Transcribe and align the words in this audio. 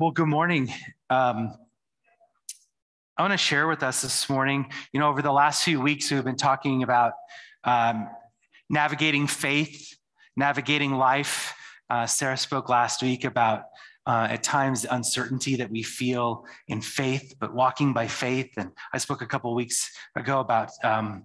Well, 0.00 0.12
good 0.12 0.28
morning. 0.28 0.72
Um, 1.10 1.56
I 3.16 3.22
want 3.22 3.32
to 3.32 3.36
share 3.36 3.66
with 3.66 3.82
us 3.82 4.02
this 4.02 4.30
morning. 4.30 4.70
You 4.92 5.00
know, 5.00 5.08
over 5.08 5.22
the 5.22 5.32
last 5.32 5.64
few 5.64 5.80
weeks, 5.80 6.08
we've 6.12 6.22
been 6.22 6.36
talking 6.36 6.84
about 6.84 7.14
um, 7.64 8.08
navigating 8.70 9.26
faith, 9.26 9.96
navigating 10.36 10.92
life. 10.92 11.52
Uh, 11.90 12.06
Sarah 12.06 12.36
spoke 12.36 12.68
last 12.68 13.02
week 13.02 13.24
about 13.24 13.62
uh, 14.06 14.28
at 14.30 14.44
times 14.44 14.82
the 14.82 14.94
uncertainty 14.94 15.56
that 15.56 15.68
we 15.68 15.82
feel 15.82 16.44
in 16.68 16.80
faith, 16.80 17.34
but 17.40 17.52
walking 17.52 17.92
by 17.92 18.06
faith. 18.06 18.50
And 18.56 18.70
I 18.92 18.98
spoke 18.98 19.20
a 19.20 19.26
couple 19.26 19.52
weeks 19.52 19.90
ago 20.14 20.38
about 20.38 20.70
um, 20.84 21.24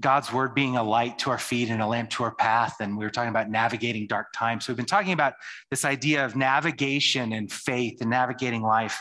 God's 0.00 0.32
word 0.32 0.54
being 0.54 0.76
a 0.76 0.82
light 0.82 1.18
to 1.20 1.30
our 1.30 1.38
feet 1.38 1.68
and 1.68 1.82
a 1.82 1.86
lamp 1.86 2.10
to 2.10 2.24
our 2.24 2.34
path. 2.34 2.76
And 2.80 2.96
we 2.96 3.04
were 3.04 3.10
talking 3.10 3.30
about 3.30 3.50
navigating 3.50 4.06
dark 4.06 4.32
times. 4.34 4.64
So 4.64 4.72
we've 4.72 4.76
been 4.78 4.86
talking 4.86 5.12
about 5.12 5.34
this 5.70 5.84
idea 5.84 6.24
of 6.24 6.36
navigation 6.36 7.32
and 7.32 7.52
faith 7.52 8.00
and 8.00 8.08
navigating 8.08 8.62
life. 8.62 9.00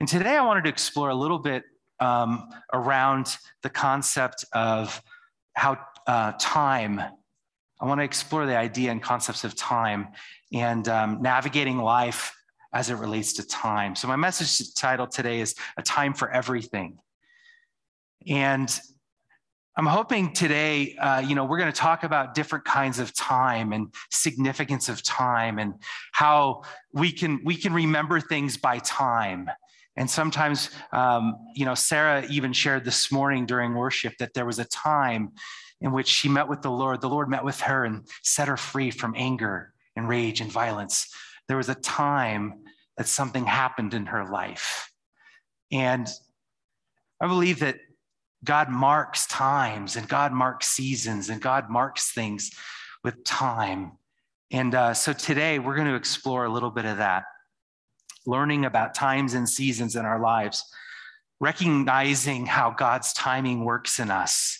And 0.00 0.08
today 0.08 0.36
I 0.36 0.44
wanted 0.44 0.64
to 0.64 0.70
explore 0.70 1.10
a 1.10 1.14
little 1.14 1.38
bit 1.38 1.62
um, 2.00 2.48
around 2.72 3.36
the 3.62 3.70
concept 3.70 4.44
of 4.52 5.00
how 5.54 5.78
uh, 6.06 6.32
time, 6.40 7.00
I 7.80 7.86
want 7.86 8.00
to 8.00 8.04
explore 8.04 8.46
the 8.46 8.56
idea 8.56 8.90
and 8.90 9.00
concepts 9.00 9.44
of 9.44 9.54
time 9.54 10.08
and 10.52 10.88
um, 10.88 11.22
navigating 11.22 11.78
life 11.78 12.34
as 12.74 12.90
it 12.90 12.94
relates 12.94 13.34
to 13.34 13.46
time. 13.46 13.94
So 13.94 14.08
my 14.08 14.16
message 14.16 14.74
title 14.74 15.06
today 15.06 15.40
is 15.40 15.54
A 15.76 15.82
Time 15.82 16.14
for 16.14 16.30
Everything. 16.30 16.98
And 18.26 18.76
I'm 19.74 19.86
hoping 19.86 20.34
today, 20.34 20.96
uh, 20.96 21.20
you 21.20 21.34
know, 21.34 21.46
we're 21.46 21.58
going 21.58 21.72
to 21.72 21.78
talk 21.78 22.04
about 22.04 22.34
different 22.34 22.66
kinds 22.66 22.98
of 22.98 23.14
time 23.14 23.72
and 23.72 23.88
significance 24.10 24.90
of 24.90 25.02
time 25.02 25.58
and 25.58 25.74
how 26.12 26.64
we 26.92 27.10
can 27.10 27.40
we 27.42 27.56
can 27.56 27.72
remember 27.72 28.20
things 28.20 28.58
by 28.58 28.80
time. 28.80 29.48
And 29.96 30.10
sometimes, 30.10 30.70
um, 30.92 31.36
you 31.54 31.64
know, 31.64 31.74
Sarah 31.74 32.26
even 32.28 32.52
shared 32.52 32.84
this 32.84 33.10
morning 33.10 33.46
during 33.46 33.74
worship 33.74 34.14
that 34.18 34.34
there 34.34 34.44
was 34.44 34.58
a 34.58 34.66
time 34.66 35.32
in 35.80 35.92
which 35.92 36.08
she 36.08 36.28
met 36.28 36.48
with 36.48 36.60
the 36.60 36.70
Lord. 36.70 37.00
The 37.00 37.08
Lord 37.08 37.28
met 37.28 37.44
with 37.44 37.60
her 37.62 37.84
and 37.84 38.06
set 38.22 38.48
her 38.48 38.58
free 38.58 38.90
from 38.90 39.14
anger 39.16 39.72
and 39.96 40.06
rage 40.06 40.42
and 40.42 40.52
violence. 40.52 41.08
There 41.48 41.56
was 41.56 41.70
a 41.70 41.74
time 41.74 42.62
that 42.98 43.08
something 43.08 43.46
happened 43.46 43.94
in 43.94 44.06
her 44.06 44.30
life. 44.30 44.92
And 45.70 46.06
I 47.20 47.26
believe 47.26 47.60
that 47.60 47.76
God 48.44 48.68
marks 48.68 49.26
times 49.26 49.96
and 49.96 50.08
God 50.08 50.32
marks 50.32 50.68
seasons 50.68 51.28
and 51.28 51.40
God 51.40 51.70
marks 51.70 52.12
things 52.12 52.50
with 53.04 53.22
time. 53.24 53.92
And 54.50 54.74
uh, 54.74 54.94
so 54.94 55.12
today 55.12 55.58
we're 55.58 55.76
going 55.76 55.88
to 55.88 55.94
explore 55.94 56.44
a 56.44 56.52
little 56.52 56.70
bit 56.70 56.84
of 56.84 56.98
that, 56.98 57.24
learning 58.26 58.64
about 58.64 58.94
times 58.94 59.34
and 59.34 59.48
seasons 59.48 59.96
in 59.96 60.04
our 60.04 60.20
lives, 60.20 60.64
recognizing 61.40 62.46
how 62.46 62.70
God's 62.70 63.12
timing 63.12 63.64
works 63.64 63.98
in 63.98 64.10
us. 64.10 64.58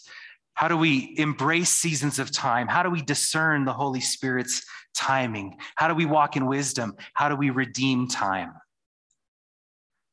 How 0.54 0.68
do 0.68 0.76
we 0.76 1.14
embrace 1.18 1.70
seasons 1.70 2.18
of 2.18 2.30
time? 2.30 2.68
How 2.68 2.82
do 2.82 2.90
we 2.90 3.02
discern 3.02 3.64
the 3.64 3.72
Holy 3.72 4.00
Spirit's 4.00 4.64
timing? 4.94 5.56
How 5.76 5.88
do 5.88 5.94
we 5.94 6.04
walk 6.04 6.36
in 6.36 6.46
wisdom? 6.46 6.94
How 7.14 7.28
do 7.28 7.36
we 7.36 7.50
redeem 7.50 8.08
time? 8.08 8.52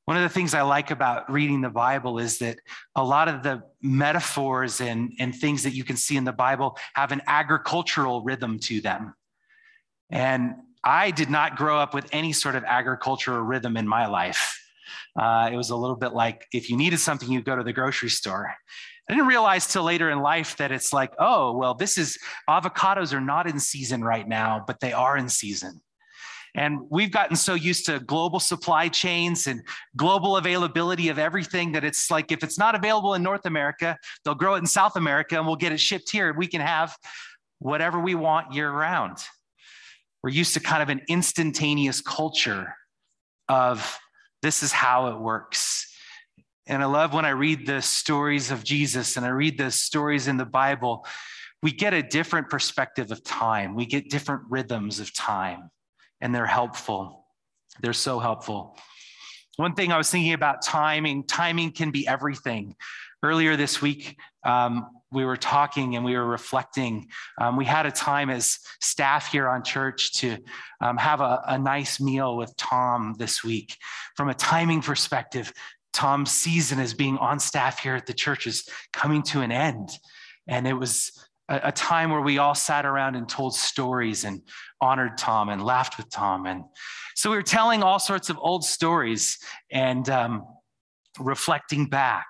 One 0.10 0.18
of 0.18 0.24
the 0.24 0.30
things 0.30 0.56
I 0.56 0.64
like 0.64 0.90
about 0.90 1.32
reading 1.32 1.62
the 1.62 1.70
Bible 1.70 2.18
is 2.18 2.40
that 2.40 2.58
a 2.96 3.04
lot 3.04 3.28
of 3.28 3.44
the 3.44 3.62
metaphors 3.80 4.82
and, 4.82 5.14
and 5.20 5.36
things 5.36 5.62
that 5.62 5.76
you 5.76 5.84
can 5.84 5.98
see 5.98 6.18
in 6.18 6.24
the 6.24 6.32
Bible 6.32 6.80
have 6.96 7.12
an 7.12 7.22
agricultural 7.28 8.24
rhythm 8.24 8.58
to 8.62 8.82
them. 8.82 9.14
And 10.10 10.56
I 10.84 11.12
did 11.12 11.30
not 11.30 11.58
grow 11.58 11.78
up 11.78 11.94
with 11.94 12.08
any 12.12 12.34
sort 12.34 12.56
of 12.56 12.64
agricultural 12.64 13.42
rhythm 13.42 13.78
in 13.78 13.88
my 13.88 14.08
life. 14.08 14.60
Uh, 15.16 15.52
it 15.54 15.56
was 15.56 15.70
a 15.70 15.76
little 15.76 15.96
bit 15.96 16.14
like 16.14 16.48
if 16.54 16.72
you 16.72 16.76
needed 16.76 16.98
something, 16.98 17.30
you'd 17.30 17.46
go 17.46 17.56
to 17.56 17.62
the 17.62 17.72
grocery 17.72 18.10
store. 18.10 18.56
I 19.08 19.14
didn't 19.14 19.28
realize 19.28 19.68
till 19.68 19.84
later 19.84 20.10
in 20.10 20.22
life 20.22 20.58
that 20.58 20.72
it's 20.72 20.92
like, 20.92 21.14
oh, 21.20 21.56
well, 21.56 21.76
this 21.76 22.00
is 22.00 22.18
avocados 22.50 23.14
are 23.14 23.22
not 23.22 23.46
in 23.46 23.60
season 23.60 24.04
right 24.04 24.28
now, 24.28 24.64
but 24.66 24.80
they 24.80 24.92
are 24.92 25.18
in 25.18 25.30
season. 25.30 25.82
And 26.56 26.80
we've 26.90 27.12
gotten 27.12 27.36
so 27.36 27.54
used 27.54 27.86
to 27.86 28.00
global 28.00 28.40
supply 28.40 28.88
chains 28.88 29.48
and 29.48 29.62
global 29.96 30.38
availability 30.38 31.10
of 31.10 31.20
everything 31.20 31.72
that 31.74 31.84
it's 31.84 32.10
like 32.10 32.32
if 32.32 32.44
it's 32.44 32.58
not 32.58 32.76
available 32.76 33.14
in 33.14 33.24
North 33.24 33.46
America, 33.46 33.98
they'll 34.24 34.36
grow 34.36 34.56
it 34.56 34.60
in 34.60 34.66
South 34.66 34.96
America 34.96 35.38
and 35.38 35.46
we'll 35.46 35.56
get 35.56 35.72
it 35.72 35.80
shipped 35.80 36.10
here. 36.10 36.34
We 36.34 36.48
can 36.48 36.62
have 36.62 36.96
whatever 37.60 38.00
we 38.00 38.16
want 38.16 38.54
year 38.54 38.72
round. 38.72 39.18
We're 40.24 40.32
used 40.32 40.54
to 40.56 40.60
kind 40.60 40.82
of 40.82 40.90
an 40.90 41.02
instantaneous 41.08 42.02
culture 42.02 42.76
of 43.48 43.98
this 44.42 44.64
is 44.64 44.72
how 44.72 45.08
it 45.08 45.20
works. 45.20 45.86
And 46.68 46.84
I 46.84 46.86
love 46.86 47.14
when 47.14 47.26
I 47.26 47.30
read 47.30 47.66
the 47.66 47.82
stories 47.82 48.52
of 48.52 48.64
Jesus 48.64 49.18
and 49.18 49.26
I 49.26 49.30
read 49.30 49.58
the 49.58 49.72
stories 49.72 50.28
in 50.28 50.38
the 50.38 50.46
Bible, 50.46 51.06
we 51.62 51.72
get 51.72 51.94
a 51.94 52.04
different 52.04 52.50
perspective 52.50 53.12
of 53.12 53.24
time. 53.24 53.76
We 53.76 53.86
get 53.86 54.10
different 54.10 54.44
rhythms 54.50 55.00
of 55.00 55.14
time 55.14 55.72
and 56.22 56.34
they're 56.34 56.46
helpful. 56.46 57.26
They're 57.82 57.94
so 57.94 58.20
helpful. 58.20 58.78
One 59.58 59.76
thing 59.76 59.92
I 59.92 59.98
was 59.98 60.10
thinking 60.10 60.34
about 60.34 60.62
timing, 60.62 61.24
timing 61.26 61.72
can 61.72 61.92
be 61.92 62.08
everything. 62.08 62.76
Earlier 63.22 63.58
this 63.58 63.82
week, 63.82 64.18
um, 64.46 64.88
we 65.12 65.26
were 65.26 65.38
talking 65.38 65.96
and 65.96 66.06
we 66.06 66.16
were 66.16 66.26
reflecting. 66.26 67.08
Um, 67.42 67.58
we 67.58 67.66
had 67.66 67.86
a 67.86 67.92
time 67.92 68.30
as 68.30 68.60
staff 68.80 69.32
here 69.32 69.50
on 69.50 69.64
church 69.64 70.14
to 70.20 70.38
um, 70.82 70.98
have 70.98 71.20
a, 71.20 71.42
a 71.48 71.60
nice 71.60 72.00
meal 72.00 72.38
with 72.38 72.56
Tom 72.58 73.16
this 73.18 73.44
week. 73.44 73.76
From 74.16 74.30
a 74.30 74.34
timing 74.34 74.82
perspective, 74.82 75.52
Tom's 75.92 76.32
season 76.32 76.80
as 76.80 76.94
being 76.94 77.18
on 77.18 77.40
staff 77.40 77.80
here 77.80 77.96
at 77.96 78.06
the 78.06 78.14
church 78.14 78.48
is 78.48 78.70
coming 78.94 79.24
to 79.24 79.42
an 79.42 79.52
end. 79.52 79.90
And 80.48 80.68
it 80.68 80.74
was 80.74 81.12
a, 81.50 81.60
a 81.66 81.72
time 81.72 82.12
where 82.12 82.22
we 82.22 82.38
all 82.38 82.56
sat 82.56 82.86
around 82.86 83.16
and 83.16 83.28
told 83.28 83.56
stories 83.56 84.24
and 84.24 84.42
honored 84.82 85.18
Tom 85.18 85.50
and 85.50 85.64
laughed 85.64 85.98
with 85.98 86.10
Tom. 86.10 86.46
And 86.46 86.64
so 87.16 87.30
we 87.30 87.36
were 87.36 87.44
telling 87.44 87.84
all 87.84 88.00
sorts 88.00 88.30
of 88.30 88.38
old 88.40 88.64
stories 88.64 89.38
and 89.72 90.10
um, 90.10 90.46
reflecting 91.20 91.88
back. 91.88 92.28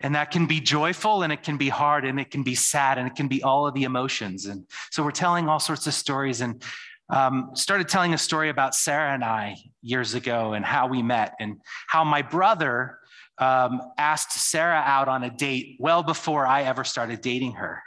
And 0.00 0.14
that 0.14 0.30
can 0.30 0.46
be 0.46 0.60
joyful 0.60 1.22
and 1.22 1.32
it 1.32 1.42
can 1.42 1.58
be 1.58 1.68
hard 1.68 2.04
and 2.04 2.18
it 2.18 2.30
can 2.30 2.42
be 2.42 2.54
sad 2.54 2.96
and 2.98 3.06
it 3.06 3.14
can 3.14 3.28
be 3.28 3.42
all 3.42 3.66
of 3.66 3.74
the 3.74 3.84
emotions. 3.84 4.46
And 4.46 4.64
so 4.90 5.02
we're 5.02 5.10
telling 5.10 5.48
all 5.48 5.60
sorts 5.60 5.86
of 5.86 5.94
stories 5.94 6.40
and 6.40 6.62
um, 7.10 7.50
started 7.54 7.88
telling 7.88 8.14
a 8.14 8.18
story 8.18 8.48
about 8.48 8.74
Sarah 8.74 9.12
and 9.12 9.24
I 9.24 9.56
years 9.82 10.14
ago 10.14 10.54
and 10.54 10.64
how 10.64 10.86
we 10.86 11.02
met 11.02 11.34
and 11.38 11.56
how 11.88 12.04
my 12.04 12.22
brother 12.22 12.98
um, 13.38 13.80
asked 13.98 14.32
Sarah 14.32 14.82
out 14.84 15.08
on 15.08 15.24
a 15.24 15.30
date 15.30 15.76
well 15.80 16.02
before 16.02 16.46
I 16.46 16.62
ever 16.62 16.84
started 16.84 17.20
dating 17.20 17.52
her. 17.52 17.82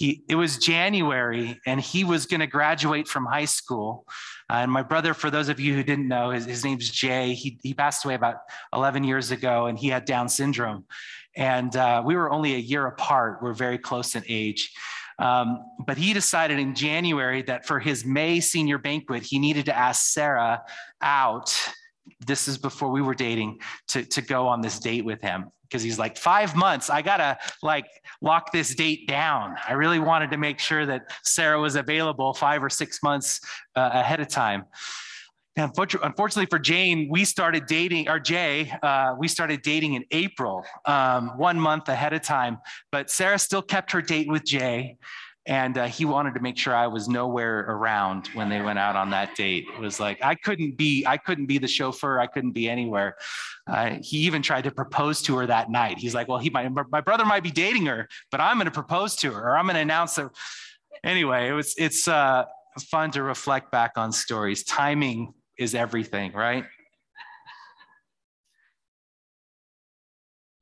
He, 0.00 0.24
it 0.30 0.34
was 0.34 0.56
January 0.56 1.60
and 1.66 1.78
he 1.78 2.04
was 2.04 2.24
going 2.24 2.40
to 2.40 2.46
graduate 2.46 3.06
from 3.06 3.26
high 3.26 3.44
school. 3.44 4.06
Uh, 4.48 4.54
and 4.54 4.72
my 4.72 4.82
brother, 4.82 5.12
for 5.12 5.30
those 5.30 5.50
of 5.50 5.60
you 5.60 5.74
who 5.74 5.82
didn't 5.82 6.08
know, 6.08 6.30
his, 6.30 6.46
his 6.46 6.64
name's 6.64 6.88
Jay. 6.88 7.34
He, 7.34 7.58
he 7.62 7.74
passed 7.74 8.06
away 8.06 8.14
about 8.14 8.36
11 8.72 9.04
years 9.04 9.30
ago 9.30 9.66
and 9.66 9.78
he 9.78 9.88
had 9.88 10.06
Down 10.06 10.30
syndrome. 10.30 10.86
And 11.36 11.76
uh, 11.76 12.02
we 12.02 12.16
were 12.16 12.30
only 12.30 12.54
a 12.54 12.58
year 12.58 12.86
apart. 12.86 13.42
We're 13.42 13.52
very 13.52 13.76
close 13.76 14.16
in 14.16 14.24
age. 14.26 14.72
Um, 15.18 15.66
but 15.86 15.98
he 15.98 16.14
decided 16.14 16.58
in 16.58 16.74
January 16.74 17.42
that 17.42 17.66
for 17.66 17.78
his 17.78 18.02
May 18.02 18.40
senior 18.40 18.78
banquet, 18.78 19.22
he 19.22 19.38
needed 19.38 19.66
to 19.66 19.76
ask 19.76 20.12
Sarah 20.12 20.62
out 21.02 21.54
this 22.20 22.48
is 22.48 22.56
before 22.56 22.88
we 22.88 23.02
were 23.02 23.14
dating 23.14 23.58
to, 23.88 24.02
to 24.06 24.22
go 24.22 24.48
on 24.48 24.62
this 24.62 24.78
date 24.78 25.04
with 25.04 25.20
him 25.20 25.50
because 25.70 25.82
he's 25.82 25.98
like 25.98 26.16
five 26.18 26.56
months 26.56 26.90
i 26.90 27.00
gotta 27.00 27.38
like 27.62 27.86
lock 28.22 28.52
this 28.52 28.74
date 28.74 29.08
down. 29.08 29.56
I 29.66 29.72
really 29.72 29.98
wanted 29.98 30.30
to 30.30 30.36
make 30.36 30.58
sure 30.58 30.86
that 30.86 31.10
sarah 31.22 31.60
was 31.60 31.76
available 31.76 32.34
five 32.34 32.62
or 32.62 32.70
six 32.70 33.02
months 33.02 33.40
uh, 33.76 33.90
ahead 33.92 34.20
of 34.20 34.28
time. 34.28 34.64
And 35.56 35.64
unfortunately 35.64 36.46
for 36.46 36.58
jane 36.58 37.08
we 37.10 37.24
started 37.24 37.66
dating 37.66 38.08
or 38.08 38.18
jay 38.20 38.72
uh, 38.82 39.14
we 39.18 39.28
started 39.28 39.62
dating 39.62 39.94
in 39.94 40.04
april 40.10 40.64
um, 40.86 41.36
one 41.36 41.58
month 41.58 41.88
ahead 41.88 42.12
of 42.12 42.22
time 42.22 42.58
but 42.92 43.10
sarah 43.10 43.38
still 43.38 43.62
kept 43.62 43.90
her 43.92 44.00
date 44.00 44.28
with 44.28 44.44
jay 44.44 44.96
and 45.50 45.76
uh, 45.78 45.86
he 45.86 46.04
wanted 46.04 46.32
to 46.34 46.40
make 46.40 46.56
sure 46.56 46.76
I 46.76 46.86
was 46.86 47.08
nowhere 47.08 47.66
around 47.68 48.28
when 48.34 48.48
they 48.48 48.62
went 48.62 48.78
out 48.78 48.94
on 48.94 49.10
that 49.10 49.34
date. 49.34 49.66
It 49.74 49.80
was 49.80 49.98
like 49.98 50.22
I 50.22 50.36
couldn't 50.36 50.76
be, 50.76 51.04
I 51.04 51.16
couldn't 51.16 51.46
be 51.46 51.58
the 51.58 51.66
chauffeur. 51.66 52.20
I 52.20 52.28
couldn't 52.28 52.52
be 52.52 52.70
anywhere. 52.70 53.16
Uh, 53.66 53.96
he 54.00 54.18
even 54.18 54.42
tried 54.42 54.62
to 54.64 54.70
propose 54.70 55.20
to 55.22 55.36
her 55.38 55.46
that 55.46 55.68
night. 55.68 55.98
He's 55.98 56.14
like, 56.14 56.28
"Well, 56.28 56.38
he 56.38 56.50
might, 56.50 56.70
my 56.92 57.00
brother 57.00 57.24
might 57.24 57.42
be 57.42 57.50
dating 57.50 57.86
her, 57.86 58.08
but 58.30 58.40
I'm 58.40 58.58
going 58.58 58.66
to 58.66 58.70
propose 58.70 59.16
to 59.16 59.32
her, 59.32 59.50
or 59.50 59.56
I'm 59.58 59.64
going 59.64 59.74
to 59.74 59.80
announce 59.80 60.14
her." 60.16 60.30
Anyway, 61.02 61.48
it 61.48 61.52
was 61.52 61.74
it's 61.76 62.06
uh, 62.06 62.44
fun 62.88 63.10
to 63.10 63.24
reflect 63.24 63.72
back 63.72 63.92
on 63.96 64.12
stories. 64.12 64.62
Timing 64.62 65.34
is 65.58 65.74
everything, 65.74 66.32
right? 66.32 66.64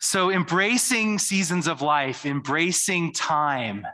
So, 0.01 0.31
embracing 0.31 1.19
seasons 1.19 1.69
of 1.69 1.83
life, 1.83 2.25
embracing 2.25 3.13
time 3.13 3.87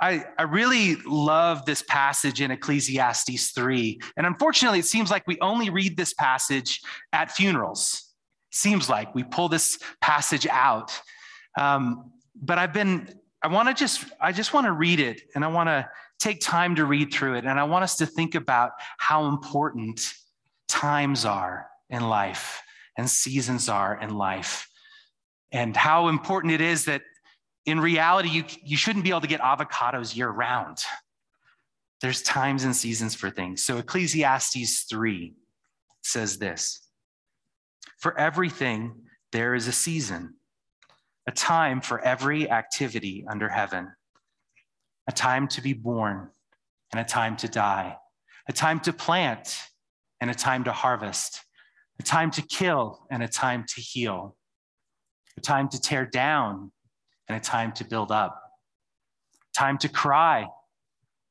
I, 0.00 0.24
I 0.38 0.44
really 0.44 0.96
love 1.06 1.64
this 1.64 1.82
passage 1.82 2.40
in 2.40 2.50
Ecclesiastes 2.50 3.50
3. 3.50 4.00
And 4.16 4.26
unfortunately, 4.26 4.78
it 4.78 4.84
seems 4.84 5.10
like 5.10 5.26
we 5.26 5.38
only 5.40 5.70
read 5.70 5.96
this 5.96 6.14
passage 6.14 6.80
at 7.12 7.32
funerals. 7.32 8.12
Seems 8.52 8.88
like 8.88 9.14
we 9.14 9.24
pull 9.24 9.48
this 9.48 9.78
passage 10.00 10.46
out. 10.46 10.98
Um, 11.58 12.12
but 12.40 12.58
I've 12.58 12.72
been, 12.72 13.12
I 13.42 13.48
want 13.48 13.68
to 13.68 13.74
just, 13.74 14.04
I 14.20 14.30
just 14.30 14.54
want 14.54 14.66
to 14.66 14.72
read 14.72 15.00
it 15.00 15.22
and 15.34 15.44
I 15.44 15.48
want 15.48 15.68
to 15.68 15.88
take 16.20 16.40
time 16.40 16.76
to 16.76 16.84
read 16.84 17.12
through 17.12 17.34
it. 17.34 17.44
And 17.44 17.58
I 17.58 17.64
want 17.64 17.82
us 17.82 17.96
to 17.96 18.06
think 18.06 18.34
about 18.36 18.72
how 18.98 19.26
important 19.26 20.00
times 20.68 21.24
are 21.24 21.66
in 21.90 22.08
life 22.08 22.62
and 22.96 23.10
seasons 23.10 23.68
are 23.68 23.98
in 24.00 24.10
life 24.10 24.68
and 25.52 25.76
how 25.76 26.08
important 26.08 26.52
it 26.52 26.60
is 26.60 26.84
that 26.84 27.02
in 27.68 27.80
reality, 27.80 28.30
you, 28.30 28.44
you 28.64 28.76
shouldn't 28.78 29.04
be 29.04 29.10
able 29.10 29.20
to 29.20 29.26
get 29.26 29.40
avocados 29.40 30.16
year 30.16 30.28
round. 30.28 30.78
There's 32.00 32.22
times 32.22 32.64
and 32.64 32.74
seasons 32.74 33.14
for 33.14 33.28
things. 33.28 33.62
So 33.62 33.76
Ecclesiastes 33.76 34.84
3 34.84 35.34
says 36.02 36.38
this 36.38 36.88
For 37.98 38.18
everything, 38.18 38.94
there 39.32 39.54
is 39.54 39.68
a 39.68 39.72
season, 39.72 40.36
a 41.26 41.30
time 41.30 41.82
for 41.82 42.00
every 42.00 42.50
activity 42.50 43.26
under 43.28 43.50
heaven, 43.50 43.92
a 45.06 45.12
time 45.12 45.46
to 45.48 45.60
be 45.60 45.74
born 45.74 46.30
and 46.92 47.00
a 47.00 47.04
time 47.04 47.36
to 47.36 47.48
die, 47.48 47.96
a 48.48 48.52
time 48.52 48.80
to 48.80 48.94
plant 48.94 49.58
and 50.22 50.30
a 50.30 50.34
time 50.34 50.64
to 50.64 50.72
harvest, 50.72 51.44
a 52.00 52.02
time 52.02 52.30
to 52.30 52.40
kill 52.42 53.06
and 53.10 53.22
a 53.22 53.28
time 53.28 53.66
to 53.68 53.80
heal, 53.82 54.36
a 55.36 55.40
time 55.42 55.68
to 55.68 55.78
tear 55.78 56.06
down 56.06 56.72
and 57.28 57.36
a 57.36 57.40
time 57.40 57.72
to 57.72 57.84
build 57.84 58.10
up, 58.10 58.42
time 59.56 59.78
to 59.78 59.88
cry 59.88 60.46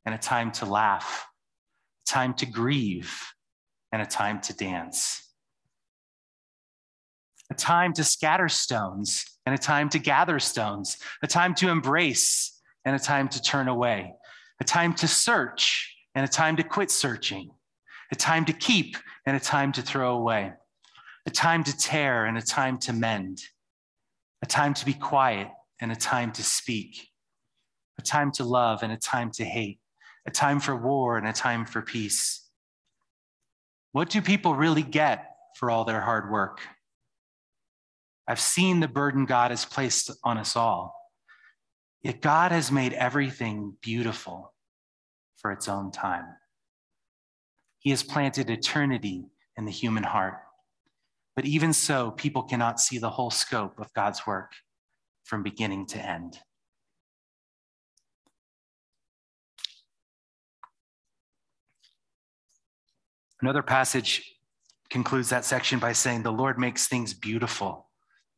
and 0.06 0.14
a 0.14 0.18
time 0.18 0.52
to 0.52 0.66
laugh, 0.66 1.28
time 2.06 2.34
to 2.36 2.46
grieve 2.46 3.22
and 3.92 4.02
a 4.02 4.06
time 4.06 4.40
to 4.42 4.54
dance, 4.54 5.34
a 7.50 7.54
time 7.54 7.94
to 7.94 8.04
scatter 8.04 8.50
stones 8.50 9.26
and 9.46 9.56
a 9.56 9.58
time 9.58 9.90
to 9.90 10.00
gather 10.00 10.40
stones, 10.40 10.98
a 11.24 11.28
time 11.28 11.56
to 11.56 11.70
embrace 11.70 12.62
and 12.86 12.96
a 12.96 13.00
time 13.00 13.28
to 13.30 13.42
turn 13.42 13.68
away, 13.68 14.14
a 14.60 14.64
time 14.64 14.94
to 14.94 15.08
search 15.08 15.96
and 16.16 16.26
a 16.26 16.28
time 16.28 16.56
to 16.58 16.64
quit 16.64 16.92
searching, 16.92 17.50
a 18.12 18.16
time 18.16 18.46
to 18.46 18.54
keep 18.54 18.98
and 19.26 19.36
a 19.36 19.40
time 19.40 19.72
to 19.72 19.82
throw 19.82 20.16
away, 20.16 20.52
a 21.26 21.30
time 21.30 21.64
to 21.64 21.78
tear 21.78 22.26
and 22.26 22.38
a 22.38 22.42
time 22.42 22.78
to 22.78 22.94
mend, 22.94 23.42
a 24.42 24.46
time 24.46 24.74
to 24.74 24.86
be 24.86 24.94
quiet 24.94 25.48
and 25.80 25.92
a 25.92 25.96
time 25.96 26.32
to 26.34 26.44
speak, 26.44 27.10
a 28.00 28.02
time 28.02 28.32
to 28.34 28.44
love 28.44 28.84
and 28.84 28.92
a 28.92 28.98
time 28.98 29.32
to 29.32 29.46
hate, 29.46 29.80
a 30.26 30.32
time 30.32 30.60
for 30.60 30.76
war 30.76 31.18
and 31.18 31.28
a 31.28 31.34
time 31.34 31.66
for 31.66 31.82
peace. 31.82 32.48
What 33.92 34.10
do 34.10 34.22
people 34.22 34.56
really 34.56 34.84
get 34.84 35.32
for 35.56 35.72
all 35.72 35.86
their 35.86 36.02
hard 36.02 36.32
work? 36.32 36.60
I've 38.28 38.40
seen 38.40 38.80
the 38.80 38.88
burden 38.88 39.26
God 39.26 39.52
has 39.52 39.66
placed 39.66 40.12
on 40.24 40.38
us 40.38 40.56
all. 40.56 40.94
Yet 42.02 42.22
God 42.22 42.52
has 42.52 42.72
made 42.72 42.94
everything 42.94 43.76
beautiful 43.82 44.54
for 45.38 45.52
its 45.52 45.68
own 45.68 45.92
time. 45.92 46.26
He 47.80 47.90
has 47.92 48.04
planted 48.04 48.50
eternity 48.50 49.26
in 49.56 49.66
the 49.66 49.72
human 49.72 50.04
heart. 50.04 50.40
But 51.36 51.46
even 51.46 51.72
so, 51.72 52.12
people 52.12 52.44
cannot 52.44 52.80
see 52.80 52.98
the 52.98 53.10
whole 53.10 53.30
scope 53.30 53.80
of 53.80 53.94
God's 53.94 54.26
work 54.28 54.52
from 55.28 55.44
beginning 55.44 55.86
to 55.86 56.00
end. 56.00 56.40
Another 63.42 63.62
passage 63.62 64.24
concludes 64.90 65.30
that 65.30 65.44
section 65.44 65.80
by 65.80 65.92
saying, 65.92 66.24
The 66.24 66.32
Lord 66.32 66.58
makes 66.58 66.88
things 66.88 67.14
beautiful 67.14 67.90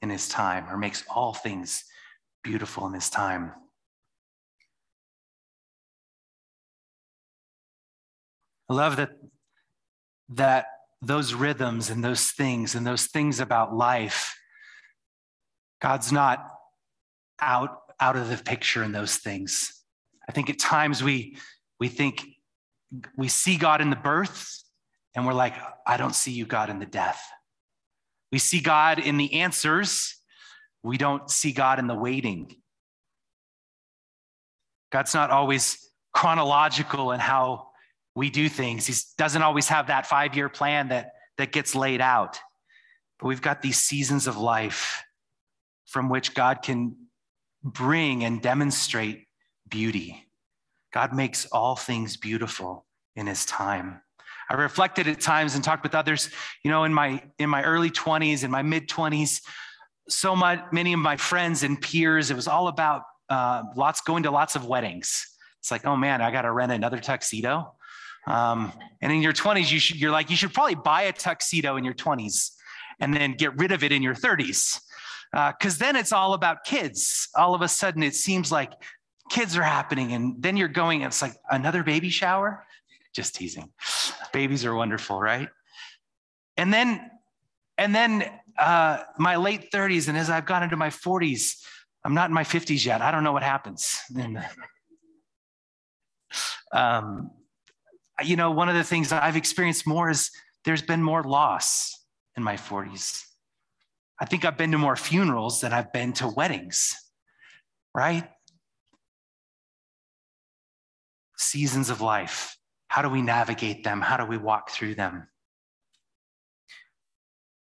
in 0.02 0.10
his 0.10 0.28
time, 0.28 0.66
or 0.70 0.78
makes 0.78 1.04
all 1.08 1.34
things 1.34 1.86
beautiful 2.44 2.88
in 2.88 2.94
his 2.94 3.10
time. 3.10 3.52
I 8.68 8.74
love 8.74 8.98
that, 8.98 9.12
that 10.30 10.66
those 11.02 11.34
rhythms 11.34 11.90
and 11.90 12.04
those 12.04 12.32
things 12.32 12.74
and 12.74 12.86
those 12.86 13.06
things 13.06 13.40
about 13.40 13.76
life, 13.76 14.38
God's 15.82 16.12
not 16.12 16.59
out, 17.42 17.82
out 18.00 18.16
of 18.16 18.30
the 18.30 18.38
picture 18.38 18.84
in 18.84 18.92
those 18.92 19.18
things. 19.18 19.84
I 20.28 20.32
think 20.32 20.50
at 20.50 20.60
times 20.60 21.04
we, 21.04 21.38
we 21.80 21.88
think 21.88 22.24
we 23.18 23.28
see 23.28 23.58
God 23.58 23.82
in 23.82 23.90
the 23.90 23.96
birth 23.96 24.64
and 25.16 25.26
we're 25.26 25.34
like, 25.34 25.56
I 25.86 25.98
don't 25.98 26.16
see 26.16 26.32
you, 26.32 26.46
God, 26.46 26.70
in 26.70 26.80
the 26.80 26.86
death. 26.86 27.22
We 28.32 28.38
see 28.38 28.62
God 28.62 29.00
in 29.00 29.18
the 29.18 29.34
answers. 29.42 30.16
We 30.84 30.98
don't 30.98 31.30
see 31.30 31.52
God 31.52 31.80
in 31.80 31.88
the 31.88 31.96
waiting. 31.96 32.56
God's 34.92 35.14
not 35.14 35.32
always 35.32 35.90
chronological 36.14 37.12
in 37.12 37.20
how 37.20 37.70
we 38.16 38.30
do 38.30 38.50
things. 38.50 38.86
He 38.86 38.94
doesn't 39.18 39.42
always 39.42 39.68
have 39.68 39.88
that 39.88 40.06
five 40.06 40.36
year 40.36 40.50
plan 40.50 40.90
that, 40.90 41.14
that 41.38 41.52
gets 41.52 41.76
laid 41.76 42.02
out. 42.02 42.40
But 43.20 43.28
we've 43.28 43.42
got 43.42 43.62
these 43.62 43.78
seasons 43.78 44.28
of 44.28 44.38
life 44.38 45.04
from 45.86 46.10
which 46.10 46.34
God 46.34 46.62
can 46.62 46.96
bring 47.64 48.24
and 48.24 48.42
demonstrate 48.42 49.28
beauty. 49.70 50.26
God 50.94 51.14
makes 51.14 51.46
all 51.48 51.76
things 51.76 52.18
beautiful 52.18 52.86
in 53.16 53.28
his 53.28 53.46
time. 53.46 54.02
I 54.50 54.56
reflected 54.56 55.08
at 55.08 55.22
times 55.22 55.54
and 55.54 55.64
talked 55.64 55.84
with 55.84 55.94
others, 55.94 56.30
you 56.64 56.72
know, 56.72 56.84
in 56.84 56.94
my 56.94 57.22
in 57.38 57.50
my 57.50 57.64
early 57.64 57.92
20s, 57.92 58.44
in 58.44 58.50
my 58.50 58.64
mid 58.64 58.90
20s, 58.90 59.42
so 60.08 60.36
much 60.36 60.60
many 60.72 60.94
of 60.94 61.00
my 61.00 61.18
friends 61.18 61.62
and 61.62 61.80
peers, 61.80 62.32
it 62.32 62.36
was 62.36 62.48
all 62.48 62.68
about 62.68 63.04
uh, 63.30 63.64
lots 63.76 64.02
going 64.02 64.24
to 64.24 64.32
lots 64.32 64.56
of 64.56 64.66
weddings. 64.66 65.28
It's 65.60 65.70
like, 65.70 65.86
oh 65.86 65.96
man, 65.96 66.22
I 66.22 66.32
got 66.32 66.44
to 66.44 66.52
rent 66.52 66.72
another 66.72 66.98
tuxedo. 67.00 67.76
Um, 68.26 68.74
and 69.02 69.12
in 69.12 69.22
your 69.22 69.34
20s, 69.34 69.72
you 69.72 69.80
should, 69.80 69.98
you're 69.98 70.12
like, 70.12 70.30
you 70.30 70.36
should 70.36 70.54
probably 70.54 70.76
buy 70.76 71.04
a 71.04 71.14
tuxedo 71.14 71.78
in 71.78 71.84
your 71.84 71.94
20s 71.94 72.52
and 73.00 73.14
then 73.14 73.34
get 73.34 73.58
rid 73.58 73.72
of 73.72 73.84
it 73.84 73.92
in 73.92 74.02
your 74.02 74.16
30s 74.16 74.80
because 75.31 75.76
uh, 75.76 75.86
then 75.86 75.96
it's 75.96 76.12
all 76.12 76.34
about 76.34 76.64
kids. 76.64 77.30
All 77.36 77.54
of 77.54 77.62
a 77.62 77.68
sudden, 77.68 78.02
it 78.04 78.16
seems 78.16 78.52
like 78.52 78.74
kids 79.30 79.56
are 79.56 79.64
happening, 79.64 80.14
and 80.14 80.42
then 80.42 80.58
you're 80.58 80.68
going, 80.68 81.02
it's 81.02 81.22
like 81.22 81.36
another 81.50 81.84
baby 81.84 82.10
shower. 82.10 82.66
Just 83.14 83.36
teasing. 83.36 83.72
Babies 84.34 84.66
are 84.66 84.74
wonderful, 84.74 85.20
right? 85.20 85.50
And 86.57 86.74
then, 86.74 87.09
and 87.78 87.94
then 87.94 88.30
uh, 88.57 89.04
my 89.18 89.36
late 89.38 89.71
30s, 89.71 90.09
and 90.09 90.18
as 90.18 90.30
I've 90.30 90.45
gone 90.45 90.64
into 90.64 90.78
my 90.78 90.90
40s, 90.90 91.56
I'm 92.04 92.14
not 92.14 92.30
in 92.30 92.33
my 92.33 92.44
50s 92.44 92.86
yet. 92.86 93.02
I 93.02 93.12
don't 93.12 93.24
know 93.24 93.33
what 93.33 93.44
happens. 93.44 94.00
And, 94.18 94.44
um, 96.71 97.31
you 98.24 98.36
know, 98.36 98.52
one 98.52 98.69
of 98.69 98.76
the 98.76 98.83
things 98.83 99.09
that 99.09 99.24
I've 99.24 99.36
experienced 99.36 99.88
more 99.88 100.09
is 100.09 100.31
there's 100.66 100.81
been 100.81 101.02
more 101.02 101.24
loss 101.24 101.98
in 102.36 102.44
my 102.44 102.56
40s. 102.56 103.24
I 104.19 104.26
think 104.26 104.44
I've 104.44 104.57
been 104.57 104.71
to 104.71 104.78
more 104.78 104.95
funerals 104.95 105.61
than 105.61 105.71
I've 105.71 105.94
been 105.94 106.14
to 106.14 106.28
weddings, 106.28 106.95
right? 107.95 108.28
Seasons 111.38 111.90
of 111.90 112.02
life. 112.02 112.57
How 112.90 113.02
do 113.02 113.09
we 113.09 113.21
navigate 113.21 113.83
them? 113.83 114.02
How 114.02 114.18
do 114.18 114.26
we 114.26 114.38
walk 114.38 114.71
through 114.71 114.95
them? 114.95 115.28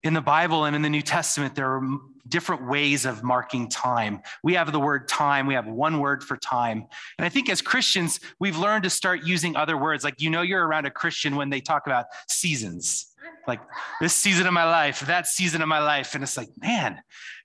In 0.04 0.14
the 0.14 0.20
Bible 0.20 0.66
and 0.66 0.76
in 0.76 0.82
the 0.82 0.90
New 0.90 1.02
Testament, 1.02 1.54
there 1.54 1.74
are 1.74 1.82
different 2.28 2.68
ways 2.68 3.04
of 3.06 3.22
marking 3.24 3.68
time. 3.68 4.20
We 4.42 4.54
have 4.54 4.70
the 4.70 4.78
word 4.78 5.08
time, 5.08 5.46
we 5.46 5.54
have 5.54 5.66
one 5.66 5.98
word 5.98 6.22
for 6.22 6.36
time. 6.36 6.86
And 7.18 7.24
I 7.24 7.30
think 7.30 7.48
as 7.48 7.62
Christians, 7.62 8.20
we've 8.38 8.56
learned 8.56 8.84
to 8.84 8.90
start 8.90 9.24
using 9.24 9.56
other 9.56 9.78
words. 9.78 10.04
Like, 10.04 10.20
you 10.20 10.30
know, 10.30 10.42
you're 10.42 10.66
around 10.66 10.86
a 10.86 10.90
Christian 10.90 11.36
when 11.36 11.48
they 11.50 11.60
talk 11.60 11.86
about 11.86 12.06
seasons 12.28 13.13
like 13.46 13.60
this 14.00 14.14
season 14.14 14.46
of 14.46 14.52
my 14.52 14.64
life, 14.64 15.00
that 15.00 15.26
season 15.26 15.62
of 15.62 15.68
my 15.68 15.80
life. 15.80 16.14
And 16.14 16.22
it's 16.22 16.36
like, 16.36 16.48
man, 16.60 17.00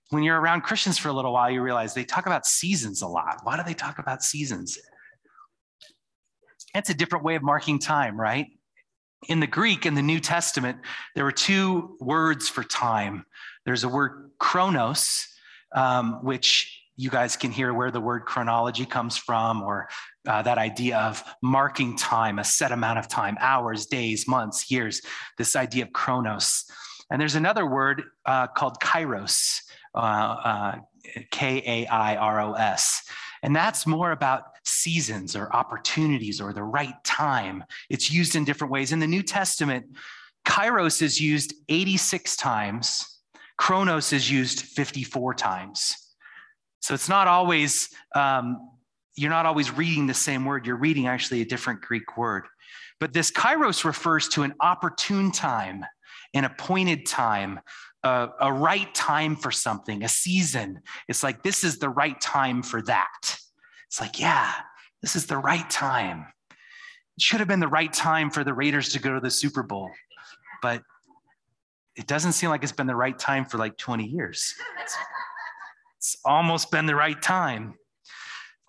when 0.10 0.24
you're 0.24 0.40
around 0.40 0.62
Christians 0.62 0.98
for 0.98 1.10
a 1.10 1.14
little 1.14 1.34
while, 1.34 1.50
you 1.50 1.62
realize 1.62 1.94
they 1.94 2.04
talk 2.04 2.26
about 2.26 2.46
seasons 2.46 3.02
a 3.02 3.08
lot. 3.08 3.42
Why 3.44 3.58
do 3.58 3.64
they 3.64 3.74
talk 3.74 4.00
about 4.00 4.24
seasons? 4.24 4.78
It's 6.76 6.90
a 6.90 6.94
different 6.94 7.26
way 7.26 7.36
of 7.36 7.44
marking 7.44 7.80
time, 7.80 8.20
right? 8.20 8.48
In 9.28 9.40
the 9.40 9.48
Greek, 9.48 9.86
in 9.86 9.96
the 9.96 10.02
New 10.02 10.20
Testament, 10.20 10.80
there 11.16 11.26
were 11.26 11.32
two 11.32 11.98
words 12.00 12.48
for 12.48 12.64
time. 12.64 13.26
There's 13.66 13.84
a 13.84 13.90
word 13.90 14.32
chronos, 14.40 15.28
um, 15.76 16.24
which 16.24 16.79
you 17.00 17.10
guys 17.10 17.38
can 17.38 17.50
hear 17.50 17.74
where 17.74 17.92
the 17.92 18.02
word 18.02 18.26
chronology 18.26 18.86
comes 18.86 19.16
from, 19.16 19.62
or 19.62 19.88
uh, 20.28 20.42
that 20.42 20.58
idea 20.58 20.98
of 20.98 21.24
marking 21.42 21.96
time, 21.96 22.40
a 22.40 22.44
set 22.44 22.74
amount 22.74 23.00
of 23.00 23.08
time, 23.08 23.38
hours, 23.40 23.86
days, 23.86 24.28
months, 24.28 24.70
years, 24.70 25.02
this 25.38 25.56
idea 25.56 25.86
of 25.86 25.94
chronos. 25.94 26.66
And 27.10 27.22
there's 27.22 27.36
another 27.36 27.66
word 27.66 28.04
uh, 28.26 28.48
called 28.48 28.82
kairos, 28.82 29.62
uh, 29.96 29.98
uh 29.98 30.76
K 31.32 31.64
A 31.66 31.88
I 31.88 32.18
R 32.18 32.42
O 32.42 32.54
S. 32.54 33.02
And 33.44 33.56
that's 33.56 33.88
more 33.88 34.12
about 34.12 34.44
seasons 34.66 35.38
or 35.38 35.56
opportunities 35.56 36.42
or 36.42 36.52
the 36.52 36.64
right 36.64 37.02
time. 37.06 37.64
It's 37.90 38.12
used 38.12 38.36
in 38.36 38.44
different 38.44 38.74
ways. 38.74 38.92
In 38.92 39.00
the 39.00 39.08
New 39.08 39.24
Testament, 39.24 39.86
kairos 40.46 41.02
is 41.02 41.22
used 41.22 41.54
86 41.70 42.36
times, 42.36 43.22
chronos 43.58 44.12
is 44.12 44.30
used 44.30 44.64
54 44.64 45.34
times. 45.36 46.09
So 46.82 46.94
it's 46.94 47.10
not 47.10 47.28
always, 47.28 47.90
um, 48.16 48.70
you're 49.16 49.30
not 49.30 49.46
always 49.46 49.72
reading 49.72 50.08
the 50.08 50.14
same 50.14 50.46
word, 50.46 50.66
you're 50.66 50.78
reading 50.78 51.08
actually 51.08 51.42
a 51.42 51.46
different 51.46 51.82
Greek 51.82 52.18
word. 52.18 52.46
But 53.00 53.14
this 53.14 53.32
kairos 53.32 53.84
refers 53.84 54.28
to 54.30 54.44
an 54.44 54.54
opportune 54.60 55.32
time, 55.32 55.86
an 56.34 56.46
appointed 56.46 57.06
time, 57.06 57.60
a, 58.04 58.30
a, 58.42 58.52
right 58.52 58.94
time 58.94 59.36
for 59.36 59.52
something, 59.52 60.04
a 60.04 60.10
season. 60.10 60.82
It's 61.08 61.24
like, 61.24 61.44
this 61.44 61.64
is 61.64 61.80
the 61.80 61.90
right 61.90 62.20
time 62.20 62.62
for 62.62 62.82
that. 62.84 63.38
It's 63.88 64.00
like, 64.00 64.20
yeah, 64.20 64.52
this 65.02 65.16
is 65.16 65.26
the 65.26 65.38
right 65.38 65.70
time. 65.70 66.26
It 66.52 67.22
should 67.22 67.40
have 67.40 67.48
been 67.48 67.60
the 67.60 67.68
right 67.68 67.92
time 67.92 68.30
for 68.30 68.44
the 68.44 68.54
Raiders 68.54 68.90
to 68.90 69.00
go 69.00 69.14
to 69.14 69.20
the 69.20 69.32
Super 69.32 69.64
Bowl, 69.64 69.90
but 70.62 70.84
it 71.96 72.08
doesn't 72.08 72.34
seem 72.34 72.50
like 72.50 72.64
it's 72.64 72.72
been 72.72 72.88
the 72.88 72.96
right 72.96 73.18
time 73.18 73.46
for 73.46 73.58
like 73.58 73.78
20 73.78 74.06
years. 74.06 74.54
It's, 76.00 76.18
almost 76.24 76.72
been 76.72 76.86
the 76.86 76.96
right 76.96 77.22
time. 77.22 77.76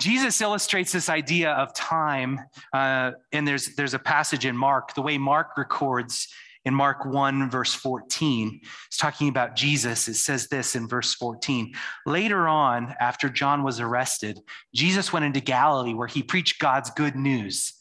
Jesus 0.00 0.40
illustrates 0.40 0.90
this 0.90 1.08
idea 1.08 1.52
of 1.52 1.72
time, 1.74 2.40
uh, 2.72 3.12
and 3.32 3.46
there's, 3.46 3.76
there's 3.76 3.94
a 3.94 3.98
passage 4.00 4.46
in 4.46 4.56
Mark, 4.56 4.94
the 4.94 5.02
way 5.02 5.16
Mark 5.16 5.56
records 5.56 6.26
in 6.64 6.74
Mark 6.74 7.04
1, 7.06 7.48
verse 7.48 7.72
14. 7.72 8.60
It's 8.86 8.96
talking 8.96 9.28
about 9.28 9.54
Jesus. 9.54 10.08
It 10.08 10.14
says 10.14 10.48
this 10.48 10.74
in 10.74 10.88
verse 10.88 11.14
14. 11.14 11.72
Later 12.04 12.48
on, 12.48 12.94
after 12.98 13.28
John 13.28 13.62
was 13.62 13.78
arrested, 13.78 14.40
Jesus 14.74 15.12
went 15.12 15.24
into 15.24 15.40
Galilee 15.40 15.94
where 15.94 16.08
he 16.08 16.22
preached 16.22 16.58
God's 16.58 16.90
good 16.90 17.14
news. 17.14 17.74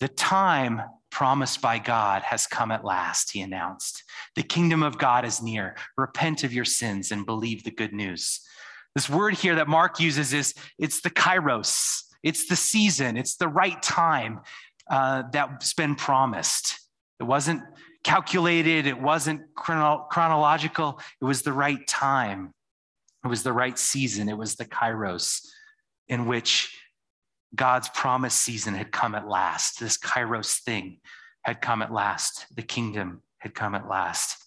The 0.00 0.08
time 0.08 0.82
promised 1.10 1.60
by 1.60 1.78
God 1.78 2.22
has 2.22 2.46
come 2.46 2.70
at 2.70 2.84
last, 2.84 3.32
he 3.32 3.40
announced. 3.40 4.02
The 4.34 4.42
kingdom 4.42 4.82
of 4.82 4.98
God 4.98 5.24
is 5.24 5.42
near. 5.42 5.76
Repent 5.96 6.44
of 6.44 6.52
your 6.52 6.64
sins 6.64 7.12
and 7.12 7.26
believe 7.26 7.64
the 7.64 7.70
good 7.70 7.92
news. 7.92 8.40
This 8.94 9.08
word 9.08 9.34
here 9.34 9.54
that 9.56 9.68
Mark 9.68 10.00
uses 10.00 10.32
is 10.32 10.54
it's 10.78 11.00
the 11.00 11.10
kairos, 11.10 12.02
it's 12.22 12.48
the 12.48 12.56
season, 12.56 13.16
it's 13.16 13.36
the 13.36 13.48
right 13.48 13.80
time 13.82 14.40
uh, 14.90 15.24
that's 15.32 15.74
been 15.74 15.94
promised. 15.94 16.78
It 17.20 17.24
wasn't 17.24 17.62
calculated, 18.02 18.86
it 18.86 19.00
wasn't 19.00 19.42
chrono- 19.54 20.06
chronological, 20.10 21.00
it 21.20 21.24
was 21.24 21.42
the 21.42 21.52
right 21.52 21.86
time, 21.86 22.52
it 23.24 23.28
was 23.28 23.42
the 23.42 23.52
right 23.52 23.78
season, 23.78 24.28
it 24.28 24.36
was 24.36 24.56
the 24.56 24.64
kairos 24.64 25.46
in 26.08 26.26
which 26.26 26.76
God's 27.54 27.88
promised 27.90 28.40
season 28.40 28.74
had 28.74 28.90
come 28.90 29.14
at 29.14 29.28
last. 29.28 29.78
This 29.80 29.98
kairos 29.98 30.60
thing 30.60 30.98
had 31.42 31.60
come 31.60 31.82
at 31.82 31.92
last, 31.92 32.46
the 32.54 32.62
kingdom 32.62 33.22
had 33.38 33.54
come 33.54 33.74
at 33.74 33.88
last. 33.88 34.44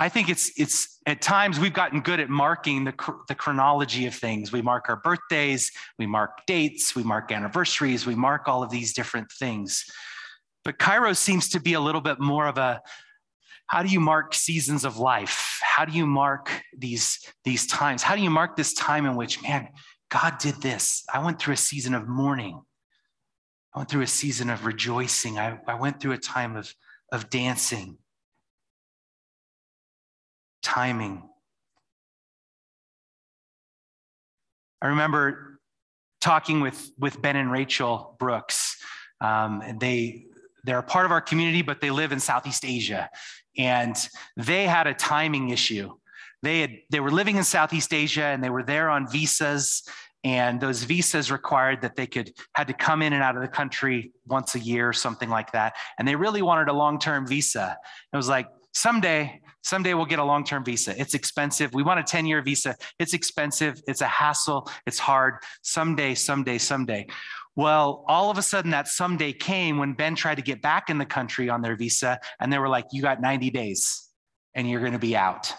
I 0.00 0.08
think 0.08 0.28
it's 0.28 0.52
it's 0.56 1.00
at 1.06 1.20
times 1.20 1.58
we've 1.58 1.72
gotten 1.72 2.00
good 2.00 2.20
at 2.20 2.30
marking 2.30 2.84
the, 2.84 2.94
the 3.26 3.34
chronology 3.34 4.06
of 4.06 4.14
things. 4.14 4.52
We 4.52 4.62
mark 4.62 4.88
our 4.88 4.96
birthdays, 4.96 5.72
we 5.98 6.06
mark 6.06 6.46
dates, 6.46 6.94
we 6.94 7.02
mark 7.02 7.32
anniversaries, 7.32 8.06
we 8.06 8.14
mark 8.14 8.46
all 8.46 8.62
of 8.62 8.70
these 8.70 8.92
different 8.92 9.32
things. 9.32 9.84
But 10.64 10.78
kairos 10.78 11.16
seems 11.16 11.48
to 11.50 11.60
be 11.60 11.72
a 11.72 11.80
little 11.80 12.00
bit 12.00 12.20
more 12.20 12.46
of 12.46 12.58
a 12.58 12.80
how 13.68 13.82
do 13.82 13.88
you 13.88 14.00
mark 14.00 14.34
seasons 14.34 14.84
of 14.84 14.96
life? 14.96 15.60
How 15.62 15.84
do 15.84 15.92
you 15.92 16.06
mark 16.06 16.50
these, 16.76 17.18
these 17.44 17.66
times? 17.66 18.02
How 18.02 18.16
do 18.16 18.22
you 18.22 18.30
mark 18.30 18.56
this 18.56 18.72
time 18.72 19.04
in 19.04 19.14
which, 19.14 19.42
man, 19.42 19.68
God 20.10 20.38
did 20.38 20.62
this? 20.62 21.04
I 21.12 21.22
went 21.22 21.38
through 21.38 21.52
a 21.52 21.58
season 21.58 21.94
of 21.94 22.08
mourning. 22.08 22.62
I 23.74 23.80
went 23.80 23.90
through 23.90 24.02
a 24.02 24.06
season 24.06 24.48
of 24.48 24.64
rejoicing. 24.64 25.38
I, 25.38 25.58
I 25.66 25.74
went 25.74 26.00
through 26.00 26.12
a 26.12 26.18
time 26.18 26.56
of, 26.56 26.74
of 27.12 27.28
dancing 27.28 27.98
timing. 30.62 31.22
I 34.80 34.88
remember 34.88 35.60
talking 36.20 36.60
with, 36.60 36.90
with 36.98 37.20
Ben 37.20 37.36
and 37.36 37.50
Rachel 37.50 38.16
Brooks. 38.18 38.76
Um, 39.20 39.62
they, 39.80 40.26
they're 40.64 40.78
a 40.78 40.82
part 40.82 41.06
of 41.06 41.12
our 41.12 41.20
community, 41.20 41.62
but 41.62 41.80
they 41.80 41.90
live 41.90 42.12
in 42.12 42.20
Southeast 42.20 42.64
Asia. 42.64 43.10
And 43.56 43.96
they 44.36 44.66
had 44.66 44.86
a 44.86 44.94
timing 44.94 45.50
issue. 45.50 45.92
They, 46.42 46.60
had, 46.60 46.70
they 46.90 47.00
were 47.00 47.10
living 47.10 47.36
in 47.36 47.44
Southeast 47.44 47.92
Asia 47.92 48.24
and 48.24 48.42
they 48.42 48.50
were 48.50 48.62
there 48.62 48.88
on 48.88 49.10
visas 49.10 49.82
and 50.24 50.60
those 50.60 50.82
visas 50.82 51.30
required 51.30 51.82
that 51.82 51.96
they 51.96 52.06
could 52.06 52.32
had 52.54 52.66
to 52.66 52.74
come 52.74 53.02
in 53.02 53.12
and 53.12 53.22
out 53.22 53.36
of 53.36 53.42
the 53.42 53.48
country 53.48 54.12
once 54.26 54.54
a 54.54 54.58
year 54.58 54.88
or 54.88 54.92
something 54.92 55.28
like 55.28 55.52
that 55.52 55.74
and 55.98 56.08
they 56.08 56.16
really 56.16 56.42
wanted 56.42 56.68
a 56.68 56.72
long-term 56.72 57.26
visa 57.26 57.76
it 58.12 58.16
was 58.16 58.28
like 58.28 58.48
someday 58.74 59.40
someday 59.62 59.92
we'll 59.92 60.06
get 60.06 60.18
a 60.18 60.24
long-term 60.24 60.64
visa. 60.64 60.98
It's 60.98 61.14
expensive. 61.14 61.74
We 61.74 61.82
want 61.82 62.00
a 62.00 62.02
10-year 62.02 62.40
visa. 62.42 62.74
It's 62.98 63.12
expensive. 63.12 63.82
It's 63.86 64.00
a 64.00 64.06
hassle. 64.06 64.70
It's 64.86 64.98
hard. 64.98 65.34
Someday 65.62 66.14
someday 66.14 66.58
someday. 66.58 67.06
Well 67.56 68.04
all 68.08 68.30
of 68.30 68.38
a 68.38 68.42
sudden 68.42 68.70
that 68.70 68.88
someday 68.88 69.32
came 69.32 69.78
when 69.78 69.92
ben 69.92 70.14
tried 70.14 70.36
to 70.36 70.42
get 70.42 70.62
back 70.62 70.90
in 70.90 70.98
the 70.98 71.06
country 71.06 71.48
on 71.48 71.60
their 71.60 71.76
visa 71.76 72.18
and 72.40 72.52
they 72.52 72.58
were 72.58 72.68
like 72.68 72.86
you 72.92 73.02
got 73.02 73.20
90 73.20 73.50
days 73.50 74.08
and 74.54 74.68
you're 74.68 74.80
going 74.80 74.92
to 74.92 74.98
be 74.98 75.16
out. 75.16 75.52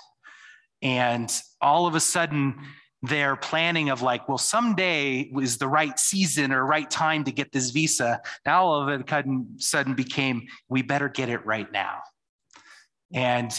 And 0.82 1.32
all 1.62 1.88
of 1.88 1.96
a 1.96 2.00
sudden 2.00 2.56
their 3.02 3.36
planning 3.36 3.90
of 3.90 4.02
like, 4.02 4.28
well, 4.28 4.38
someday 4.38 5.32
is 5.42 5.58
the 5.58 5.68
right 5.68 5.98
season 5.98 6.52
or 6.52 6.66
right 6.66 6.90
time 6.90 7.24
to 7.24 7.32
get 7.32 7.52
this 7.52 7.72
visa. 7.72 8.22
Now 8.46 8.66
all 8.66 8.90
of 8.90 9.02
a 9.02 9.24
sudden 9.58 9.94
became, 9.94 10.48
we 10.68 10.82
better 10.82 11.08
get 11.08 11.30
it 11.30 11.46
right 11.46 11.72
now. 11.72 12.00
And 13.14 13.52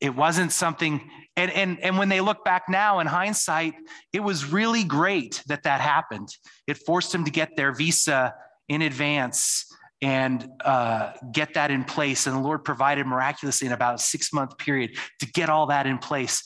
it 0.00 0.14
wasn't 0.14 0.52
something, 0.52 1.10
and, 1.36 1.50
and, 1.50 1.80
and 1.80 1.98
when 1.98 2.08
they 2.08 2.20
look 2.20 2.44
back 2.44 2.64
now 2.68 3.00
in 3.00 3.06
hindsight, 3.06 3.74
it 4.12 4.20
was 4.20 4.50
really 4.50 4.84
great 4.84 5.42
that 5.46 5.62
that 5.62 5.80
happened. 5.80 6.28
It 6.66 6.78
forced 6.78 7.12
them 7.12 7.24
to 7.24 7.30
get 7.30 7.56
their 7.56 7.72
visa 7.72 8.34
in 8.68 8.82
advance 8.82 9.66
and 10.02 10.46
uh, 10.64 11.12
get 11.32 11.54
that 11.54 11.70
in 11.70 11.84
place. 11.84 12.26
And 12.26 12.36
the 12.36 12.40
Lord 12.40 12.64
provided 12.64 13.06
miraculously 13.06 13.66
in 13.66 13.72
about 13.72 13.94
a 13.94 13.98
six 13.98 14.32
month 14.32 14.58
period 14.58 14.96
to 15.20 15.26
get 15.32 15.48
all 15.48 15.66
that 15.68 15.86
in 15.86 15.98
place. 15.98 16.42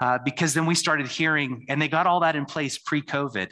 Uh, 0.00 0.18
because 0.24 0.54
then 0.54 0.66
we 0.66 0.74
started 0.74 1.06
hearing, 1.06 1.66
and 1.68 1.80
they 1.80 1.88
got 1.88 2.06
all 2.06 2.20
that 2.20 2.36
in 2.36 2.44
place 2.44 2.78
pre 2.78 3.00
COVID. 3.02 3.50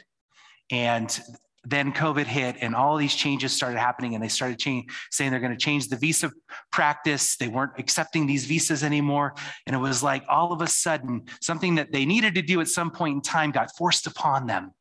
And 0.71 1.19
then 1.65 1.93
COVID 1.93 2.25
hit 2.25 2.57
and 2.59 2.75
all 2.75 2.97
these 2.97 3.15
changes 3.15 3.53
started 3.53 3.79
happening 3.79 4.15
and 4.15 4.23
they 4.23 4.27
started 4.27 4.59
change, 4.59 4.91
saying 5.11 5.31
they're 5.31 5.39
going 5.39 5.53
to 5.53 5.57
change 5.57 5.87
the 5.87 5.95
visa 5.95 6.31
practice. 6.71 7.37
They 7.37 7.47
weren't 7.47 7.73
accepting 7.77 8.27
these 8.27 8.45
visas 8.45 8.83
anymore. 8.83 9.33
And 9.65 9.75
it 9.75 9.79
was 9.79 10.03
like 10.03 10.23
all 10.27 10.51
of 10.51 10.61
a 10.61 10.67
sudden, 10.67 11.23
something 11.41 11.75
that 11.75 11.91
they 11.91 12.05
needed 12.05 12.35
to 12.35 12.41
do 12.41 12.59
at 12.59 12.67
some 12.67 12.91
point 12.91 13.15
in 13.15 13.21
time 13.21 13.51
got 13.51 13.75
forced 13.77 14.07
upon 14.07 14.45
them. 14.45 14.71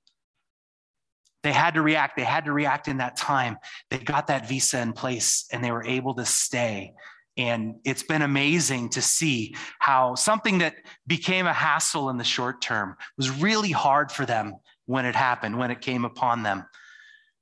They 1.44 1.52
had 1.52 1.74
to 1.74 1.82
react. 1.82 2.16
They 2.16 2.24
had 2.24 2.44
to 2.46 2.52
react 2.52 2.88
in 2.88 2.98
that 2.98 3.16
time. 3.16 3.58
They 3.90 3.98
got 3.98 4.28
that 4.28 4.48
visa 4.48 4.80
in 4.80 4.92
place 4.92 5.46
and 5.52 5.62
they 5.62 5.72
were 5.72 5.84
able 5.84 6.14
to 6.14 6.24
stay. 6.24 6.94
And 7.36 7.76
it's 7.84 8.02
been 8.02 8.22
amazing 8.22 8.90
to 8.90 9.02
see 9.02 9.54
how 9.78 10.14
something 10.16 10.58
that 10.58 10.74
became 11.06 11.46
a 11.46 11.52
hassle 11.52 12.10
in 12.10 12.18
the 12.18 12.24
short 12.24 12.60
term 12.60 12.96
was 13.16 13.30
really 13.30 13.70
hard 13.70 14.12
for 14.12 14.26
them 14.26 14.56
when 14.86 15.06
it 15.06 15.14
happened, 15.14 15.58
when 15.58 15.70
it 15.70 15.80
came 15.80 16.04
upon 16.04 16.42
them. 16.42 16.64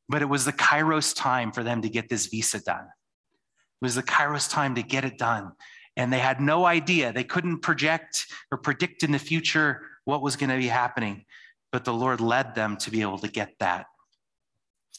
But 0.08 0.22
it 0.22 0.28
was 0.28 0.44
the 0.44 0.52
Kairos 0.52 1.14
time 1.14 1.52
for 1.52 1.62
them 1.62 1.82
to 1.82 1.88
get 1.88 2.08
this 2.08 2.26
visa 2.26 2.60
done. 2.60 2.84
It 2.84 3.84
was 3.84 3.94
the 3.94 4.02
Kairos 4.02 4.50
time 4.50 4.74
to 4.74 4.82
get 4.82 5.04
it 5.04 5.18
done. 5.18 5.52
And 5.96 6.12
they 6.12 6.18
had 6.18 6.40
no 6.40 6.66
idea. 6.66 7.12
They 7.12 7.24
couldn't 7.24 7.58
project 7.58 8.26
or 8.50 8.58
predict 8.58 9.02
in 9.02 9.12
the 9.12 9.18
future 9.18 9.82
what 10.04 10.22
was 10.22 10.36
going 10.36 10.50
to 10.50 10.56
be 10.56 10.68
happening. 10.68 11.24
But 11.72 11.84
the 11.84 11.92
Lord 11.92 12.20
led 12.20 12.54
them 12.54 12.76
to 12.78 12.90
be 12.90 13.02
able 13.02 13.18
to 13.18 13.28
get 13.28 13.54
that. 13.60 13.86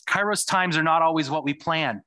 Kairos 0.09 0.45
times 0.45 0.77
are 0.77 0.83
not 0.83 1.01
always 1.01 1.29
what 1.29 1.43
we 1.43 1.53
plan. 1.53 2.03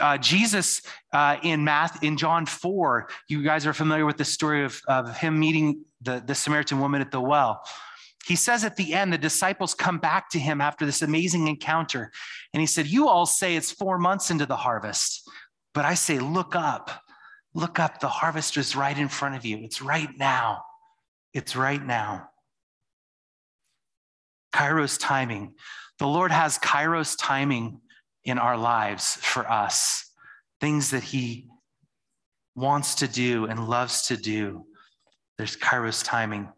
Uh, 0.00 0.18
Jesus 0.18 0.82
uh, 1.12 1.36
in 1.42 1.62
Math 1.62 2.02
in 2.02 2.16
John 2.16 2.44
4, 2.44 3.08
you 3.28 3.42
guys 3.42 3.66
are 3.66 3.72
familiar 3.72 4.04
with 4.04 4.16
the 4.16 4.24
story 4.24 4.64
of, 4.64 4.80
of 4.88 5.16
him 5.16 5.38
meeting 5.38 5.84
the, 6.02 6.22
the 6.26 6.34
Samaritan 6.34 6.80
woman 6.80 7.00
at 7.00 7.12
the 7.12 7.20
well. 7.20 7.62
He 8.26 8.36
says 8.36 8.64
at 8.64 8.76
the 8.76 8.94
end, 8.94 9.12
the 9.12 9.18
disciples 9.18 9.74
come 9.74 9.98
back 9.98 10.30
to 10.30 10.38
him 10.38 10.60
after 10.60 10.84
this 10.84 11.02
amazing 11.02 11.48
encounter. 11.48 12.12
And 12.52 12.60
he 12.60 12.66
said, 12.66 12.86
You 12.86 13.08
all 13.08 13.26
say 13.26 13.56
it's 13.56 13.72
four 13.72 13.98
months 13.98 14.30
into 14.30 14.46
the 14.46 14.56
harvest, 14.56 15.28
but 15.74 15.84
I 15.84 15.94
say, 15.94 16.18
Look 16.18 16.54
up, 16.54 16.90
look 17.54 17.78
up. 17.78 18.00
The 18.00 18.08
harvest 18.08 18.56
is 18.56 18.76
right 18.76 18.96
in 18.96 19.08
front 19.08 19.36
of 19.36 19.44
you. 19.44 19.58
It's 19.58 19.80
right 19.80 20.10
now. 20.16 20.62
It's 21.32 21.56
right 21.56 21.84
now. 21.84 22.28
Kairos 24.52 24.98
timing. 24.98 25.54
The 25.98 26.06
Lord 26.06 26.32
has 26.32 26.58
Kairos 26.58 27.16
timing 27.18 27.80
in 28.24 28.38
our 28.38 28.56
lives 28.56 29.16
for 29.16 29.50
us, 29.50 30.10
things 30.60 30.90
that 30.90 31.02
He 31.02 31.46
wants 32.54 32.96
to 32.96 33.08
do 33.08 33.46
and 33.46 33.68
loves 33.68 34.08
to 34.08 34.16
do. 34.16 34.66
There's 35.38 35.56
Kairos 35.56 36.04
timing. 36.04 36.48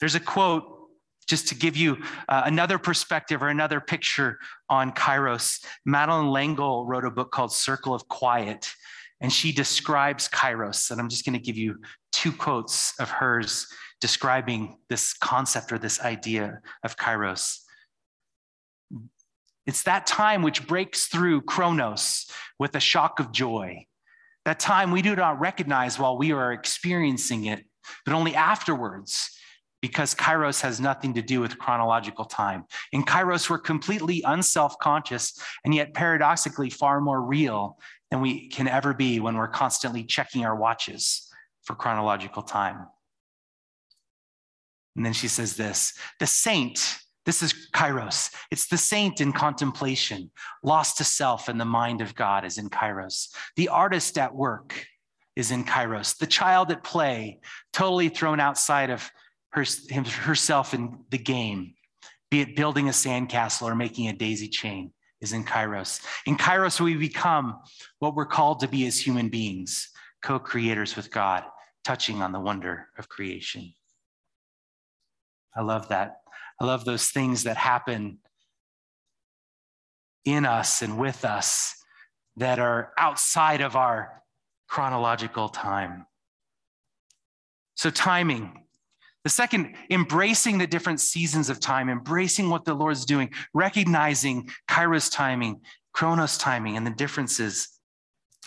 There's 0.00 0.14
a 0.14 0.20
quote 0.20 0.79
just 1.26 1.48
to 1.48 1.54
give 1.54 1.76
you 1.76 1.96
uh, 2.28 2.42
another 2.44 2.78
perspective 2.78 3.42
or 3.42 3.48
another 3.48 3.80
picture 3.80 4.38
on 4.68 4.92
Kairos, 4.92 5.64
Madeleine 5.84 6.30
L'Engle 6.30 6.86
wrote 6.86 7.04
a 7.04 7.10
book 7.10 7.30
called 7.30 7.52
Circle 7.52 7.94
of 7.94 8.08
Quiet, 8.08 8.72
and 9.20 9.32
she 9.32 9.52
describes 9.52 10.28
Kairos. 10.28 10.90
And 10.90 11.00
I'm 11.00 11.08
just 11.08 11.24
going 11.24 11.38
to 11.38 11.44
give 11.44 11.56
you 11.56 11.76
two 12.12 12.32
quotes 12.32 12.98
of 12.98 13.10
hers 13.10 13.66
describing 14.00 14.78
this 14.88 15.12
concept 15.12 15.72
or 15.72 15.78
this 15.78 16.00
idea 16.00 16.60
of 16.82 16.96
Kairos. 16.96 17.58
It's 19.66 19.84
that 19.84 20.06
time 20.06 20.42
which 20.42 20.66
breaks 20.66 21.06
through 21.06 21.42
Chronos 21.42 22.26
with 22.58 22.74
a 22.74 22.80
shock 22.80 23.20
of 23.20 23.30
joy. 23.30 23.86
That 24.46 24.58
time 24.58 24.90
we 24.90 25.02
do 25.02 25.14
not 25.14 25.38
recognize 25.38 25.98
while 25.98 26.16
we 26.16 26.32
are 26.32 26.52
experiencing 26.52 27.44
it, 27.44 27.64
but 28.04 28.14
only 28.14 28.34
afterwards, 28.34 29.38
because 29.80 30.14
Kairos 30.14 30.60
has 30.60 30.80
nothing 30.80 31.14
to 31.14 31.22
do 31.22 31.40
with 31.40 31.58
chronological 31.58 32.24
time. 32.24 32.64
In 32.92 33.02
Kairos, 33.02 33.48
we're 33.48 33.58
completely 33.58 34.22
unself 34.26 34.78
conscious 34.78 35.38
and 35.64 35.74
yet 35.74 35.94
paradoxically 35.94 36.70
far 36.70 37.00
more 37.00 37.20
real 37.22 37.78
than 38.10 38.20
we 38.20 38.48
can 38.48 38.68
ever 38.68 38.92
be 38.92 39.20
when 39.20 39.36
we're 39.36 39.48
constantly 39.48 40.04
checking 40.04 40.44
our 40.44 40.56
watches 40.56 41.28
for 41.64 41.74
chronological 41.74 42.42
time. 42.42 42.86
And 44.96 45.06
then 45.06 45.12
she 45.12 45.28
says 45.28 45.56
this 45.56 45.94
the 46.18 46.26
saint, 46.26 46.98
this 47.24 47.42
is 47.42 47.68
Kairos. 47.72 48.34
It's 48.50 48.66
the 48.66 48.76
saint 48.76 49.20
in 49.20 49.32
contemplation, 49.32 50.30
lost 50.62 50.98
to 50.98 51.04
self 51.04 51.48
and 51.48 51.60
the 51.60 51.64
mind 51.64 52.00
of 52.00 52.14
God 52.14 52.44
is 52.44 52.58
in 52.58 52.68
Kairos. 52.68 53.28
The 53.56 53.68
artist 53.68 54.18
at 54.18 54.34
work 54.34 54.86
is 55.36 55.50
in 55.50 55.64
Kairos. 55.64 56.18
The 56.18 56.26
child 56.26 56.70
at 56.70 56.82
play, 56.82 57.38
totally 57.72 58.08
thrown 58.08 58.40
outside 58.40 58.90
of 58.90 59.10
her, 59.50 59.64
herself 60.22 60.74
in 60.74 60.98
the 61.10 61.18
game, 61.18 61.74
be 62.30 62.40
it 62.40 62.56
building 62.56 62.88
a 62.88 62.92
sandcastle 62.92 63.62
or 63.62 63.74
making 63.74 64.08
a 64.08 64.12
daisy 64.12 64.48
chain, 64.48 64.92
is 65.20 65.32
in 65.32 65.44
Kairos. 65.44 66.00
In 66.26 66.36
Kairos, 66.36 66.80
we 66.80 66.94
become 66.94 67.60
what 67.98 68.14
we're 68.14 68.26
called 68.26 68.60
to 68.60 68.68
be 68.68 68.86
as 68.86 68.98
human 68.98 69.28
beings, 69.28 69.90
co 70.22 70.38
creators 70.38 70.96
with 70.96 71.10
God, 71.10 71.44
touching 71.84 72.22
on 72.22 72.32
the 72.32 72.40
wonder 72.40 72.88
of 72.98 73.08
creation. 73.08 73.74
I 75.54 75.62
love 75.62 75.88
that. 75.88 76.20
I 76.60 76.64
love 76.64 76.84
those 76.84 77.08
things 77.08 77.44
that 77.44 77.56
happen 77.56 78.18
in 80.24 80.44
us 80.44 80.82
and 80.82 80.98
with 80.98 81.24
us 81.24 81.74
that 82.36 82.58
are 82.58 82.92
outside 82.98 83.60
of 83.60 83.76
our 83.76 84.22
chronological 84.68 85.48
time. 85.48 86.06
So, 87.74 87.90
timing. 87.90 88.64
The 89.24 89.30
second, 89.30 89.76
embracing 89.90 90.58
the 90.58 90.66
different 90.66 91.00
seasons 91.00 91.50
of 91.50 91.60
time, 91.60 91.88
embracing 91.88 92.48
what 92.48 92.64
the 92.64 92.74
Lord's 92.74 93.04
doing, 93.04 93.30
recognizing 93.52 94.48
Kairos 94.68 95.12
timing, 95.12 95.60
Chronos 95.92 96.38
timing, 96.38 96.76
and 96.76 96.86
the 96.86 96.90
differences. 96.90 97.68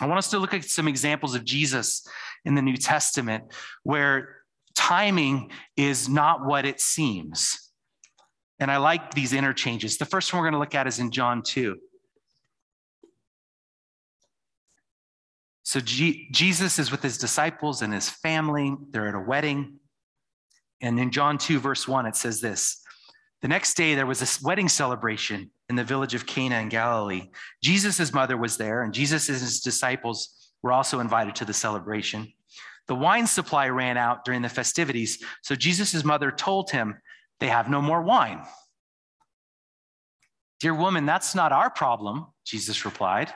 I 0.00 0.06
want 0.06 0.18
us 0.18 0.30
to 0.30 0.38
look 0.38 0.52
at 0.52 0.64
some 0.64 0.88
examples 0.88 1.36
of 1.36 1.44
Jesus 1.44 2.06
in 2.44 2.56
the 2.56 2.62
New 2.62 2.76
Testament 2.76 3.44
where 3.84 4.38
timing 4.74 5.52
is 5.76 6.08
not 6.08 6.44
what 6.44 6.66
it 6.66 6.80
seems. 6.80 7.70
And 8.58 8.70
I 8.70 8.78
like 8.78 9.14
these 9.14 9.32
interchanges. 9.32 9.98
The 9.98 10.04
first 10.04 10.32
one 10.32 10.40
we're 10.40 10.50
going 10.50 10.54
to 10.54 10.60
look 10.60 10.74
at 10.74 10.88
is 10.88 10.98
in 10.98 11.12
John 11.12 11.42
2. 11.42 11.76
So 15.62 15.80
G- 15.80 16.28
Jesus 16.30 16.78
is 16.78 16.90
with 16.90 17.02
his 17.02 17.18
disciples 17.18 17.82
and 17.82 17.92
his 17.92 18.08
family. 18.08 18.74
They're 18.90 19.08
at 19.08 19.14
a 19.14 19.20
wedding. 19.20 19.78
And 20.84 21.00
in 21.00 21.10
John 21.10 21.38
2, 21.38 21.60
verse 21.60 21.88
1, 21.88 22.04
it 22.04 22.14
says 22.14 22.42
this 22.42 22.82
The 23.40 23.48
next 23.48 23.74
day, 23.74 23.94
there 23.94 24.06
was 24.06 24.20
a 24.20 24.46
wedding 24.46 24.68
celebration 24.68 25.50
in 25.70 25.76
the 25.76 25.82
village 25.82 26.14
of 26.14 26.26
Cana 26.26 26.60
in 26.60 26.68
Galilee. 26.68 27.30
Jesus' 27.62 28.12
mother 28.12 28.36
was 28.36 28.58
there, 28.58 28.82
and 28.82 28.92
Jesus 28.92 29.30
and 29.30 29.38
his 29.38 29.60
disciples 29.60 30.52
were 30.62 30.72
also 30.72 31.00
invited 31.00 31.36
to 31.36 31.46
the 31.46 31.54
celebration. 31.54 32.30
The 32.86 32.94
wine 32.94 33.26
supply 33.26 33.70
ran 33.70 33.96
out 33.96 34.26
during 34.26 34.42
the 34.42 34.50
festivities, 34.50 35.24
so 35.40 35.56
Jesus' 35.56 36.04
mother 36.04 36.30
told 36.30 36.70
him, 36.70 36.98
They 37.40 37.48
have 37.48 37.70
no 37.70 37.80
more 37.80 38.02
wine. 38.02 38.42
Dear 40.60 40.74
woman, 40.74 41.06
that's 41.06 41.34
not 41.34 41.50
our 41.50 41.70
problem, 41.70 42.26
Jesus 42.44 42.84
replied. 42.84 43.32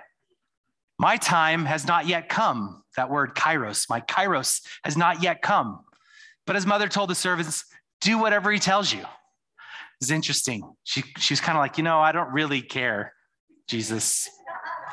My 0.99 1.17
time 1.17 1.65
has 1.65 1.87
not 1.87 2.07
yet 2.07 2.29
come. 2.29 2.83
That 2.97 3.09
word 3.09 3.35
kairos, 3.35 3.89
my 3.89 4.03
kairos 4.03 4.61
has 4.85 4.99
not 4.99 5.23
yet 5.23 5.41
come. 5.41 5.85
But 6.49 6.57
his 6.57 6.65
mother 6.65 6.89
told 6.89 7.11
the 7.11 7.15
servants, 7.15 7.67
Do 8.01 8.19
whatever 8.19 8.51
he 8.51 8.59
tells 8.59 8.91
you. 8.91 9.05
It's 10.01 10.11
interesting. 10.11 10.63
She, 10.83 11.03
she 11.19 11.35
was 11.35 11.43
kind 11.43 11.59
of 11.59 11.61
like, 11.61 11.77
You 11.77 11.85
know, 11.85 12.01
I 12.01 12.11
don't 12.11 12.33
really 12.33 12.63
care, 12.63 13.13
Jesus, 13.69 14.27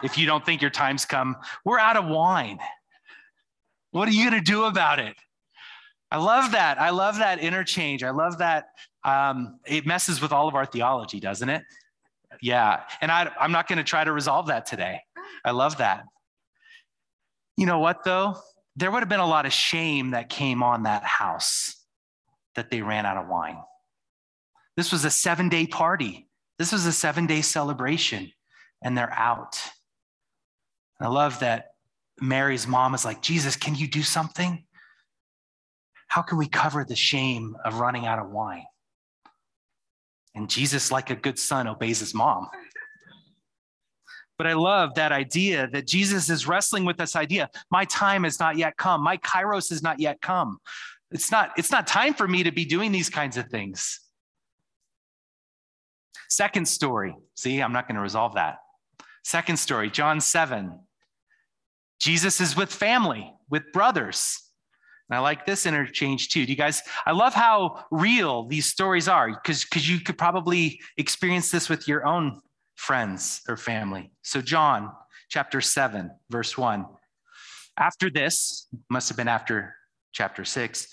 if 0.04 0.18
you 0.18 0.26
don't 0.28 0.46
think 0.46 0.62
your 0.62 0.70
time's 0.70 1.06
come. 1.06 1.38
We're 1.64 1.80
out 1.80 1.96
of 1.96 2.08
wine. 2.08 2.60
What 3.92 4.10
are 4.10 4.12
you 4.12 4.30
going 4.30 4.44
to 4.44 4.52
do 4.52 4.66
about 4.66 5.00
it? 5.00 5.16
I 6.12 6.18
love 6.18 6.52
that. 6.52 6.78
I 6.78 6.90
love 6.90 7.20
that 7.20 7.40
interchange. 7.40 8.04
I 8.04 8.10
love 8.10 8.40
that. 8.40 8.66
Um, 9.06 9.62
it 9.66 9.86
messes 9.86 10.22
with 10.22 10.34
all 10.34 10.50
of 10.50 10.56
our 10.56 10.66
theology, 10.66 11.22
doesn't 11.22 11.48
it? 11.48 11.64
Yeah. 12.42 12.82
And 13.00 13.10
I, 13.10 13.32
I'm 13.40 13.54
not 13.54 13.70
going 13.70 13.78
to 13.78 13.84
try 13.86 14.04
to 14.04 14.12
resolve 14.12 14.48
that 14.48 14.66
today. 14.66 15.00
I 15.46 15.52
love 15.52 15.78
that. 15.78 16.04
You 17.56 17.66
know 17.66 17.80
what, 17.80 18.04
though? 18.04 18.36
There 18.76 18.92
would 18.92 19.00
have 19.00 19.10
been 19.10 19.20
a 19.20 19.28
lot 19.28 19.46
of 19.46 19.54
shame 19.54 20.12
that 20.12 20.30
came 20.30 20.62
on 20.62 20.84
that 20.84 21.04
house 21.04 21.76
that 22.56 22.70
they 22.70 22.82
ran 22.82 23.06
out 23.06 23.18
of 23.18 23.28
wine. 23.28 23.58
This 24.76 24.92
was 24.92 25.06
a 25.06 25.10
seven 25.10 25.50
day 25.50 25.66
party, 25.66 26.28
this 26.60 26.72
was 26.72 26.86
a 26.86 26.92
seven 26.92 27.26
day 27.26 27.42
celebration, 27.42 28.32
and 28.82 28.98
they're 28.98 29.14
out. 29.14 29.58
I 31.00 31.08
love 31.08 31.40
that 31.40 31.72
Mary's 32.22 32.68
mom 32.68 32.94
is 32.94 33.04
like, 33.04 33.22
Jesus, 33.22 33.56
can 33.56 33.76
you 33.76 33.88
do 33.88 34.02
something? 34.02 34.66
How 36.08 36.22
can 36.22 36.38
we 36.38 36.48
cover 36.48 36.86
the 36.86 36.96
shame 36.96 37.58
of 37.66 37.80
running 37.80 38.06
out 38.06 38.20
of 38.20 38.30
wine? 38.30 38.66
And 40.34 40.50
Jesus, 40.50 40.92
like 40.92 41.10
a 41.10 41.16
good 41.16 41.40
son, 41.40 41.68
obeys 41.68 42.00
his 42.00 42.14
mom. 42.14 42.50
But 44.38 44.48
I 44.48 44.54
love 44.54 44.96
that 44.96 45.12
idea 45.12 45.68
that 45.72 45.88
Jesus 45.88 46.30
is 46.30 46.48
wrestling 46.48 46.86
with 46.86 46.98
this 46.98 47.16
idea. 47.16 47.50
My 47.72 47.86
time 47.86 48.24
has 48.24 48.40
not 48.40 48.58
yet 48.58 48.76
come. 48.78 49.02
My 49.02 49.18
kairos 49.18 49.70
has 49.70 49.82
not 49.82 50.00
yet 50.00 50.22
come. 50.22 50.58
It's 51.12 51.32
not, 51.32 51.52
it's 51.58 51.72
not 51.72 51.88
time 51.88 52.14
for 52.14 52.28
me 52.28 52.44
to 52.44 52.52
be 52.52 52.66
doing 52.66 52.92
these 52.92 53.10
kinds 53.10 53.38
of 53.38 53.48
things. 53.48 54.00
Second 56.30 56.68
story. 56.68 57.16
See, 57.36 57.62
I'm 57.62 57.72
not 57.72 57.88
going 57.88 57.96
to 57.96 58.02
resolve 58.02 58.36
that. 58.36 58.58
Second 59.24 59.58
story, 59.58 59.90
John 59.90 60.20
7. 60.20 60.78
Jesus 62.00 62.42
is 62.42 62.58
with 62.58 62.72
family, 62.72 63.34
with 63.50 63.72
brothers. 63.72 64.42
And 65.10 65.16
I 65.16 65.20
like 65.22 65.46
this 65.46 65.66
interchange 65.66 66.30
too. 66.30 66.46
Do 66.46 66.52
you 66.52 66.58
guys, 66.58 66.82
I 67.06 67.12
love 67.12 67.34
how 67.34 67.86
real 67.92 68.48
these 68.48 68.66
stories 68.66 69.08
are 69.08 69.30
because 69.30 69.90
you 69.90 70.00
could 70.00 70.18
probably 70.18 70.80
experience 70.98 71.52
this 71.52 71.70
with 71.70 71.88
your 71.88 72.06
own 72.06 72.42
friends 72.76 73.42
or 73.48 73.58
family. 73.58 74.12
So 74.22 74.42
John 74.42 74.92
chapter 75.30 75.62
7 75.62 76.12
verse 76.30 76.58
1. 76.58 76.86
After 77.78 78.10
this, 78.10 78.68
must 78.90 79.10
have 79.10 79.18
been 79.18 79.28
after 79.28 79.76
chapter 80.14 80.46
6, 80.46 80.88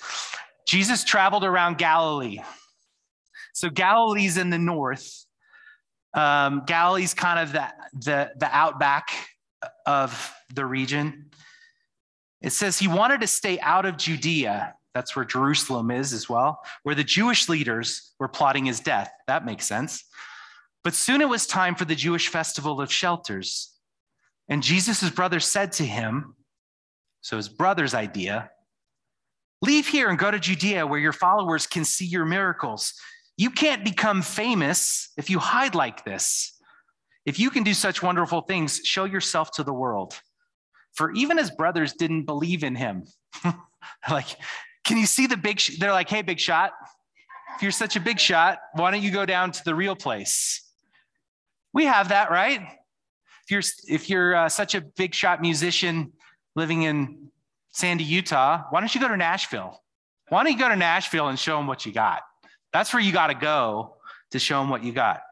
Jesus 0.66 1.04
traveled 1.04 1.44
around 1.44 1.78
Galilee. 1.78 2.38
So 3.52 3.70
Galilee's 3.70 4.36
in 4.36 4.50
the 4.50 4.58
north. 4.58 5.26
Um, 6.14 6.62
Galilee's 6.66 7.14
kind 7.14 7.38
of 7.38 7.52
the, 7.52 7.68
the, 7.92 8.32
the 8.36 8.48
outback 8.50 9.10
of 9.86 10.34
the 10.54 10.66
region. 10.66 11.30
It 12.40 12.50
says 12.50 12.78
he 12.78 12.88
wanted 12.88 13.20
to 13.20 13.26
stay 13.26 13.60
out 13.60 13.86
of 13.86 13.96
Judea. 13.96 14.74
That's 14.94 15.14
where 15.14 15.24
Jerusalem 15.24 15.90
is 15.90 16.12
as 16.12 16.28
well, 16.28 16.60
where 16.82 16.94
the 16.94 17.04
Jewish 17.04 17.48
leaders 17.48 18.12
were 18.18 18.28
plotting 18.28 18.66
his 18.66 18.80
death. 18.80 19.10
That 19.26 19.46
makes 19.46 19.66
sense. 19.66 20.04
But 20.84 20.94
soon 20.94 21.20
it 21.20 21.28
was 21.28 21.46
time 21.46 21.74
for 21.74 21.84
the 21.84 21.94
Jewish 21.94 22.28
festival 22.28 22.80
of 22.80 22.92
shelters. 22.92 23.72
And 24.48 24.62
Jesus' 24.62 25.08
brother 25.10 25.40
said 25.40 25.72
to 25.72 25.84
him, 25.84 26.34
so 27.20 27.36
his 27.36 27.48
brother's 27.48 27.94
idea, 27.94 28.50
leave 29.60 29.86
here 29.86 30.08
and 30.08 30.18
go 30.18 30.30
to 30.30 30.40
Judea 30.40 30.86
where 30.86 30.98
your 30.98 31.12
followers 31.12 31.66
can 31.66 31.84
see 31.84 32.04
your 32.04 32.24
miracles. 32.24 32.94
You 33.36 33.50
can't 33.50 33.84
become 33.84 34.22
famous 34.22 35.10
if 35.16 35.30
you 35.30 35.38
hide 35.38 35.74
like 35.74 36.04
this. 36.04 36.58
If 37.24 37.38
you 37.38 37.50
can 37.50 37.62
do 37.62 37.72
such 37.72 38.02
wonderful 38.02 38.40
things, 38.42 38.80
show 38.84 39.04
yourself 39.04 39.52
to 39.52 39.62
the 39.62 39.72
world. 39.72 40.20
For 40.94 41.12
even 41.12 41.38
his 41.38 41.50
brothers 41.50 41.92
didn't 41.92 42.26
believe 42.26 42.64
in 42.64 42.74
him. 42.74 43.04
like, 44.10 44.26
can 44.84 44.98
you 44.98 45.06
see 45.06 45.28
the 45.28 45.36
big? 45.36 45.60
Sh-? 45.60 45.78
They're 45.78 45.92
like, 45.92 46.10
hey, 46.10 46.22
big 46.22 46.40
shot. 46.40 46.72
If 47.54 47.62
you're 47.62 47.70
such 47.70 47.94
a 47.94 48.00
big 48.00 48.18
shot, 48.18 48.58
why 48.74 48.90
don't 48.90 49.02
you 49.02 49.12
go 49.12 49.24
down 49.24 49.52
to 49.52 49.64
the 49.64 49.74
real 49.74 49.94
place? 49.94 50.60
We 51.72 51.86
have 51.86 52.10
that, 52.10 52.30
right? 52.30 52.60
If 53.44 53.50
you're 53.50 53.62
if 53.88 54.10
you're 54.10 54.34
uh, 54.34 54.48
such 54.48 54.74
a 54.74 54.80
big 54.80 55.14
shot 55.14 55.40
musician 55.40 56.12
living 56.54 56.82
in 56.82 57.30
Sandy, 57.70 58.04
Utah, 58.04 58.64
why 58.70 58.80
don't 58.80 58.94
you 58.94 59.00
go 59.00 59.08
to 59.08 59.16
Nashville? 59.16 59.82
Why 60.28 60.44
don't 60.44 60.52
you 60.52 60.58
go 60.58 60.68
to 60.68 60.76
Nashville 60.76 61.28
and 61.28 61.38
show 61.38 61.56
them 61.56 61.66
what 61.66 61.84
you 61.84 61.92
got? 61.92 62.22
That's 62.72 62.92
where 62.92 63.02
you 63.02 63.12
got 63.12 63.28
to 63.28 63.34
go 63.34 63.96
to 64.30 64.38
show 64.38 64.60
them 64.60 64.70
what 64.70 64.82
you 64.82 64.92
got. 64.92 65.22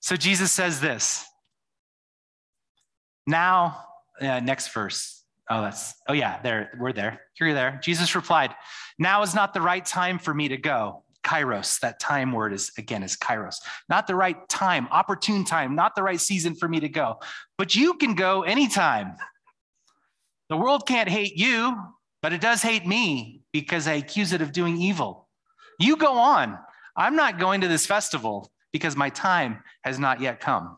So 0.00 0.16
Jesus 0.16 0.50
says 0.52 0.80
this. 0.80 1.24
Now, 3.26 3.84
uh, 4.20 4.40
next 4.40 4.72
verse. 4.72 5.22
Oh, 5.48 5.62
that's, 5.62 5.94
oh 6.08 6.12
yeah, 6.12 6.40
there, 6.42 6.70
we're 6.78 6.92
there. 6.92 7.20
Here, 7.34 7.48
you're 7.48 7.54
there. 7.54 7.78
Jesus 7.82 8.14
replied, 8.14 8.54
Now 8.98 9.22
is 9.22 9.34
not 9.34 9.54
the 9.54 9.60
right 9.60 9.84
time 9.84 10.18
for 10.18 10.32
me 10.32 10.48
to 10.48 10.56
go. 10.56 11.01
Kairos, 11.24 11.80
that 11.80 12.00
time 12.00 12.32
word 12.32 12.52
is 12.52 12.72
again 12.78 13.02
is 13.02 13.16
kairos. 13.16 13.56
Not 13.88 14.06
the 14.06 14.14
right 14.14 14.48
time, 14.48 14.88
opportune 14.90 15.44
time, 15.44 15.74
not 15.74 15.94
the 15.94 16.02
right 16.02 16.20
season 16.20 16.54
for 16.54 16.68
me 16.68 16.80
to 16.80 16.88
go. 16.88 17.20
But 17.58 17.74
you 17.74 17.94
can 17.94 18.14
go 18.14 18.42
anytime. 18.42 19.14
The 20.48 20.56
world 20.56 20.86
can't 20.86 21.08
hate 21.08 21.36
you, 21.36 21.76
but 22.22 22.32
it 22.32 22.40
does 22.40 22.60
hate 22.60 22.86
me 22.86 23.42
because 23.52 23.86
I 23.86 23.94
accuse 23.94 24.32
it 24.32 24.42
of 24.42 24.52
doing 24.52 24.76
evil. 24.76 25.28
You 25.78 25.96
go 25.96 26.12
on. 26.18 26.58
I'm 26.96 27.16
not 27.16 27.38
going 27.38 27.62
to 27.62 27.68
this 27.68 27.86
festival 27.86 28.50
because 28.72 28.96
my 28.96 29.08
time 29.08 29.62
has 29.84 29.98
not 29.98 30.20
yet 30.20 30.40
come. 30.40 30.76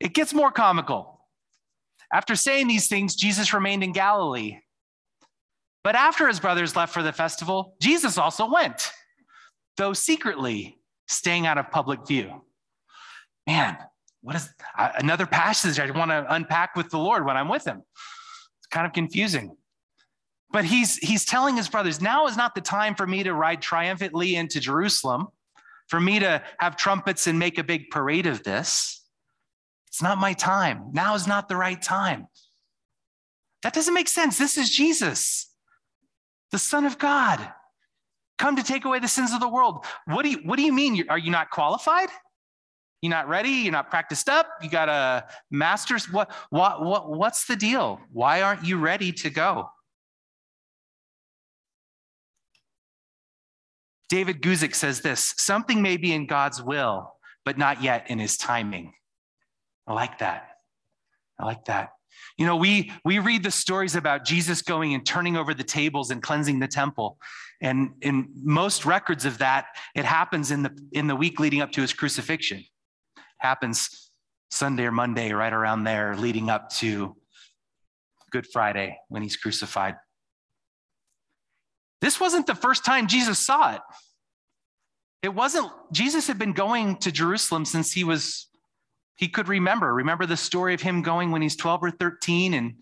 It 0.00 0.14
gets 0.14 0.32
more 0.32 0.50
comical. 0.50 1.20
After 2.12 2.34
saying 2.34 2.66
these 2.66 2.88
things, 2.88 3.14
Jesus 3.14 3.52
remained 3.52 3.84
in 3.84 3.92
Galilee. 3.92 4.58
But 5.82 5.94
after 5.94 6.28
his 6.28 6.40
brothers 6.40 6.76
left 6.76 6.92
for 6.92 7.02
the 7.02 7.12
festival, 7.12 7.76
Jesus 7.80 8.18
also 8.18 8.50
went, 8.50 8.90
though 9.76 9.92
secretly 9.92 10.78
staying 11.08 11.46
out 11.46 11.58
of 11.58 11.70
public 11.70 12.06
view. 12.06 12.44
Man, 13.46 13.78
what 14.20 14.36
is 14.36 14.50
another 14.76 15.26
passage 15.26 15.80
I 15.80 15.90
want 15.90 16.10
to 16.10 16.26
unpack 16.32 16.76
with 16.76 16.90
the 16.90 16.98
Lord 16.98 17.24
when 17.24 17.36
I'm 17.36 17.48
with 17.48 17.66
him? 17.66 17.82
It's 18.58 18.66
kind 18.70 18.86
of 18.86 18.92
confusing. 18.92 19.56
But 20.52 20.64
he's 20.64 20.96
he's 20.96 21.24
telling 21.24 21.56
his 21.56 21.68
brothers, 21.68 22.00
now 22.00 22.26
is 22.26 22.36
not 22.36 22.54
the 22.54 22.60
time 22.60 22.94
for 22.94 23.06
me 23.06 23.22
to 23.22 23.32
ride 23.32 23.62
triumphantly 23.62 24.34
into 24.36 24.60
Jerusalem, 24.60 25.28
for 25.88 26.00
me 26.00 26.18
to 26.18 26.42
have 26.58 26.76
trumpets 26.76 27.26
and 27.26 27.38
make 27.38 27.58
a 27.58 27.64
big 27.64 27.90
parade 27.90 28.26
of 28.26 28.42
this. 28.42 29.02
It's 29.86 30.02
not 30.02 30.18
my 30.18 30.34
time. 30.34 30.90
Now 30.92 31.14
is 31.14 31.26
not 31.26 31.48
the 31.48 31.56
right 31.56 31.80
time. 31.80 32.26
That 33.62 33.74
doesn't 33.74 33.94
make 33.94 34.08
sense. 34.08 34.38
This 34.38 34.56
is 34.56 34.70
Jesus, 34.70 35.49
the 36.50 36.58
Son 36.58 36.84
of 36.84 36.98
God, 36.98 37.40
come 38.38 38.56
to 38.56 38.62
take 38.62 38.84
away 38.84 38.98
the 38.98 39.08
sins 39.08 39.32
of 39.32 39.40
the 39.40 39.48
world. 39.48 39.84
What 40.06 40.24
do 40.24 40.30
you, 40.30 40.38
what 40.38 40.56
do 40.56 40.62
you 40.62 40.72
mean? 40.72 41.08
Are 41.08 41.18
you 41.18 41.30
not 41.30 41.50
qualified? 41.50 42.08
You're 43.02 43.10
not 43.10 43.28
ready? 43.28 43.50
You're 43.50 43.72
not 43.72 43.90
practiced 43.90 44.28
up? 44.28 44.46
You 44.62 44.68
got 44.68 44.88
a 44.88 45.26
master's? 45.50 46.10
What, 46.10 46.30
what, 46.50 46.84
what, 46.84 47.10
what's 47.10 47.46
the 47.46 47.56
deal? 47.56 48.00
Why 48.12 48.42
aren't 48.42 48.64
you 48.64 48.78
ready 48.78 49.12
to 49.12 49.30
go? 49.30 49.70
David 54.10 54.42
Guzik 54.42 54.74
says 54.74 55.00
this 55.00 55.34
something 55.38 55.80
may 55.80 55.96
be 55.96 56.12
in 56.12 56.26
God's 56.26 56.62
will, 56.62 57.14
but 57.44 57.56
not 57.56 57.82
yet 57.82 58.10
in 58.10 58.18
his 58.18 58.36
timing. 58.36 58.92
I 59.86 59.94
like 59.94 60.18
that. 60.18 60.48
I 61.38 61.46
like 61.46 61.64
that. 61.66 61.90
You 62.40 62.46
know, 62.46 62.56
we 62.56 62.90
we 63.04 63.18
read 63.18 63.44
the 63.44 63.50
stories 63.50 63.94
about 63.94 64.24
Jesus 64.24 64.62
going 64.62 64.94
and 64.94 65.04
turning 65.04 65.36
over 65.36 65.54
the 65.54 65.62
tables 65.62 66.10
and 66.10 66.22
cleansing 66.22 66.58
the 66.58 66.66
temple. 66.66 67.18
And 67.60 67.90
in 68.00 68.30
most 68.42 68.86
records 68.86 69.26
of 69.26 69.38
that, 69.38 69.66
it 69.94 70.06
happens 70.06 70.50
in 70.50 70.62
the 70.62 70.76
in 70.90 71.06
the 71.06 71.14
week 71.14 71.38
leading 71.38 71.60
up 71.60 71.70
to 71.72 71.82
his 71.82 71.92
crucifixion. 71.92 72.58
It 72.58 73.22
happens 73.38 74.10
Sunday 74.50 74.84
or 74.84 74.90
Monday, 74.90 75.32
right 75.32 75.52
around 75.52 75.84
there, 75.84 76.16
leading 76.16 76.48
up 76.48 76.70
to 76.76 77.14
Good 78.30 78.46
Friday 78.46 78.98
when 79.08 79.22
he's 79.22 79.36
crucified. 79.36 79.96
This 82.00 82.18
wasn't 82.18 82.46
the 82.46 82.54
first 82.54 82.86
time 82.86 83.06
Jesus 83.06 83.38
saw 83.38 83.74
it. 83.74 83.82
It 85.22 85.34
wasn't, 85.34 85.70
Jesus 85.92 86.26
had 86.26 86.38
been 86.38 86.54
going 86.54 86.96
to 86.98 87.12
Jerusalem 87.12 87.66
since 87.66 87.92
he 87.92 88.04
was, 88.04 88.48
he 89.20 89.28
could 89.28 89.48
remember. 89.48 89.92
Remember 89.92 90.24
the 90.24 90.36
story 90.36 90.72
of 90.72 90.80
him 90.80 91.02
going 91.02 91.30
when 91.30 91.42
he's 91.42 91.54
12 91.54 91.84
or 91.84 91.90
13 91.90 92.54
and, 92.54 92.74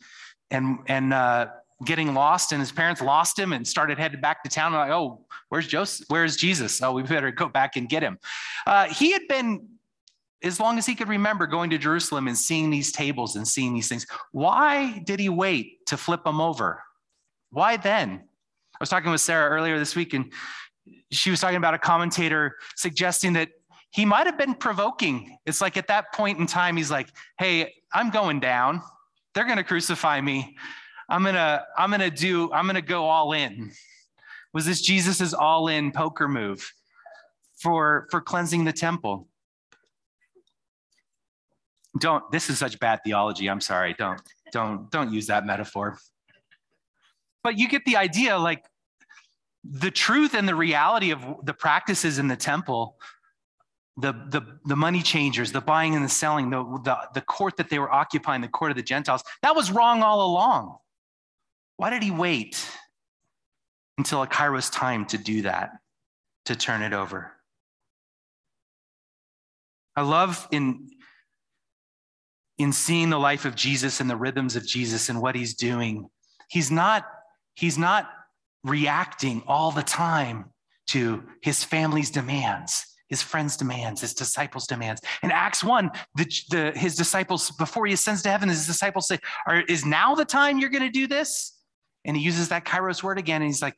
and, 0.52 0.78
and, 0.86 1.12
uh, 1.12 1.48
getting 1.84 2.14
lost 2.14 2.52
and 2.52 2.60
his 2.60 2.70
parents 2.70 3.00
lost 3.00 3.36
him 3.38 3.52
and 3.52 3.66
started 3.66 3.98
headed 3.98 4.20
back 4.20 4.44
to 4.44 4.48
town. 4.48 4.72
Like, 4.72 4.90
oh, 4.90 5.20
where's 5.48 5.66
Joseph? 5.66 6.06
Where's 6.08 6.36
Jesus? 6.36 6.80
Oh, 6.80 6.92
we 6.92 7.02
better 7.02 7.32
go 7.32 7.48
back 7.48 7.76
and 7.76 7.88
get 7.88 8.02
him. 8.02 8.18
Uh, 8.66 8.86
he 8.86 9.10
had 9.10 9.22
been, 9.28 9.68
as 10.42 10.60
long 10.60 10.78
as 10.78 10.86
he 10.86 10.94
could 10.94 11.08
remember, 11.08 11.46
going 11.46 11.70
to 11.70 11.78
Jerusalem 11.78 12.28
and 12.28 12.38
seeing 12.38 12.70
these 12.70 12.92
tables 12.92 13.34
and 13.34 13.46
seeing 13.46 13.74
these 13.74 13.88
things. 13.88 14.06
Why 14.30 15.02
did 15.04 15.18
he 15.18 15.28
wait 15.28 15.86
to 15.86 15.96
flip 15.96 16.24
them 16.24 16.40
over? 16.40 16.82
Why 17.50 17.76
then? 17.76 18.10
I 18.20 18.76
was 18.80 18.88
talking 18.88 19.10
with 19.10 19.20
Sarah 19.20 19.50
earlier 19.50 19.78
this 19.78 19.96
week, 19.96 20.14
and 20.14 20.32
she 21.10 21.30
was 21.30 21.40
talking 21.40 21.56
about 21.56 21.74
a 21.74 21.78
commentator 21.78 22.56
suggesting 22.76 23.32
that 23.34 23.50
he 23.90 24.04
might 24.04 24.26
have 24.26 24.38
been 24.38 24.54
provoking. 24.54 25.38
It's 25.46 25.60
like 25.60 25.76
at 25.76 25.88
that 25.88 26.12
point 26.12 26.38
in 26.38 26.46
time, 26.46 26.76
he's 26.76 26.90
like, 26.90 27.08
"Hey, 27.38 27.74
I'm 27.92 28.10
going 28.10 28.40
down. 28.40 28.82
They're 29.34 29.44
going 29.44 29.58
to 29.58 29.64
crucify 29.64 30.20
me. 30.20 30.56
I'm 31.08 31.24
gonna, 31.24 31.64
I'm 31.76 31.90
gonna 31.90 32.10
do, 32.10 32.52
I'm 32.52 32.66
gonna 32.66 32.82
go 32.82 33.06
all 33.06 33.32
in." 33.32 33.72
Was 34.52 34.66
this 34.66 34.80
Jesus's 34.80 35.34
all-in 35.34 35.92
poker 35.92 36.28
move 36.28 36.72
for 37.60 38.08
for 38.10 38.20
cleansing 38.20 38.64
the 38.64 38.72
temple? 38.72 39.28
Don't. 41.98 42.30
This 42.30 42.50
is 42.50 42.58
such 42.58 42.78
bad 42.78 43.00
theology. 43.04 43.48
I'm 43.48 43.60
sorry. 43.60 43.94
Don't, 43.98 44.20
don't, 44.52 44.90
don't 44.90 45.12
use 45.12 45.26
that 45.26 45.46
metaphor 45.46 45.98
but 47.42 47.58
you 47.58 47.68
get 47.68 47.84
the 47.84 47.96
idea 47.96 48.36
like 48.38 48.64
the 49.64 49.90
truth 49.90 50.34
and 50.34 50.48
the 50.48 50.54
reality 50.54 51.10
of 51.10 51.24
the 51.44 51.54
practices 51.54 52.18
in 52.18 52.28
the 52.28 52.36
temple 52.36 52.96
the, 53.98 54.12
the, 54.12 54.42
the 54.64 54.76
money 54.76 55.02
changers, 55.02 55.52
the 55.52 55.60
buying 55.60 55.94
and 55.94 56.04
the 56.04 56.08
selling, 56.08 56.50
the, 56.50 56.62
the, 56.84 56.96
the 57.14 57.20
court 57.20 57.56
that 57.56 57.68
they 57.68 57.78
were 57.78 57.92
occupying, 57.92 58.40
the 58.40 58.48
court 58.48 58.70
of 58.70 58.76
the 58.76 58.82
Gentiles, 58.82 59.22
that 59.42 59.54
was 59.54 59.70
wrong 59.70 60.02
all 60.02 60.24
along. 60.24 60.76
Why 61.76 61.90
did 61.90 62.02
he 62.02 62.10
wait 62.10 62.64
until 63.98 64.24
Kairos 64.26 64.72
time 64.72 65.06
to 65.06 65.18
do 65.18 65.42
that, 65.42 65.72
to 66.46 66.56
turn 66.56 66.82
it 66.82 66.92
over? 66.92 67.32
I 69.96 70.02
love 70.02 70.46
in, 70.50 70.90
in 72.56 72.72
seeing 72.72 73.10
the 73.10 73.18
life 73.18 73.44
of 73.44 73.54
Jesus 73.54 74.00
and 74.00 74.08
the 74.08 74.16
rhythms 74.16 74.56
of 74.56 74.66
Jesus 74.66 75.08
and 75.08 75.20
what 75.20 75.34
he's 75.34 75.54
doing. 75.54 76.08
He's 76.48 76.70
not 76.70 77.04
He's 77.58 77.76
not 77.76 78.08
reacting 78.62 79.42
all 79.48 79.72
the 79.72 79.82
time 79.82 80.44
to 80.88 81.24
his 81.42 81.64
family's 81.64 82.08
demands, 82.08 82.86
his 83.08 83.22
friends' 83.22 83.56
demands, 83.56 84.00
his 84.00 84.14
disciples' 84.14 84.66
demands. 84.66 85.00
In 85.22 85.30
Acts 85.30 85.64
1, 85.64 85.90
the, 86.14 86.42
the, 86.50 86.72
his 86.76 86.94
disciples, 86.94 87.50
before 87.52 87.86
he 87.86 87.94
ascends 87.94 88.22
to 88.22 88.30
heaven, 88.30 88.48
his 88.48 88.66
disciples 88.66 89.08
say, 89.08 89.18
Is 89.68 89.84
now 89.84 90.14
the 90.14 90.24
time 90.24 90.58
you're 90.58 90.70
going 90.70 90.82
to 90.82 90.90
do 90.90 91.06
this? 91.06 91.58
And 92.04 92.16
he 92.16 92.22
uses 92.22 92.48
that 92.50 92.64
kairos 92.64 93.02
word 93.02 93.18
again. 93.18 93.42
And 93.42 93.48
he's 93.48 93.62
like, 93.62 93.74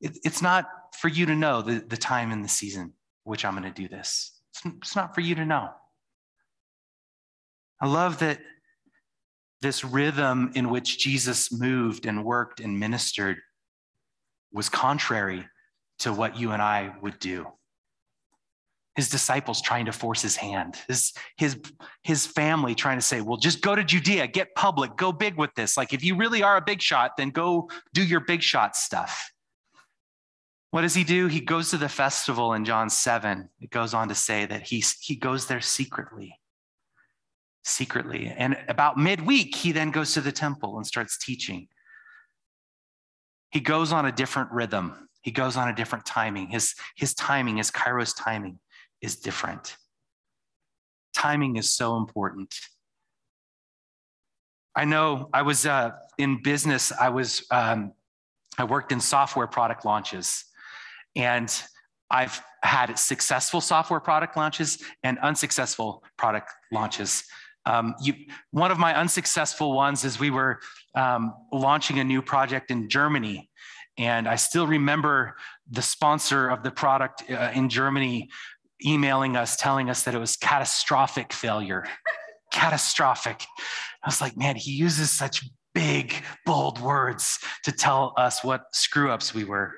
it, 0.00 0.18
It's 0.24 0.42
not 0.42 0.66
for 0.98 1.08
you 1.08 1.26
to 1.26 1.34
know 1.34 1.62
the, 1.62 1.80
the 1.80 1.96
time 1.96 2.30
and 2.30 2.44
the 2.44 2.48
season 2.48 2.92
which 3.24 3.44
I'm 3.44 3.56
going 3.56 3.64
to 3.64 3.82
do 3.82 3.88
this. 3.88 4.38
It's, 4.50 4.74
it's 4.76 4.96
not 4.96 5.14
for 5.14 5.22
you 5.22 5.34
to 5.34 5.44
know. 5.44 5.70
I 7.80 7.88
love 7.88 8.18
that 8.20 8.38
this 9.60 9.82
rhythm 9.82 10.52
in 10.54 10.68
which 10.68 10.98
Jesus 10.98 11.50
moved 11.50 12.06
and 12.06 12.24
worked 12.24 12.60
and 12.60 12.78
ministered 12.78 13.38
was 14.52 14.68
contrary 14.68 15.46
to 16.00 16.12
what 16.12 16.38
you 16.38 16.52
and 16.52 16.62
I 16.62 16.94
would 17.00 17.18
do. 17.18 17.46
His 18.96 19.08
disciples 19.08 19.60
trying 19.60 19.86
to 19.86 19.92
force 19.92 20.22
his 20.22 20.36
hand, 20.36 20.76
his, 20.86 21.12
his, 21.36 21.60
his 22.02 22.26
family 22.26 22.76
trying 22.76 22.96
to 22.96 23.02
say, 23.02 23.20
well, 23.20 23.36
just 23.36 23.60
go 23.60 23.74
to 23.74 23.82
Judea, 23.82 24.28
get 24.28 24.54
public, 24.54 24.96
go 24.96 25.10
big 25.10 25.36
with 25.36 25.52
this. 25.56 25.76
Like, 25.76 25.92
if 25.92 26.04
you 26.04 26.16
really 26.16 26.44
are 26.44 26.56
a 26.56 26.62
big 26.62 26.80
shot, 26.80 27.16
then 27.16 27.30
go 27.30 27.68
do 27.92 28.04
your 28.04 28.20
big 28.20 28.40
shot 28.40 28.76
stuff. 28.76 29.32
What 30.70 30.82
does 30.82 30.94
he 30.94 31.02
do? 31.02 31.26
He 31.26 31.40
goes 31.40 31.70
to 31.70 31.76
the 31.76 31.88
festival 31.88 32.52
in 32.52 32.64
John 32.64 32.88
7. 32.88 33.48
It 33.60 33.70
goes 33.70 33.94
on 33.94 34.08
to 34.08 34.14
say 34.14 34.46
that 34.46 34.62
he, 34.62 34.84
he 35.00 35.16
goes 35.16 35.46
there 35.46 35.60
secretly 35.60 36.38
secretly. 37.64 38.32
And 38.36 38.56
about 38.68 38.98
midweek, 38.98 39.54
he 39.56 39.72
then 39.72 39.90
goes 39.90 40.14
to 40.14 40.20
the 40.20 40.32
temple 40.32 40.76
and 40.76 40.86
starts 40.86 41.18
teaching. 41.18 41.68
He 43.50 43.60
goes 43.60 43.92
on 43.92 44.06
a 44.06 44.12
different 44.12 44.52
rhythm, 44.52 45.08
he 45.22 45.30
goes 45.30 45.56
on 45.56 45.68
a 45.68 45.74
different 45.74 46.04
timing. 46.04 46.48
His, 46.48 46.74
his 46.96 47.14
timing, 47.14 47.58
is 47.58 47.70
Kairos 47.70 48.14
timing, 48.16 48.58
is 49.04 49.16
different. 49.16 49.76
Timing 51.14 51.56
is 51.56 51.70
so 51.70 51.96
important. 51.96 52.52
I 54.74 54.84
know 54.84 55.28
I 55.32 55.42
was 55.42 55.66
uh, 55.66 55.90
in 56.18 56.42
business, 56.42 56.92
I 57.06 57.10
was, 57.10 57.46
um, 57.50 57.92
I 58.58 58.64
worked 58.64 58.90
in 58.92 59.00
software 59.00 59.46
product 59.46 59.84
launches. 59.84 60.44
And 61.16 61.48
I've 62.10 62.42
had 62.62 62.98
successful 62.98 63.60
software 63.60 64.00
product 64.00 64.36
launches 64.36 64.82
and 65.02 65.18
unsuccessful 65.18 66.02
product 66.16 66.48
launches. 66.72 67.22
Um, 67.66 67.94
you, 68.02 68.14
one 68.50 68.70
of 68.70 68.78
my 68.78 68.92
unsuccessful 69.02 69.72
ones 69.72 70.04
is 70.04 70.18
we 70.18 70.30
were 70.30 70.58
um, 70.94 71.32
launching 71.52 71.98
a 71.98 72.04
new 72.04 72.22
project 72.22 72.70
in 72.70 72.88
Germany, 72.88 73.48
And 73.96 74.26
I 74.26 74.36
still 74.36 74.66
remember 74.66 75.36
the 75.70 75.82
sponsor 75.82 76.48
of 76.48 76.62
the 76.62 76.70
product 76.70 77.24
uh, 77.30 77.50
in 77.54 77.68
Germany 77.68 78.30
emailing 78.84 79.36
us, 79.36 79.56
telling 79.56 79.88
us 79.90 80.02
that 80.04 80.14
it 80.14 80.18
was 80.18 80.36
catastrophic 80.36 81.32
failure. 81.32 81.84
catastrophic. 82.52 83.44
I 84.02 84.08
was 84.08 84.20
like, 84.20 84.36
man, 84.36 84.56
he 84.56 84.72
uses 84.72 85.10
such 85.10 85.44
big, 85.74 86.14
bold 86.46 86.80
words 86.80 87.38
to 87.64 87.72
tell 87.72 88.14
us 88.16 88.44
what 88.44 88.66
screw 88.72 89.10
ups 89.10 89.34
we 89.34 89.44
were. 89.44 89.72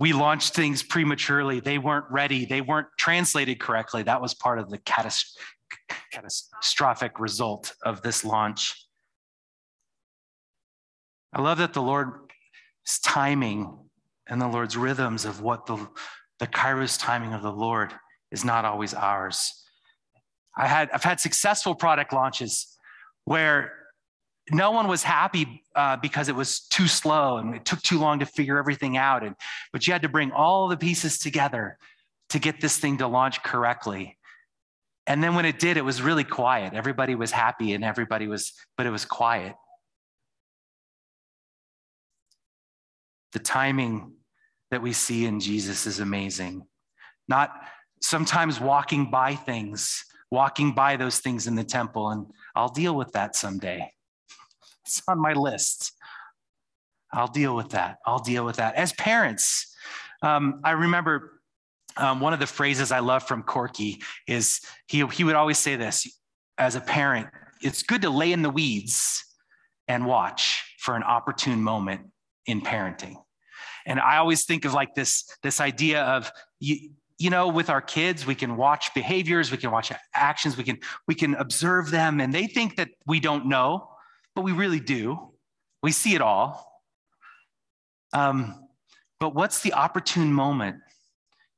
We 0.00 0.12
launched 0.12 0.54
things 0.54 0.82
prematurely. 0.82 1.60
They 1.60 1.78
weren't 1.78 2.06
ready. 2.10 2.46
They 2.46 2.60
weren't 2.60 2.88
translated 2.98 3.60
correctly. 3.60 4.02
That 4.02 4.20
was 4.20 4.34
part 4.34 4.58
of 4.58 4.68
the 4.68 4.78
catastrophic 6.10 7.20
result 7.20 7.74
of 7.84 8.02
this 8.02 8.24
launch. 8.24 8.74
I 11.32 11.40
love 11.42 11.58
that 11.58 11.74
the 11.74 11.82
Lord's 11.82 12.18
timing 13.04 13.83
and 14.28 14.40
the 14.40 14.48
Lord's 14.48 14.76
rhythms 14.76 15.24
of 15.24 15.40
what 15.40 15.66
the, 15.66 15.76
the 16.38 16.46
Kairos 16.46 16.98
timing 16.98 17.32
of 17.34 17.42
the 17.42 17.52
Lord 17.52 17.92
is 18.30 18.44
not 18.44 18.64
always 18.64 18.94
ours. 18.94 19.64
I 20.56 20.66
had, 20.66 20.90
I've 20.92 21.04
had 21.04 21.20
successful 21.20 21.74
product 21.74 22.12
launches 22.12 22.76
where 23.24 23.72
no 24.50 24.70
one 24.70 24.88
was 24.88 25.02
happy 25.02 25.62
uh, 25.74 25.96
because 25.96 26.28
it 26.28 26.34
was 26.34 26.60
too 26.60 26.86
slow 26.86 27.38
and 27.38 27.54
it 27.54 27.64
took 27.64 27.80
too 27.82 27.98
long 27.98 28.18
to 28.18 28.26
figure 28.26 28.58
everything 28.58 28.96
out. 28.96 29.24
And, 29.24 29.34
but 29.72 29.86
you 29.86 29.92
had 29.92 30.02
to 30.02 30.08
bring 30.08 30.32
all 30.32 30.68
the 30.68 30.76
pieces 30.76 31.18
together 31.18 31.78
to 32.30 32.38
get 32.38 32.60
this 32.60 32.76
thing 32.78 32.98
to 32.98 33.06
launch 33.06 33.42
correctly. 33.42 34.18
And 35.06 35.22
then 35.22 35.34
when 35.34 35.44
it 35.44 35.58
did, 35.58 35.76
it 35.76 35.84
was 35.84 36.02
really 36.02 36.24
quiet. 36.24 36.74
Everybody 36.74 37.14
was 37.14 37.30
happy 37.30 37.72
and 37.72 37.84
everybody 37.84 38.26
was, 38.26 38.52
but 38.76 38.86
it 38.86 38.90
was 38.90 39.04
quiet. 39.04 39.54
The 43.34 43.38
timing 43.38 44.14
that 44.70 44.80
we 44.80 44.94
see 44.94 45.26
in 45.26 45.38
Jesus 45.38 45.86
is 45.86 46.00
amazing. 46.00 46.66
Not 47.28 47.52
sometimes 48.00 48.60
walking 48.60 49.10
by 49.10 49.34
things, 49.34 50.04
walking 50.30 50.72
by 50.72 50.96
those 50.96 51.18
things 51.18 51.46
in 51.46 51.54
the 51.54 51.64
temple, 51.64 52.10
and 52.10 52.26
I'll 52.56 52.70
deal 52.70 52.96
with 52.96 53.12
that 53.12 53.36
someday. 53.36 53.90
It's 54.86 55.00
on 55.08 55.18
my 55.18 55.32
list. 55.32 55.92
I'll 57.10 57.28
deal 57.28 57.56
with 57.56 57.70
that. 57.70 57.98
I'll 58.04 58.18
deal 58.18 58.44
with 58.44 58.56
that. 58.56 58.74
As 58.74 58.92
parents, 58.92 59.74
um, 60.20 60.60
I 60.62 60.72
remember 60.72 61.40
um, 61.96 62.20
one 62.20 62.34
of 62.34 62.38
the 62.38 62.46
phrases 62.46 62.92
I 62.92 62.98
love 62.98 63.26
from 63.26 63.42
Corky 63.44 64.02
is 64.26 64.60
he, 64.86 65.06
he 65.06 65.24
would 65.24 65.36
always 65.36 65.58
say 65.58 65.76
this 65.76 66.06
as 66.58 66.76
a 66.76 66.80
parent 66.80 67.28
it's 67.64 67.82
good 67.82 68.02
to 68.02 68.10
lay 68.10 68.32
in 68.32 68.42
the 68.42 68.50
weeds 68.50 69.24
and 69.88 70.04
watch 70.04 70.76
for 70.78 70.96
an 70.96 71.02
opportune 71.02 71.62
moment 71.62 72.02
in 72.46 72.60
parenting. 72.60 73.16
And 73.86 74.00
I 74.00 74.16
always 74.16 74.44
think 74.44 74.64
of 74.64 74.72
like 74.72 74.94
this, 74.94 75.24
this 75.42 75.60
idea 75.60 76.02
of 76.02 76.30
you, 76.60 76.90
you 77.18 77.30
know, 77.30 77.48
with 77.48 77.70
our 77.70 77.80
kids, 77.80 78.26
we 78.26 78.34
can 78.34 78.56
watch 78.56 78.92
behaviors, 78.94 79.50
we 79.50 79.56
can 79.56 79.70
watch 79.70 79.92
actions, 80.14 80.56
we 80.56 80.64
can 80.64 80.78
we 81.06 81.14
can 81.14 81.34
observe 81.36 81.90
them, 81.90 82.20
and 82.20 82.34
they 82.34 82.46
think 82.46 82.76
that 82.76 82.88
we 83.06 83.20
don't 83.20 83.46
know, 83.46 83.88
but 84.34 84.42
we 84.42 84.52
really 84.52 84.80
do. 84.80 85.32
We 85.82 85.92
see 85.92 86.14
it 86.14 86.20
all. 86.20 86.82
Um, 88.12 88.68
but 89.20 89.34
what's 89.34 89.60
the 89.60 89.74
opportune 89.74 90.32
moment 90.32 90.76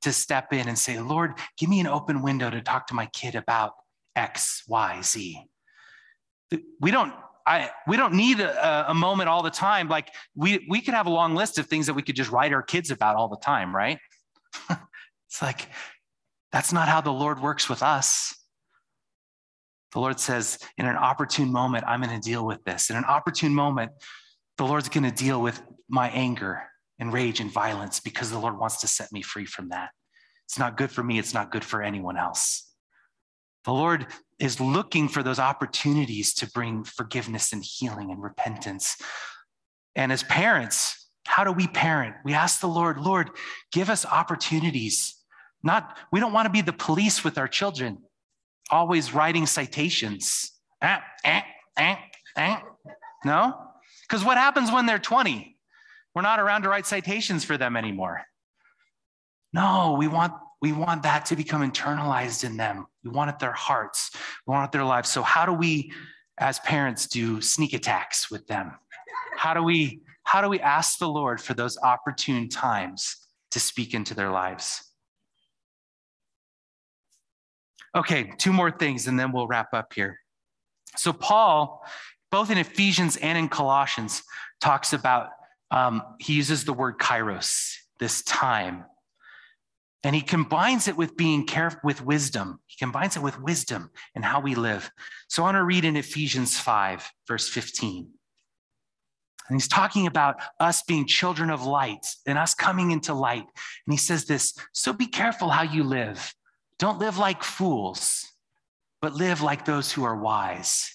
to 0.02 0.12
step 0.12 0.52
in 0.52 0.68
and 0.68 0.78
say, 0.78 1.00
Lord, 1.00 1.34
give 1.58 1.68
me 1.68 1.80
an 1.80 1.86
open 1.86 2.22
window 2.22 2.50
to 2.50 2.60
talk 2.60 2.86
to 2.88 2.94
my 2.94 3.06
kid 3.06 3.34
about 3.34 3.72
X, 4.14 4.62
Y, 4.68 5.00
Z? 5.02 5.42
We 6.80 6.90
don't 6.90 7.12
I, 7.46 7.70
we 7.86 7.96
don't 7.96 8.14
need 8.14 8.40
a, 8.40 8.90
a, 8.90 8.94
moment 8.94 9.28
all 9.28 9.42
the 9.42 9.50
time. 9.50 9.88
Like 9.88 10.08
we, 10.34 10.66
we 10.68 10.80
could 10.80 10.94
have 10.94 11.06
a 11.06 11.10
long 11.10 11.36
list 11.36 11.58
of 11.58 11.66
things 11.66 11.86
that 11.86 11.94
we 11.94 12.02
could 12.02 12.16
just 12.16 12.30
write 12.30 12.52
our 12.52 12.62
kids 12.62 12.90
about 12.90 13.14
all 13.14 13.28
the 13.28 13.36
time, 13.36 13.74
right? 13.74 13.98
it's 14.70 15.40
like, 15.40 15.68
that's 16.50 16.72
not 16.72 16.88
how 16.88 17.00
the 17.00 17.12
Lord 17.12 17.40
works 17.40 17.68
with 17.68 17.82
us. 17.82 18.34
The 19.92 20.00
Lord 20.00 20.18
says, 20.18 20.58
in 20.76 20.86
an 20.86 20.96
opportune 20.96 21.52
moment, 21.52 21.84
I'm 21.86 22.02
going 22.02 22.20
to 22.20 22.28
deal 22.28 22.44
with 22.44 22.64
this. 22.64 22.90
In 22.90 22.96
an 22.96 23.04
opportune 23.04 23.54
moment, 23.54 23.92
the 24.58 24.64
Lord's 24.64 24.88
going 24.88 25.04
to 25.04 25.10
deal 25.10 25.40
with 25.40 25.62
my 25.88 26.08
anger 26.10 26.64
and 26.98 27.12
rage 27.12 27.40
and 27.40 27.50
violence 27.50 28.00
because 28.00 28.30
the 28.30 28.38
Lord 28.38 28.58
wants 28.58 28.80
to 28.80 28.88
set 28.88 29.12
me 29.12 29.22
free 29.22 29.46
from 29.46 29.68
that. 29.68 29.90
It's 30.46 30.58
not 30.58 30.76
good 30.76 30.90
for 30.90 31.02
me. 31.02 31.18
It's 31.18 31.34
not 31.34 31.52
good 31.52 31.64
for 31.64 31.82
anyone 31.82 32.16
else. 32.16 32.65
The 33.66 33.72
Lord 33.72 34.06
is 34.38 34.60
looking 34.60 35.08
for 35.08 35.22
those 35.22 35.40
opportunities 35.40 36.32
to 36.34 36.50
bring 36.50 36.84
forgiveness 36.84 37.52
and 37.52 37.64
healing 37.64 38.12
and 38.12 38.22
repentance. 38.22 38.96
And 39.96 40.12
as 40.12 40.22
parents, 40.22 41.08
how 41.26 41.42
do 41.42 41.50
we 41.50 41.66
parent? 41.66 42.14
We 42.24 42.32
ask 42.32 42.60
the 42.60 42.68
Lord, 42.68 42.98
Lord, 42.98 43.30
give 43.72 43.90
us 43.90 44.06
opportunities. 44.06 45.16
Not, 45.64 45.98
we 46.12 46.20
don't 46.20 46.32
want 46.32 46.46
to 46.46 46.52
be 46.52 46.60
the 46.60 46.72
police 46.72 47.24
with 47.24 47.38
our 47.38 47.48
children, 47.48 47.98
always 48.70 49.12
writing 49.12 49.46
citations. 49.46 50.52
Eh, 50.80 50.98
eh, 51.24 51.40
eh, 51.76 51.96
eh. 52.36 52.56
No? 53.24 53.54
Because 54.02 54.24
what 54.24 54.38
happens 54.38 54.70
when 54.70 54.86
they're 54.86 55.00
20? 55.00 55.56
We're 56.14 56.22
not 56.22 56.38
around 56.38 56.62
to 56.62 56.68
write 56.68 56.86
citations 56.86 57.44
for 57.44 57.58
them 57.58 57.76
anymore. 57.76 58.22
No, 59.52 59.96
we 59.98 60.06
want 60.06 60.34
we 60.66 60.72
want 60.72 61.04
that 61.04 61.24
to 61.26 61.36
become 61.36 61.62
internalized 61.62 62.42
in 62.42 62.56
them. 62.56 62.86
We 63.04 63.10
want 63.10 63.30
it 63.30 63.38
their 63.38 63.52
hearts. 63.52 64.10
We 64.46 64.50
want 64.50 64.68
it 64.68 64.72
their 64.72 64.84
lives. 64.84 65.08
So 65.08 65.22
how 65.22 65.46
do 65.46 65.52
we, 65.52 65.92
as 66.38 66.58
parents, 66.58 67.06
do 67.06 67.40
sneak 67.40 67.72
attacks 67.72 68.32
with 68.32 68.48
them? 68.48 68.72
How 69.36 69.54
do 69.54 69.62
we 69.62 70.00
how 70.24 70.40
do 70.40 70.48
we 70.48 70.58
ask 70.58 70.98
the 70.98 71.08
Lord 71.08 71.40
for 71.40 71.54
those 71.54 71.78
opportune 71.78 72.48
times 72.48 73.16
to 73.52 73.60
speak 73.60 73.94
into 73.94 74.12
their 74.12 74.32
lives? 74.32 74.82
Okay, 77.94 78.32
two 78.36 78.52
more 78.52 78.72
things 78.72 79.06
and 79.06 79.16
then 79.16 79.30
we'll 79.30 79.46
wrap 79.46 79.72
up 79.72 79.92
here. 79.92 80.18
So, 80.96 81.12
Paul, 81.12 81.86
both 82.32 82.50
in 82.50 82.58
Ephesians 82.58 83.16
and 83.18 83.38
in 83.38 83.48
Colossians, 83.48 84.24
talks 84.60 84.92
about, 84.92 85.28
um, 85.70 86.02
he 86.18 86.32
uses 86.32 86.64
the 86.64 86.72
word 86.72 86.98
kairos, 86.98 87.72
this 88.00 88.22
time, 88.22 88.84
and 90.06 90.14
he 90.14 90.22
combines 90.22 90.86
it 90.86 90.96
with 90.96 91.16
being 91.16 91.44
careful 91.44 91.80
with 91.82 92.00
wisdom. 92.00 92.60
He 92.68 92.76
combines 92.78 93.16
it 93.16 93.22
with 93.22 93.40
wisdom 93.40 93.90
and 94.14 94.24
how 94.24 94.38
we 94.38 94.54
live. 94.54 94.88
So 95.26 95.42
I 95.42 95.46
want 95.46 95.56
to 95.56 95.64
read 95.64 95.84
in 95.84 95.96
Ephesians 95.96 96.56
5, 96.60 97.10
verse 97.26 97.48
15. 97.48 98.08
And 99.48 99.56
he's 99.56 99.66
talking 99.66 100.06
about 100.06 100.36
us 100.60 100.84
being 100.84 101.08
children 101.08 101.50
of 101.50 101.66
light 101.66 102.06
and 102.24 102.38
us 102.38 102.54
coming 102.54 102.92
into 102.92 103.14
light. 103.14 103.42
And 103.42 103.92
he 103.92 103.96
says 103.96 104.26
this 104.26 104.54
So 104.72 104.92
be 104.92 105.08
careful 105.08 105.48
how 105.48 105.64
you 105.64 105.82
live. 105.82 106.32
Don't 106.78 107.00
live 107.00 107.18
like 107.18 107.42
fools, 107.42 108.28
but 109.02 109.12
live 109.12 109.42
like 109.42 109.64
those 109.64 109.90
who 109.90 110.04
are 110.04 110.16
wise. 110.16 110.88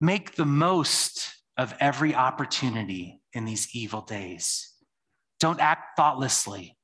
Make 0.00 0.36
the 0.36 0.46
most 0.46 1.34
of 1.58 1.74
every 1.80 2.14
opportunity 2.14 3.20
in 3.34 3.44
these 3.44 3.68
evil 3.74 4.00
days. 4.00 4.72
Don't 5.38 5.60
act 5.60 5.98
thoughtlessly 5.98 6.75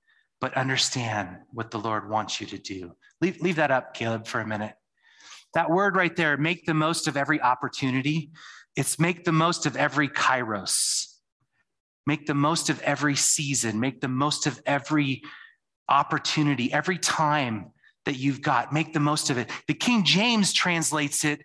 but 0.43 0.55
understand 0.55 1.39
what 1.53 1.71
the 1.71 1.79
Lord 1.79 2.11
wants 2.11 2.41
you 2.41 2.49
to 2.49 2.59
do. 2.59 2.93
Leave, 3.21 3.41
leave 3.41 3.57
that 3.57 3.71
up, 3.71 3.95
Caleb, 3.95 4.27
for 4.27 4.41
a 4.41 4.47
minute. 4.47 4.75
That 5.55 5.71
word 5.71 5.95
right 5.95 6.15
there, 6.17 6.37
make 6.37 6.67
the 6.67 6.75
most 6.75 7.07
of 7.07 7.17
every 7.17 7.41
opportunity, 7.41 8.33
it's 8.75 8.99
make 8.99 9.25
the 9.25 9.33
most 9.33 9.67
of 9.67 9.77
every 9.77 10.09
kairos. 10.09 11.07
Make 12.07 12.27
the 12.27 12.35
most 12.35 12.71
of 12.71 12.83
every 12.83 13.15
season, 13.15 13.79
make 13.79 14.01
the 14.01 14.09
most 14.09 14.49
of 14.49 14.61
every 14.67 15.23
opportunity, 15.89 16.73
every 16.73 16.99
time 16.99 17.71
that 18.05 18.17
you've 18.17 18.43
got, 18.43 18.73
make 18.73 18.93
the 18.93 18.99
most 18.99 19.31
of 19.31 19.39
it. 19.39 19.49
The 19.69 19.75
King 19.75 20.05
James 20.05 20.53
translates 20.53 21.25
it 21.25 21.45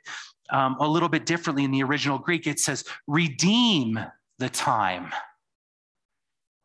um, 0.49 0.75
a 0.79 0.87
little 0.87 1.09
bit 1.09 1.27
differently 1.27 1.63
in 1.63 1.69
the 1.69 1.83
original 1.83 2.17
Greek. 2.17 2.47
It 2.47 2.59
says, 2.59 2.83
redeem 3.05 3.99
the 4.39 4.49
time. 4.49 5.11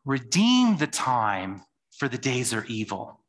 Redeem 0.03 0.77
the 0.77 0.87
time 0.87 1.61
for 1.97 2.07
the 2.07 2.17
days 2.17 2.53
are 2.53 2.65
evil. 2.65 3.19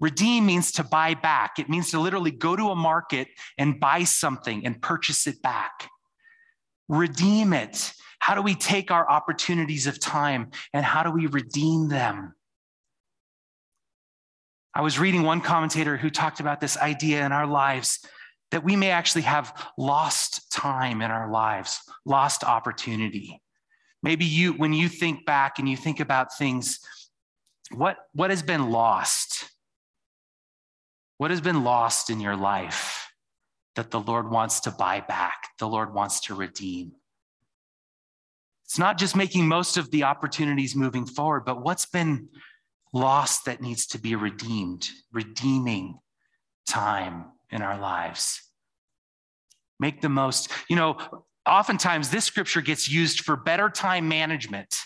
Redeem 0.00 0.46
means 0.46 0.72
to 0.72 0.84
buy 0.84 1.14
back. 1.14 1.58
It 1.58 1.68
means 1.68 1.90
to 1.90 2.00
literally 2.00 2.30
go 2.30 2.54
to 2.54 2.70
a 2.70 2.76
market 2.76 3.28
and 3.56 3.80
buy 3.80 4.04
something 4.04 4.64
and 4.64 4.80
purchase 4.80 5.26
it 5.26 5.42
back. 5.42 5.90
Redeem 6.88 7.52
it. 7.52 7.92
How 8.20 8.34
do 8.34 8.42
we 8.42 8.54
take 8.54 8.90
our 8.90 9.08
opportunities 9.08 9.86
of 9.86 10.00
time 10.00 10.50
and 10.72 10.84
how 10.84 11.02
do 11.02 11.10
we 11.10 11.26
redeem 11.26 11.88
them? 11.88 12.34
I 14.74 14.82
was 14.82 14.98
reading 14.98 15.22
one 15.22 15.40
commentator 15.40 15.96
who 15.96 16.10
talked 16.10 16.40
about 16.40 16.60
this 16.60 16.76
idea 16.76 17.26
in 17.26 17.32
our 17.32 17.46
lives 17.46 18.04
that 18.50 18.64
we 18.64 18.76
may 18.76 18.90
actually 18.90 19.22
have 19.22 19.52
lost 19.76 20.50
time 20.52 21.02
in 21.02 21.10
our 21.10 21.30
lives, 21.30 21.80
lost 22.04 22.44
opportunity. 22.44 23.42
Maybe 24.02 24.24
you, 24.24 24.52
when 24.52 24.72
you 24.72 24.88
think 24.88 25.26
back 25.26 25.58
and 25.58 25.68
you 25.68 25.76
think 25.76 26.00
about 26.00 26.36
things 26.36 26.78
what, 27.72 27.98
what 28.12 28.30
has 28.30 28.42
been 28.42 28.70
lost? 28.70 29.50
What 31.18 31.30
has 31.30 31.40
been 31.40 31.64
lost 31.64 32.10
in 32.10 32.20
your 32.20 32.36
life 32.36 33.10
that 33.74 33.90
the 33.90 34.00
Lord 34.00 34.30
wants 34.30 34.60
to 34.60 34.70
buy 34.70 35.00
back, 35.00 35.48
the 35.58 35.68
Lord 35.68 35.92
wants 35.94 36.20
to 36.20 36.34
redeem? 36.34 36.92
It's 38.64 38.78
not 38.78 38.98
just 38.98 39.16
making 39.16 39.48
most 39.48 39.76
of 39.76 39.90
the 39.90 40.04
opportunities 40.04 40.76
moving 40.76 41.06
forward, 41.06 41.44
but 41.44 41.62
what's 41.62 41.86
been 41.86 42.28
lost 42.92 43.46
that 43.46 43.60
needs 43.60 43.86
to 43.88 43.98
be 43.98 44.14
redeemed, 44.14 44.88
redeeming 45.12 45.98
time 46.68 47.24
in 47.50 47.62
our 47.62 47.78
lives. 47.78 48.42
Make 49.80 50.00
the 50.00 50.08
most. 50.08 50.50
You 50.68 50.76
know, 50.76 50.98
oftentimes 51.46 52.10
this 52.10 52.24
scripture 52.24 52.60
gets 52.60 52.90
used 52.90 53.20
for 53.20 53.36
better 53.36 53.70
time 53.70 54.08
management. 54.08 54.76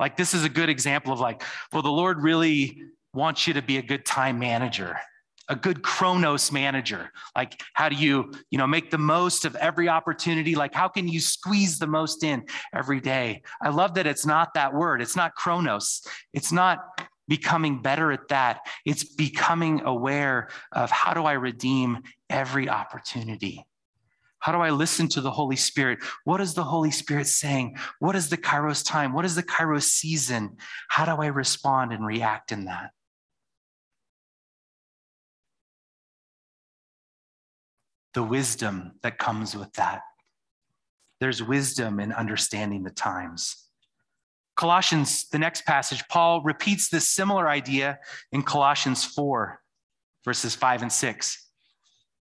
Like, 0.00 0.16
this 0.16 0.34
is 0.34 0.44
a 0.44 0.48
good 0.48 0.68
example 0.68 1.12
of 1.12 1.20
like, 1.20 1.44
well, 1.72 1.82
the 1.82 1.90
Lord 1.90 2.22
really 2.22 2.82
wants 3.12 3.46
you 3.46 3.54
to 3.54 3.62
be 3.62 3.76
a 3.76 3.82
good 3.82 4.04
time 4.04 4.38
manager 4.38 4.96
a 5.50 5.56
good 5.56 5.82
chronos 5.82 6.52
manager. 6.52 7.10
Like 7.36 7.60
how 7.74 7.88
do 7.88 7.96
you 7.96 8.32
you 8.50 8.56
know 8.56 8.68
make 8.68 8.90
the 8.90 8.98
most 8.98 9.44
of 9.44 9.56
every 9.56 9.88
opportunity? 9.88 10.54
Like 10.54 10.72
how 10.72 10.88
can 10.88 11.08
you 11.08 11.20
squeeze 11.20 11.78
the 11.78 11.88
most 11.88 12.22
in 12.22 12.44
every 12.72 13.00
day? 13.00 13.42
I 13.60 13.70
love 13.70 13.94
that 13.94 14.06
it's 14.06 14.24
not 14.24 14.54
that 14.54 14.72
word. 14.72 15.02
It's 15.02 15.16
not 15.16 15.34
chronos 15.34 16.02
it's 16.32 16.52
not 16.52 16.78
becoming 17.26 17.82
better 17.82 18.10
at 18.10 18.28
that. 18.28 18.60
It's 18.86 19.04
becoming 19.04 19.82
aware 19.82 20.48
of 20.72 20.90
how 20.90 21.14
do 21.14 21.24
i 21.24 21.32
redeem 21.32 21.98
every 22.28 22.68
opportunity 22.68 23.66
how 24.40 24.52
do 24.52 24.58
I 24.58 24.70
listen 24.70 25.06
to 25.08 25.20
the 25.20 25.30
Holy 25.30 25.56
Spirit? 25.56 25.98
What 26.24 26.40
is 26.40 26.54
the 26.54 26.64
Holy 26.64 26.90
Spirit 26.90 27.26
saying? 27.26 27.76
What 27.98 28.16
is 28.16 28.30
the 28.30 28.38
Kairos 28.38 28.84
time? 28.84 29.12
What 29.12 29.26
is 29.26 29.34
the 29.34 29.42
Kairos 29.42 29.82
season? 29.82 30.56
How 30.88 31.04
do 31.04 31.22
I 31.22 31.26
respond 31.26 31.92
and 31.92 32.04
react 32.04 32.50
in 32.50 32.64
that? 32.64 32.90
The 38.14 38.22
wisdom 38.22 38.92
that 39.02 39.18
comes 39.18 39.54
with 39.54 39.72
that. 39.74 40.02
There's 41.20 41.42
wisdom 41.42 42.00
in 42.00 42.12
understanding 42.12 42.82
the 42.82 42.90
times. 42.90 43.66
Colossians, 44.56 45.28
the 45.28 45.38
next 45.38 45.66
passage, 45.66 46.02
Paul 46.08 46.42
repeats 46.42 46.88
this 46.88 47.06
similar 47.06 47.46
idea 47.48 47.98
in 48.32 48.42
Colossians 48.42 49.04
4, 49.04 49.60
verses 50.24 50.54
5 50.54 50.82
and 50.82 50.92
6. 50.92 51.46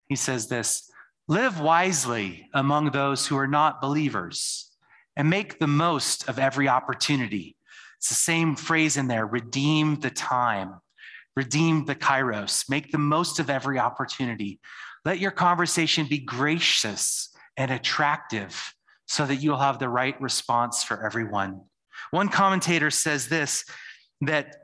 He 0.07 0.15
says 0.15 0.47
this 0.47 0.91
Live 1.29 1.59
wisely 1.59 2.47
among 2.53 2.91
those 2.91 3.27
who 3.27 3.37
are 3.37 3.47
not 3.47 3.81
believers 3.81 4.71
and 5.17 5.29
make 5.29 5.59
the 5.59 5.67
most 5.67 6.29
of 6.29 6.39
every 6.39 6.69
opportunity. 6.69 7.57
It's 7.97 8.07
the 8.07 8.15
same 8.15 8.55
phrase 8.55 8.95
in 8.95 9.07
there 9.07 9.25
redeem 9.25 9.99
the 9.99 10.09
time, 10.09 10.75
redeem 11.35 11.83
the 11.83 11.95
kairos, 11.95 12.69
make 12.69 12.91
the 12.91 12.97
most 12.97 13.39
of 13.39 13.49
every 13.49 13.77
opportunity. 13.77 14.61
Let 15.03 15.19
your 15.19 15.31
conversation 15.31 16.07
be 16.07 16.19
gracious 16.19 17.35
and 17.57 17.71
attractive 17.71 18.73
so 19.05 19.25
that 19.25 19.37
you'll 19.37 19.57
have 19.57 19.79
the 19.79 19.89
right 19.89 20.19
response 20.21 20.81
for 20.81 21.05
everyone. 21.05 21.61
One 22.11 22.29
commentator 22.29 22.89
says 22.89 23.27
this 23.27 23.65
that 24.21 24.55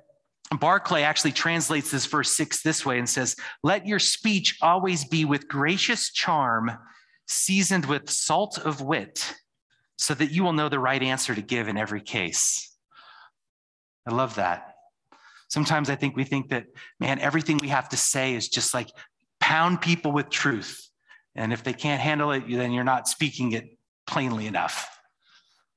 Barclay 0.59 1.03
actually 1.03 1.31
translates 1.31 1.89
this 1.89 2.05
verse 2.05 2.35
six 2.35 2.61
this 2.61 2.85
way 2.85 2.99
and 2.99 3.09
says, 3.09 3.35
Let 3.63 3.87
your 3.87 3.99
speech 3.99 4.57
always 4.61 5.05
be 5.05 5.25
with 5.25 5.47
gracious 5.47 6.11
charm, 6.11 6.71
seasoned 7.27 7.85
with 7.85 8.09
salt 8.09 8.57
of 8.59 8.81
wit, 8.81 9.33
so 9.97 10.13
that 10.13 10.31
you 10.31 10.43
will 10.43 10.53
know 10.53 10.69
the 10.69 10.79
right 10.79 11.01
answer 11.01 11.33
to 11.33 11.41
give 11.41 11.67
in 11.67 11.77
every 11.77 12.01
case. 12.01 12.75
I 14.07 14.13
love 14.13 14.35
that. 14.35 14.75
Sometimes 15.49 15.89
I 15.89 15.95
think 15.95 16.15
we 16.15 16.23
think 16.23 16.49
that, 16.49 16.65
man, 16.99 17.19
everything 17.19 17.57
we 17.57 17.69
have 17.69 17.87
to 17.89 17.97
say 17.97 18.33
is 18.33 18.49
just 18.49 18.73
like 18.73 18.89
pound 19.39 19.81
people 19.81 20.11
with 20.11 20.29
truth. 20.29 20.89
And 21.35 21.53
if 21.53 21.63
they 21.63 21.73
can't 21.73 22.01
handle 22.01 22.31
it, 22.31 22.43
then 22.49 22.71
you're 22.71 22.83
not 22.83 23.07
speaking 23.07 23.53
it 23.53 23.77
plainly 24.07 24.47
enough. 24.47 24.89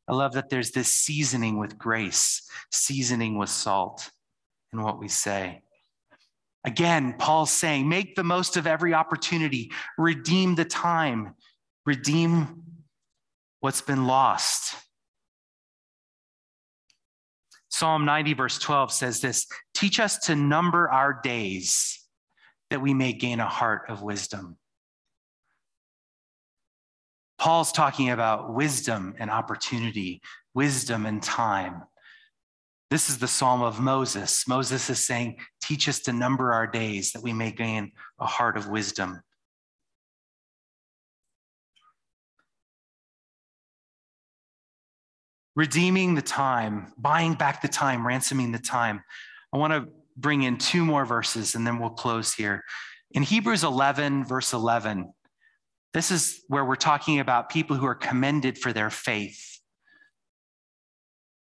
I 0.09 0.15
love 0.15 0.33
that 0.33 0.51
there's 0.51 0.71
this 0.71 0.93
seasoning 0.93 1.59
with 1.59 1.79
grace, 1.79 2.43
seasoning 2.71 3.39
with 3.39 3.49
salt 3.49 4.11
in 4.77 4.83
what 4.83 4.99
we 4.99 5.09
say. 5.09 5.63
Again, 6.65 7.15
Paul's 7.19 7.53
saying, 7.53 7.89
make 7.89 8.17
the 8.17 8.25
most 8.25 8.57
of 8.57 8.67
every 8.67 8.93
opportunity, 8.93 9.71
redeem 9.97 10.55
the 10.55 10.65
time, 10.65 11.35
redeem 11.85 12.63
what's 13.61 13.81
been 13.81 14.07
lost. 14.07 14.75
Psalm 17.69 18.05
90, 18.05 18.35
verse 18.35 18.59
12 18.59 18.93
says 18.93 19.21
this 19.21 19.47
Teach 19.75 20.01
us 20.01 20.19
to 20.27 20.35
number 20.35 20.91
our 20.91 21.21
days 21.23 22.05
that 22.71 22.83
we 22.83 22.95
may 22.95 23.13
gain 23.13 23.39
a 23.39 23.49
heart 23.49 23.83
of 23.89 24.03
wisdom. 24.03 24.57
Paul's 27.39 27.71
talking 27.71 28.11
about 28.11 28.55
wisdom 28.55 29.15
and 29.19 29.31
opportunity, 29.31 30.21
wisdom 30.55 31.07
and 31.07 31.23
time. 31.23 31.83
This 32.89 33.11
is 33.11 33.19
the 33.19 33.27
Psalm 33.27 33.63
of 33.63 33.81
Moses. 33.81 34.47
Moses 34.47 34.89
is 34.89 35.05
saying, 35.05 35.39
Teach 35.61 35.89
us 35.89 36.01
to 36.01 36.13
number 36.13 36.53
our 36.53 36.67
days 36.67 37.13
that 37.13 37.23
we 37.23 37.33
may 37.33 37.51
gain 37.51 37.93
a 38.21 38.27
heart 38.27 38.57
of 38.57 38.69
wisdom. 38.69 39.21
Redeeming 45.57 46.15
the 46.15 46.23
time, 46.23 46.93
buying 46.97 47.35
back 47.35 47.63
the 47.63 47.69
time, 47.69 48.07
ransoming 48.07 48.53
the 48.53 48.59
time. 48.59 49.03
I 49.53 49.57
want 49.57 49.73
to 49.73 49.89
bring 50.17 50.43
in 50.43 50.59
two 50.59 50.85
more 50.85 51.05
verses 51.05 51.55
and 51.55 51.67
then 51.67 51.79
we'll 51.79 51.91
close 51.91 52.35
here. 52.35 52.63
In 53.11 53.23
Hebrews 53.23 53.65
11, 53.65 54.27
verse 54.27 54.53
11, 54.53 55.13
this 55.93 56.11
is 56.11 56.43
where 56.49 56.65
we're 56.65 56.77
talking 56.77 57.21
about 57.21 57.49
people 57.49 57.77
who 57.77 57.87
are 57.87 57.95
commended 57.95 58.59
for 58.59 58.73
their 58.73 58.91
faith. 58.91 59.56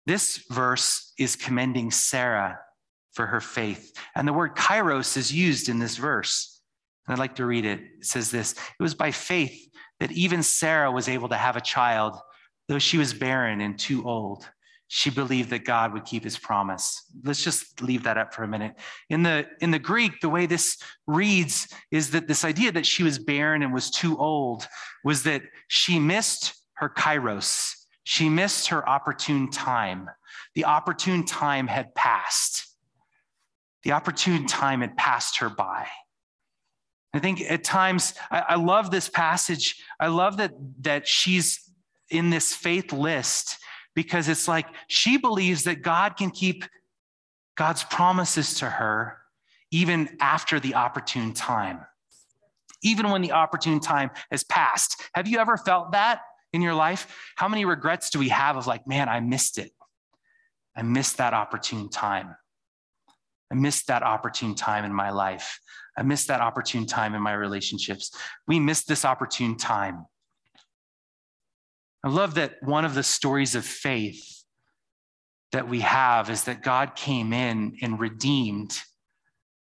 This 0.06 0.44
verse 0.50 1.12
is 1.18 1.36
commending 1.36 1.90
Sarah 1.90 2.58
for 3.12 3.26
her 3.26 3.40
faith. 3.40 3.96
And 4.14 4.26
the 4.26 4.32
word 4.32 4.54
kairos 4.54 5.16
is 5.16 5.32
used 5.32 5.68
in 5.68 5.78
this 5.78 5.96
verse. 5.96 6.60
And 7.06 7.12
I'd 7.12 7.18
like 7.18 7.36
to 7.36 7.46
read 7.46 7.64
it. 7.64 7.80
It 7.80 8.06
says 8.06 8.30
this 8.30 8.52
It 8.52 8.82
was 8.82 8.94
by 8.94 9.10
faith 9.10 9.68
that 10.00 10.12
even 10.12 10.42
Sarah 10.42 10.90
was 10.90 11.08
able 11.08 11.28
to 11.28 11.36
have 11.36 11.56
a 11.56 11.60
child, 11.60 12.16
though 12.68 12.78
she 12.78 12.98
was 12.98 13.14
barren 13.14 13.60
and 13.60 13.78
too 13.78 14.04
old. 14.04 14.48
She 14.88 15.10
believed 15.10 15.50
that 15.50 15.64
God 15.64 15.92
would 15.92 16.04
keep 16.04 16.24
his 16.24 16.38
promise. 16.38 17.02
Let's 17.24 17.42
just 17.42 17.80
leave 17.82 18.02
that 18.04 18.18
up 18.18 18.34
for 18.34 18.44
a 18.44 18.48
minute. 18.48 18.74
In 19.08 19.22
the, 19.22 19.46
in 19.60 19.70
the 19.70 19.78
Greek, 19.78 20.20
the 20.20 20.28
way 20.28 20.46
this 20.46 20.78
reads 21.06 21.68
is 21.90 22.10
that 22.10 22.28
this 22.28 22.44
idea 22.44 22.70
that 22.72 22.86
she 22.86 23.02
was 23.02 23.18
barren 23.18 23.62
and 23.62 23.72
was 23.72 23.90
too 23.90 24.16
old 24.18 24.68
was 25.02 25.22
that 25.22 25.42
she 25.68 25.98
missed 25.98 26.54
her 26.74 26.88
kairos, 26.88 27.74
she 28.04 28.28
missed 28.28 28.68
her 28.68 28.88
opportune 28.88 29.50
time. 29.50 30.10
The 30.54 30.66
opportune 30.66 31.24
time 31.24 31.66
had 31.66 31.94
passed. 31.94 32.66
The 33.82 33.92
opportune 33.92 34.46
time 34.46 34.82
had 34.82 34.96
passed 34.96 35.38
her 35.38 35.48
by. 35.48 35.88
I 37.14 37.18
think 37.18 37.40
at 37.40 37.64
times, 37.64 38.14
I, 38.30 38.40
I 38.40 38.54
love 38.56 38.90
this 38.90 39.08
passage. 39.08 39.82
I 39.98 40.08
love 40.08 40.36
that, 40.36 40.52
that 40.82 41.08
she's 41.08 41.70
in 42.10 42.30
this 42.30 42.54
faith 42.54 42.92
list 42.92 43.58
because 43.94 44.28
it's 44.28 44.48
like 44.48 44.66
she 44.88 45.16
believes 45.16 45.64
that 45.64 45.82
God 45.82 46.16
can 46.16 46.30
keep 46.30 46.64
God's 47.56 47.84
promises 47.84 48.54
to 48.58 48.66
her 48.66 49.18
even 49.70 50.16
after 50.20 50.60
the 50.60 50.74
opportune 50.74 51.32
time, 51.32 51.80
even 52.82 53.10
when 53.10 53.22
the 53.22 53.32
opportune 53.32 53.80
time 53.80 54.10
has 54.30 54.44
passed. 54.44 55.02
Have 55.14 55.28
you 55.28 55.38
ever 55.38 55.56
felt 55.56 55.92
that? 55.92 56.20
In 56.54 56.62
your 56.62 56.74
life? 56.74 57.08
How 57.34 57.48
many 57.48 57.64
regrets 57.64 58.10
do 58.10 58.20
we 58.20 58.28
have 58.28 58.56
of 58.56 58.68
like, 58.68 58.86
man, 58.86 59.08
I 59.08 59.18
missed 59.18 59.58
it? 59.58 59.72
I 60.76 60.82
missed 60.82 61.18
that 61.18 61.34
opportune 61.34 61.90
time. 61.90 62.36
I 63.50 63.56
missed 63.56 63.88
that 63.88 64.04
opportune 64.04 64.54
time 64.54 64.84
in 64.84 64.94
my 64.94 65.10
life. 65.10 65.58
I 65.98 66.02
missed 66.02 66.28
that 66.28 66.40
opportune 66.40 66.86
time 66.86 67.14
in 67.14 67.22
my 67.22 67.32
relationships. 67.32 68.16
We 68.46 68.60
missed 68.60 68.86
this 68.86 69.04
opportune 69.04 69.56
time. 69.56 70.06
I 72.04 72.08
love 72.08 72.34
that 72.34 72.54
one 72.60 72.84
of 72.84 72.94
the 72.94 73.02
stories 73.02 73.56
of 73.56 73.64
faith 73.64 74.44
that 75.50 75.68
we 75.68 75.80
have 75.80 76.30
is 76.30 76.44
that 76.44 76.62
God 76.62 76.94
came 76.94 77.32
in 77.32 77.78
and 77.82 77.98
redeemed 77.98 78.78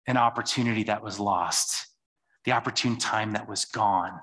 an 0.07 0.17
opportunity 0.17 0.85
that 0.85 1.03
was 1.03 1.19
lost, 1.19 1.89
the 2.45 2.53
opportune 2.53 2.97
time 2.97 3.33
that 3.33 3.49
was 3.49 3.65
gone. 3.65 4.21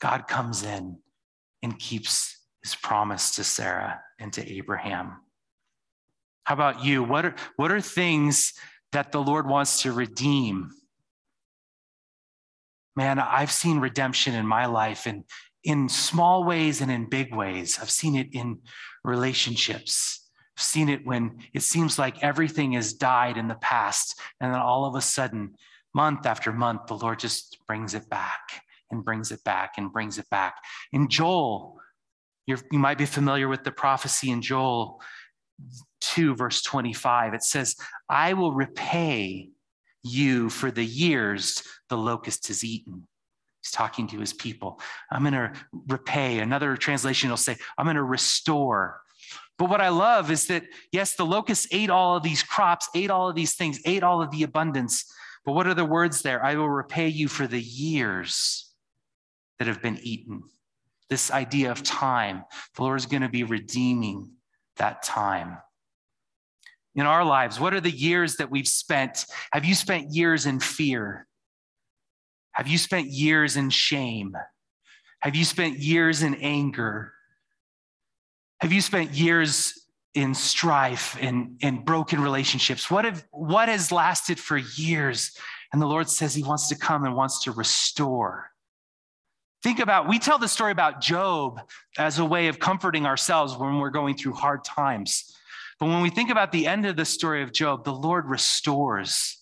God 0.00 0.26
comes 0.26 0.64
in 0.64 0.98
and 1.62 1.78
keeps 1.78 2.38
his 2.62 2.74
promise 2.74 3.36
to 3.36 3.44
Sarah 3.44 4.00
and 4.18 4.32
to 4.34 4.52
Abraham. 4.52 5.16
How 6.44 6.54
about 6.54 6.84
you? 6.84 7.02
What 7.02 7.24
are, 7.24 7.34
what 7.56 7.70
are 7.70 7.80
things 7.80 8.52
that 8.92 9.12
the 9.12 9.22
Lord 9.22 9.46
wants 9.46 9.82
to 9.82 9.92
redeem? 9.92 10.70
Man, 12.96 13.18
I've 13.18 13.52
seen 13.52 13.78
redemption 13.78 14.34
in 14.34 14.46
my 14.46 14.66
life 14.66 15.06
in, 15.06 15.24
in 15.64 15.88
small 15.88 16.44
ways 16.44 16.80
and 16.80 16.90
in 16.90 17.08
big 17.08 17.34
ways. 17.34 17.78
I've 17.80 17.90
seen 17.90 18.16
it 18.16 18.28
in 18.32 18.58
relationships. 19.04 20.28
I've 20.56 20.64
seen 20.64 20.88
it 20.88 21.06
when 21.06 21.38
it 21.54 21.62
seems 21.62 21.98
like 21.98 22.22
everything 22.22 22.72
has 22.72 22.92
died 22.92 23.38
in 23.38 23.48
the 23.48 23.54
past. 23.54 24.20
And 24.40 24.52
then 24.52 24.60
all 24.60 24.84
of 24.84 24.94
a 24.94 25.00
sudden, 25.00 25.54
month 25.94 26.26
after 26.26 26.52
month, 26.52 26.86
the 26.86 26.96
Lord 26.96 27.18
just 27.18 27.58
brings 27.66 27.94
it 27.94 28.08
back 28.10 28.62
and 28.92 29.04
brings 29.04 29.32
it 29.32 29.42
back 29.44 29.72
and 29.78 29.92
brings 29.92 30.18
it 30.18 30.28
back. 30.30 30.56
In 30.92 31.08
Joel, 31.08 31.78
you 32.46 32.56
might 32.72 32.98
be 32.98 33.06
familiar 33.06 33.48
with 33.48 33.64
the 33.64 33.72
prophecy 33.72 34.30
in 34.30 34.42
Joel 34.42 35.00
2, 36.02 36.34
verse 36.34 36.62
25. 36.62 37.34
It 37.34 37.42
says, 37.42 37.76
I 38.08 38.34
will 38.34 38.52
repay 38.52 39.50
you 40.02 40.50
for 40.50 40.70
the 40.70 40.84
years 40.84 41.62
the 41.88 41.96
locust 41.96 42.48
has 42.48 42.64
eaten. 42.64 43.06
He's 43.62 43.70
talking 43.70 44.08
to 44.08 44.18
his 44.18 44.32
people. 44.32 44.80
I'm 45.10 45.22
going 45.22 45.34
to 45.34 45.52
repay. 45.86 46.40
Another 46.40 46.76
translation 46.76 47.30
will 47.30 47.36
say, 47.36 47.56
I'm 47.78 47.86
going 47.86 47.96
to 47.96 48.02
restore. 48.02 49.00
But 49.56 49.70
what 49.70 49.80
I 49.80 49.90
love 49.90 50.32
is 50.32 50.46
that, 50.48 50.64
yes, 50.90 51.14
the 51.14 51.24
locust 51.24 51.68
ate 51.70 51.90
all 51.90 52.16
of 52.16 52.24
these 52.24 52.42
crops, 52.42 52.88
ate 52.96 53.10
all 53.10 53.28
of 53.28 53.36
these 53.36 53.54
things, 53.54 53.80
ate 53.84 54.02
all 54.02 54.20
of 54.20 54.32
the 54.32 54.42
abundance. 54.42 55.04
But 55.44 55.52
what 55.52 55.68
are 55.68 55.74
the 55.74 55.84
words 55.84 56.22
there? 56.22 56.44
I 56.44 56.56
will 56.56 56.68
repay 56.68 57.06
you 57.06 57.28
for 57.28 57.46
the 57.46 57.60
years 57.60 58.71
that 59.58 59.68
have 59.68 59.82
been 59.82 59.98
eaten. 60.02 60.42
This 61.08 61.30
idea 61.30 61.70
of 61.70 61.82
time, 61.82 62.44
the 62.76 62.82
Lord 62.82 62.98
is 62.98 63.06
going 63.06 63.22
to 63.22 63.28
be 63.28 63.44
redeeming 63.44 64.30
that 64.76 65.02
time. 65.02 65.58
In 66.94 67.06
our 67.06 67.24
lives, 67.24 67.58
what 67.58 67.74
are 67.74 67.80
the 67.80 67.90
years 67.90 68.36
that 68.36 68.50
we've 68.50 68.68
spent? 68.68 69.26
Have 69.52 69.64
you 69.64 69.74
spent 69.74 70.12
years 70.12 70.46
in 70.46 70.60
fear? 70.60 71.26
Have 72.52 72.68
you 72.68 72.78
spent 72.78 73.08
years 73.08 73.56
in 73.56 73.70
shame? 73.70 74.36
Have 75.20 75.34
you 75.34 75.44
spent 75.44 75.78
years 75.78 76.22
in 76.22 76.34
anger? 76.36 77.12
Have 78.60 78.72
you 78.72 78.80
spent 78.80 79.12
years 79.12 79.88
in 80.14 80.34
strife 80.34 81.16
and 81.20 81.56
in, 81.60 81.76
in 81.76 81.84
broken 81.84 82.20
relationships? 82.20 82.90
What, 82.90 83.04
have, 83.04 83.24
what 83.30 83.68
has 83.68 83.90
lasted 83.90 84.38
for 84.38 84.58
years? 84.58 85.36
And 85.72 85.80
the 85.80 85.86
Lord 85.86 86.10
says 86.10 86.34
He 86.34 86.42
wants 86.42 86.68
to 86.68 86.76
come 86.76 87.04
and 87.04 87.16
wants 87.16 87.44
to 87.44 87.52
restore. 87.52 88.51
Think 89.62 89.78
about, 89.78 90.08
we 90.08 90.18
tell 90.18 90.38
the 90.38 90.48
story 90.48 90.72
about 90.72 91.00
Job 91.00 91.60
as 91.96 92.18
a 92.18 92.24
way 92.24 92.48
of 92.48 92.58
comforting 92.58 93.06
ourselves 93.06 93.56
when 93.56 93.78
we're 93.78 93.90
going 93.90 94.16
through 94.16 94.34
hard 94.34 94.64
times. 94.64 95.36
But 95.78 95.86
when 95.86 96.02
we 96.02 96.10
think 96.10 96.30
about 96.30 96.52
the 96.52 96.66
end 96.66 96.84
of 96.84 96.96
the 96.96 97.04
story 97.04 97.42
of 97.42 97.52
Job, 97.52 97.84
the 97.84 97.92
Lord 97.92 98.28
restores 98.28 99.38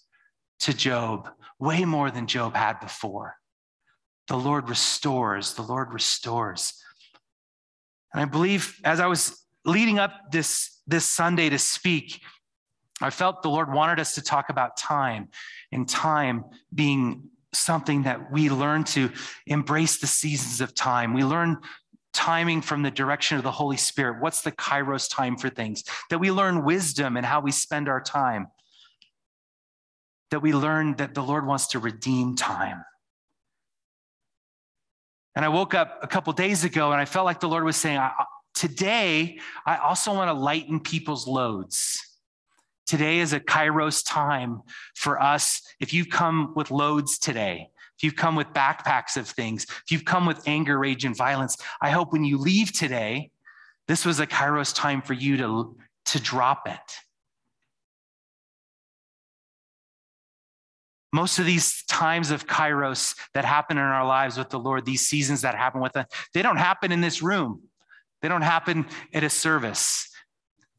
to 0.60 0.74
Job 0.74 1.30
way 1.58 1.84
more 1.84 2.10
than 2.10 2.26
Job 2.26 2.54
had 2.54 2.80
before. 2.80 3.36
The 4.28 4.36
Lord 4.36 4.68
restores, 4.68 5.54
the 5.54 5.62
Lord 5.62 5.92
restores. 5.92 6.74
And 8.12 8.22
I 8.22 8.26
believe 8.26 8.78
as 8.84 9.00
I 9.00 9.06
was 9.06 9.44
leading 9.64 9.98
up 9.98 10.32
this, 10.32 10.80
this 10.86 11.04
Sunday 11.04 11.48
to 11.48 11.58
speak, 11.58 12.20
I 13.00 13.10
felt 13.10 13.42
the 13.42 13.48
Lord 13.48 13.72
wanted 13.72 13.98
us 13.98 14.14
to 14.16 14.22
talk 14.22 14.50
about 14.50 14.76
time 14.76 15.28
and 15.72 15.88
time 15.88 16.44
being 16.74 17.30
something 17.52 18.04
that 18.04 18.30
we 18.30 18.48
learn 18.48 18.84
to 18.84 19.10
embrace 19.46 19.98
the 19.98 20.06
seasons 20.06 20.60
of 20.60 20.74
time. 20.74 21.14
We 21.14 21.24
learn 21.24 21.58
timing 22.12 22.62
from 22.62 22.82
the 22.82 22.90
direction 22.90 23.36
of 23.36 23.44
the 23.44 23.50
Holy 23.50 23.76
Spirit. 23.76 24.20
What's 24.20 24.42
the 24.42 24.52
kairos 24.52 25.08
time 25.10 25.36
for 25.36 25.48
things? 25.48 25.84
That 26.10 26.18
we 26.18 26.30
learn 26.30 26.64
wisdom 26.64 27.16
and 27.16 27.26
how 27.26 27.40
we 27.40 27.52
spend 27.52 27.88
our 27.88 28.00
time 28.00 28.48
that 30.30 30.40
we 30.40 30.52
learn 30.52 30.96
that 30.96 31.14
the 31.14 31.22
Lord 31.22 31.46
wants 31.46 31.68
to 31.68 31.78
redeem 31.78 32.36
time. 32.36 32.84
And 35.34 35.44
I 35.44 35.48
woke 35.48 35.74
up 35.74 35.98
a 36.02 36.06
couple 36.06 36.32
days 36.32 36.64
ago 36.64 36.92
and 36.92 37.00
I 37.00 37.04
felt 37.04 37.24
like 37.24 37.40
the 37.40 37.48
Lord 37.48 37.64
was 37.64 37.76
saying, 37.76 38.00
Today, 38.54 39.38
I 39.64 39.76
also 39.76 40.12
want 40.12 40.28
to 40.28 40.32
lighten 40.32 40.80
people's 40.80 41.26
loads. 41.26 42.09
Today 42.90 43.20
is 43.20 43.32
a 43.32 43.38
kairos 43.38 44.02
time 44.04 44.62
for 44.96 45.22
us. 45.22 45.62
If 45.78 45.94
you've 45.94 46.10
come 46.10 46.54
with 46.56 46.72
loads 46.72 47.20
today, 47.20 47.68
if 47.96 48.02
you've 48.02 48.16
come 48.16 48.34
with 48.34 48.48
backpacks 48.48 49.16
of 49.16 49.28
things, 49.28 49.62
if 49.62 49.92
you've 49.92 50.04
come 50.04 50.26
with 50.26 50.42
anger, 50.48 50.76
rage, 50.76 51.04
and 51.04 51.16
violence, 51.16 51.56
I 51.80 51.90
hope 51.90 52.12
when 52.12 52.24
you 52.24 52.36
leave 52.36 52.72
today, 52.72 53.30
this 53.86 54.04
was 54.04 54.18
a 54.18 54.26
kairos 54.26 54.74
time 54.74 55.02
for 55.02 55.14
you 55.14 55.36
to, 55.36 55.76
to 56.06 56.20
drop 56.20 56.66
it 56.66 56.80
most 61.12 61.38
of 61.38 61.46
these 61.46 61.84
times 61.84 62.32
of 62.32 62.48
kairos 62.48 63.16
that 63.34 63.44
happen 63.44 63.78
in 63.78 63.84
our 63.84 64.04
lives 64.04 64.36
with 64.36 64.50
the 64.50 64.58
Lord, 64.58 64.84
these 64.84 65.06
seasons 65.06 65.42
that 65.42 65.54
happen 65.54 65.80
with 65.80 65.96
us, 65.96 66.06
they 66.34 66.42
don't 66.42 66.56
happen 66.56 66.90
in 66.90 67.00
this 67.00 67.22
room. 67.22 67.62
They 68.20 68.28
don't 68.28 68.42
happen 68.42 68.86
at 69.14 69.24
a 69.24 69.30
service. 69.30 70.09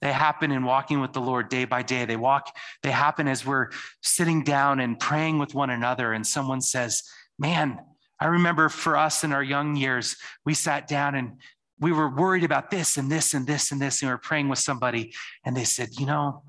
They 0.01 0.11
happen 0.11 0.51
in 0.51 0.63
walking 0.63 0.99
with 0.99 1.13
the 1.13 1.21
Lord 1.21 1.49
day 1.49 1.65
by 1.65 1.83
day. 1.83 2.05
They 2.05 2.15
walk, 2.15 2.55
they 2.83 2.91
happen 2.91 3.27
as 3.27 3.45
we're 3.45 3.69
sitting 4.01 4.43
down 4.43 4.79
and 4.79 4.99
praying 4.99 5.39
with 5.39 5.53
one 5.53 5.69
another, 5.69 6.13
and 6.13 6.25
someone 6.25 6.61
says, 6.61 7.03
Man, 7.37 7.79
I 8.19 8.27
remember 8.27 8.69
for 8.69 8.97
us 8.97 9.23
in 9.23 9.31
our 9.31 9.43
young 9.43 9.75
years, 9.75 10.15
we 10.45 10.53
sat 10.53 10.87
down 10.87 11.15
and 11.15 11.39
we 11.79 11.91
were 11.91 12.13
worried 12.13 12.43
about 12.43 12.69
this 12.69 12.97
and 12.97 13.11
this 13.11 13.33
and 13.33 13.47
this 13.47 13.71
and 13.71 13.81
this, 13.81 14.01
and 14.01 14.09
we 14.09 14.13
were 14.13 14.19
praying 14.19 14.49
with 14.49 14.59
somebody, 14.59 15.13
and 15.45 15.55
they 15.55 15.63
said, 15.63 15.89
You 15.99 16.05
know, 16.05 16.43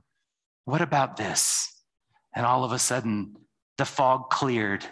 what 0.64 0.80
about 0.80 1.16
this? 1.16 1.68
And 2.34 2.46
all 2.46 2.64
of 2.64 2.72
a 2.72 2.78
sudden, 2.78 3.36
the 3.78 3.84
fog 3.84 4.30
cleared 4.30 4.84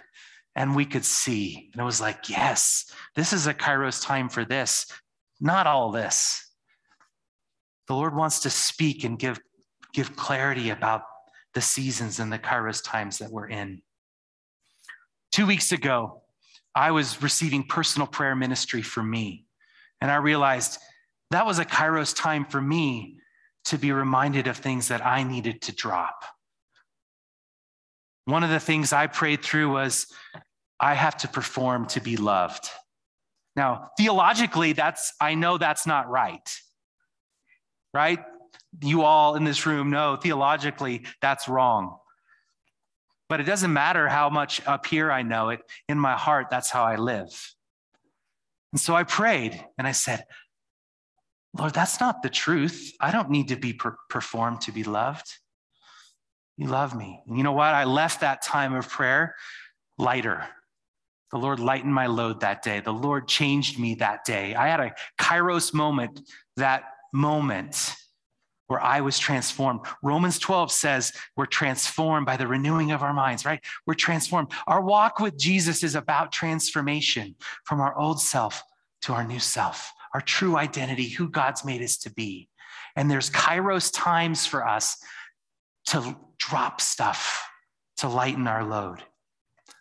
and 0.57 0.75
we 0.75 0.85
could 0.85 1.05
see. 1.05 1.71
And 1.73 1.81
it 1.81 1.85
was 1.85 2.01
like, 2.01 2.29
yes, 2.29 2.93
this 3.15 3.33
is 3.33 3.47
a 3.47 3.55
Kairos 3.55 4.05
time 4.05 4.29
for 4.29 4.45
this, 4.45 4.87
not 5.41 5.67
all 5.67 5.91
this. 5.91 6.50
The 7.91 7.97
Lord 7.97 8.15
wants 8.15 8.39
to 8.43 8.51
speak 8.51 9.03
and 9.03 9.19
give, 9.19 9.41
give 9.93 10.15
clarity 10.15 10.71
about 10.71 11.03
the 11.55 11.61
seasons 11.61 12.21
and 12.21 12.33
the 12.33 12.39
Kairos 12.39 12.85
times 12.85 13.19
that 13.19 13.33
we're 13.33 13.49
in. 13.49 13.83
Two 15.33 15.45
weeks 15.45 15.73
ago, 15.73 16.23
I 16.73 16.93
was 16.93 17.21
receiving 17.21 17.65
personal 17.65 18.07
prayer 18.07 18.37
ministry 18.37 18.81
for 18.81 19.03
me. 19.03 19.45
And 20.01 20.09
I 20.09 20.19
realized 20.19 20.79
that 21.33 21.45
was 21.45 21.59
a 21.59 21.65
Kairos 21.65 22.15
time 22.15 22.45
for 22.45 22.61
me 22.61 23.17
to 23.65 23.77
be 23.77 23.91
reminded 23.91 24.47
of 24.47 24.57
things 24.57 24.87
that 24.87 25.05
I 25.05 25.25
needed 25.25 25.61
to 25.63 25.75
drop. 25.75 26.23
One 28.25 28.45
of 28.45 28.51
the 28.51 28.61
things 28.61 28.93
I 28.93 29.09
prayed 29.09 29.43
through 29.43 29.73
was 29.73 30.07
I 30.79 30.95
have 30.95 31.17
to 31.17 31.29
perform 31.29 31.87
to 31.87 32.01
be 32.01 32.17
loved. 32.17 32.69
Now, 33.57 33.91
theologically, 33.99 34.75
that's 34.75 35.13
I 35.21 35.35
know 35.35 35.59
that's 35.59 35.89
not 35.89 36.09
right. 36.09 36.49
Right? 37.93 38.21
You 38.83 39.03
all 39.03 39.35
in 39.35 39.45
this 39.45 39.67
room 39.67 39.91
know 39.91 40.17
theologically 40.17 41.05
that's 41.21 41.49
wrong. 41.49 41.99
But 43.29 43.41
it 43.41 43.45
doesn't 43.45 43.73
matter 43.73 44.09
how 44.09 44.29
much 44.29 44.67
up 44.67 44.87
here 44.87 45.11
I 45.11 45.23
know 45.23 45.51
it, 45.51 45.61
in 45.89 45.99
my 45.99 46.15
heart, 46.15 46.49
that's 46.51 46.71
how 46.71 46.85
I 46.85 46.97
live. 46.97 47.55
And 48.73 48.81
so 48.81 48.95
I 48.95 49.05
prayed 49.05 49.65
and 49.79 49.87
I 49.87 49.93
said, 49.93 50.25
Lord, 51.57 51.73
that's 51.73 52.01
not 52.01 52.23
the 52.23 52.29
truth. 52.29 52.93
I 53.01 53.11
don't 53.11 53.31
need 53.31 53.49
to 53.49 53.57
be 53.57 53.73
per- 53.73 53.97
performed 54.09 54.63
to 54.63 54.73
be 54.73 54.85
loved. 54.85 55.27
You 56.57 56.69
love 56.69 56.95
me. 56.95 57.23
And 57.27 57.37
you 57.37 57.43
know 57.43 57.53
what? 57.53 57.75
I 57.75 57.85
left 57.85 58.21
that 58.21 58.43
time 58.43 58.75
of 58.75 58.89
prayer 58.89 59.35
lighter. 59.99 60.45
The 61.33 61.39
Lord 61.39 61.61
lightened 61.61 61.95
my 61.95 62.07
load 62.07 62.41
that 62.41 62.63
day. 62.63 62.81
The 62.81 62.93
Lord 62.93 63.29
changed 63.29 63.79
me 63.79 63.95
that 63.97 64.25
day. 64.25 64.55
I 64.55 64.69
had 64.69 64.81
a 64.81 64.93
kairos 65.21 65.73
moment 65.73 66.21
that 66.57 66.85
moment 67.13 67.95
where 68.71 68.81
I 68.81 69.01
was 69.01 69.19
transformed. 69.19 69.81
Romans 70.01 70.39
12 70.39 70.71
says 70.71 71.13
we're 71.37 71.47
transformed 71.47 72.25
by 72.25 72.37
the 72.37 72.47
renewing 72.47 72.93
of 72.93 73.03
our 73.03 73.13
minds, 73.13 73.45
right? 73.45 73.61
We're 73.85 73.95
transformed. 73.95 74.53
Our 74.69 74.81
walk 74.81 75.19
with 75.19 75.37
Jesus 75.37 75.83
is 75.83 75.97
about 75.97 76.31
transformation 76.31 77.35
from 77.65 77.81
our 77.81 77.99
old 77.99 78.21
self 78.21 78.63
to 79.03 79.13
our 79.13 79.27
new 79.27 79.41
self, 79.41 79.93
our 80.15 80.21
true 80.21 80.57
identity, 80.57 81.09
who 81.09 81.29
God's 81.29 81.65
made 81.65 81.83
us 81.83 81.97
to 81.99 82.13
be. 82.13 82.49
And 82.95 83.11
there's 83.11 83.31
kairos 83.31 83.91
times 83.93 84.47
for 84.47 84.65
us 84.65 84.97
to 85.87 86.17
drop 86.39 86.81
stuff 86.81 87.45
to 87.99 88.09
lighten 88.09 88.47
our 88.47 88.65
load. 88.65 89.03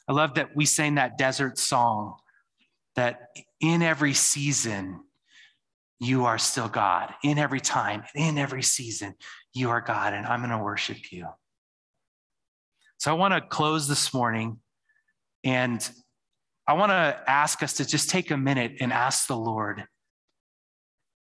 I 0.07 0.13
love 0.13 0.33
that 0.33 0.55
we 0.55 0.65
sang 0.65 0.95
that 0.95 1.17
desert 1.17 1.59
song 1.59 2.15
that 2.95 3.29
in 3.61 3.83
every 3.83 4.13
season, 4.13 5.01
you 5.99 6.25
are 6.25 6.37
still 6.37 6.67
God. 6.67 7.13
In 7.23 7.37
every 7.37 7.59
time, 7.59 8.03
in 8.15 8.37
every 8.37 8.63
season, 8.63 9.15
you 9.53 9.69
are 9.69 9.81
God, 9.81 10.13
and 10.13 10.25
I'm 10.25 10.39
going 10.39 10.51
to 10.51 10.63
worship 10.63 11.11
you. 11.11 11.27
So 12.97 13.11
I 13.11 13.13
want 13.13 13.33
to 13.33 13.41
close 13.41 13.87
this 13.87 14.13
morning, 14.13 14.59
and 15.43 15.89
I 16.67 16.73
want 16.73 16.91
to 16.91 17.23
ask 17.27 17.63
us 17.63 17.73
to 17.73 17.85
just 17.85 18.09
take 18.09 18.31
a 18.31 18.37
minute 18.37 18.77
and 18.79 18.93
ask 18.93 19.27
the 19.27 19.37
Lord, 19.37 19.85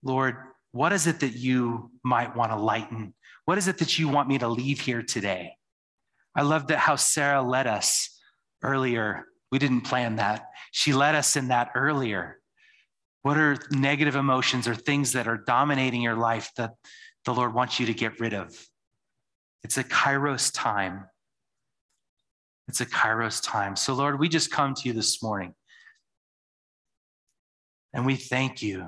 Lord, 0.04 0.36
what 0.72 0.94
is 0.94 1.08
it 1.08 1.22
that 1.22 1.36
you 1.36 1.92
might 2.04 2.36
want 2.36 2.52
to 2.52 2.58
lighten 2.58 3.14
what 3.48 3.58
is 3.58 3.70
it 3.70 3.78
that 3.78 3.98
you 3.98 4.10
want 4.10 4.28
me 4.28 4.38
to 4.40 4.50
leave 4.50 4.82
here 4.82 5.02
today? 5.02 5.54
I 6.36 6.42
love 6.42 6.68
that 6.68 6.80
how 6.80 6.98
Sarah 6.98 7.42
led 7.42 7.66
us 7.66 8.20
earlier. 8.62 9.24
We 9.54 9.58
didn't 9.58 9.82
plan 9.86 10.18
that. 10.18 10.48
She 10.72 10.92
led 10.92 11.16
us 11.16 11.38
in 11.38 11.48
that 11.48 11.72
earlier. 11.74 12.42
What 13.28 13.38
are 13.38 13.58
negative 13.72 14.16
emotions 14.16 14.70
or 14.70 14.74
things 14.74 15.12
that 15.12 15.28
are 15.28 15.36
dominating 15.36 16.02
your 16.02 16.16
life 16.16 16.50
that 16.56 16.76
the 17.26 17.34
Lord 17.34 17.54
wants 17.54 17.78
you 17.78 17.86
to 17.88 17.94
get 17.94 18.22
rid 18.22 18.34
of? 18.34 18.56
It's 19.66 19.78
a 19.78 19.84
kairos 19.84 20.50
time. 20.54 21.04
It's 22.70 22.80
a 22.80 22.86
kairos 22.86 23.44
time. 23.44 23.76
So, 23.76 23.94
Lord, 23.96 24.18
we 24.18 24.30
just 24.30 24.50
come 24.50 24.74
to 24.76 24.88
you 24.88 24.94
this 24.94 25.22
morning 25.22 25.54
and 27.94 28.06
we 28.06 28.16
thank 28.16 28.62
you 28.62 28.88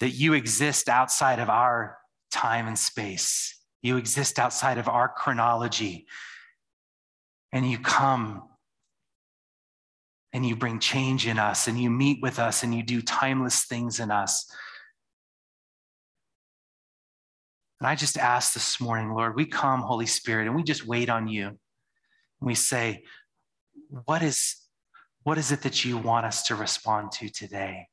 that 0.00 0.14
you 0.14 0.32
exist 0.32 0.88
outside 0.88 1.40
of 1.40 1.50
our 1.50 1.98
time 2.30 2.68
and 2.68 2.78
space. 2.78 3.60
You 3.82 3.98
exist 3.98 4.38
outside 4.38 4.78
of 4.78 4.88
our 4.88 5.10
chronology. 5.10 6.06
And 7.52 7.70
you 7.70 7.78
come 7.78 8.44
and 10.34 10.44
you 10.44 10.56
bring 10.56 10.80
change 10.80 11.28
in 11.28 11.38
us 11.38 11.68
and 11.68 11.80
you 11.80 11.88
meet 11.88 12.20
with 12.20 12.40
us 12.40 12.64
and 12.64 12.74
you 12.74 12.82
do 12.82 13.00
timeless 13.00 13.64
things 13.64 14.00
in 14.00 14.10
us. 14.10 14.52
And 17.80 17.86
I 17.86 17.94
just 17.94 18.18
ask 18.18 18.52
this 18.52 18.80
morning, 18.80 19.14
Lord, 19.14 19.36
we 19.36 19.46
come, 19.46 19.80
Holy 19.80 20.06
Spirit, 20.06 20.48
and 20.48 20.56
we 20.56 20.64
just 20.64 20.84
wait 20.84 21.08
on 21.08 21.28
you. 21.28 21.46
And 21.46 21.56
we 22.40 22.56
say, 22.56 23.04
what 24.06 24.22
is, 24.22 24.56
what 25.22 25.38
is 25.38 25.52
it 25.52 25.62
that 25.62 25.84
you 25.84 25.98
want 25.98 26.26
us 26.26 26.42
to 26.44 26.56
respond 26.56 27.12
to 27.12 27.28
today? 27.28 27.86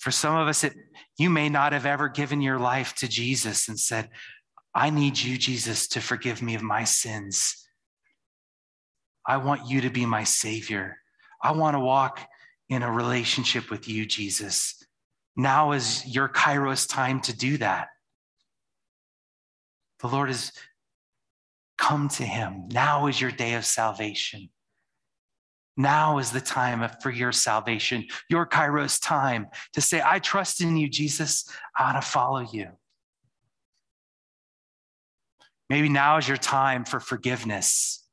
For 0.00 0.10
some 0.10 0.36
of 0.36 0.48
us, 0.48 0.64
it, 0.64 0.74
you 1.16 1.30
may 1.30 1.48
not 1.48 1.72
have 1.72 1.86
ever 1.86 2.10
given 2.10 2.42
your 2.42 2.58
life 2.58 2.94
to 2.96 3.08
Jesus 3.08 3.68
and 3.68 3.80
said, 3.80 4.10
I 4.74 4.90
need 4.90 5.18
you, 5.18 5.38
Jesus, 5.38 5.88
to 5.88 6.02
forgive 6.02 6.42
me 6.42 6.54
of 6.54 6.62
my 6.62 6.84
sins. 6.84 7.63
I 9.26 9.38
want 9.38 9.68
you 9.68 9.82
to 9.82 9.90
be 9.90 10.06
my 10.06 10.24
Savior. 10.24 10.98
I 11.42 11.52
want 11.52 11.74
to 11.74 11.80
walk 11.80 12.20
in 12.68 12.82
a 12.82 12.90
relationship 12.90 13.70
with 13.70 13.88
you, 13.88 14.06
Jesus. 14.06 14.82
Now 15.36 15.72
is 15.72 16.06
your 16.06 16.28
Kairos 16.28 16.88
time 16.88 17.20
to 17.22 17.36
do 17.36 17.58
that. 17.58 17.88
The 20.00 20.08
Lord 20.08 20.28
has 20.28 20.52
come 21.78 22.08
to 22.08 22.22
him. 22.22 22.68
Now 22.70 23.06
is 23.06 23.20
your 23.20 23.30
day 23.30 23.54
of 23.54 23.64
salvation. 23.64 24.50
Now 25.76 26.18
is 26.18 26.30
the 26.30 26.40
time 26.40 26.88
for 27.02 27.10
your 27.10 27.32
salvation, 27.32 28.06
your 28.28 28.46
Kairos 28.46 29.02
time 29.02 29.48
to 29.72 29.80
say, 29.80 30.00
I 30.04 30.20
trust 30.20 30.60
in 30.60 30.76
you, 30.76 30.88
Jesus. 30.88 31.48
I 31.76 31.92
want 31.92 32.02
to 32.02 32.08
follow 32.08 32.40
you. 32.40 32.68
Maybe 35.68 35.88
now 35.88 36.18
is 36.18 36.28
your 36.28 36.36
time 36.36 36.84
for 36.84 37.00
forgiveness. 37.00 38.03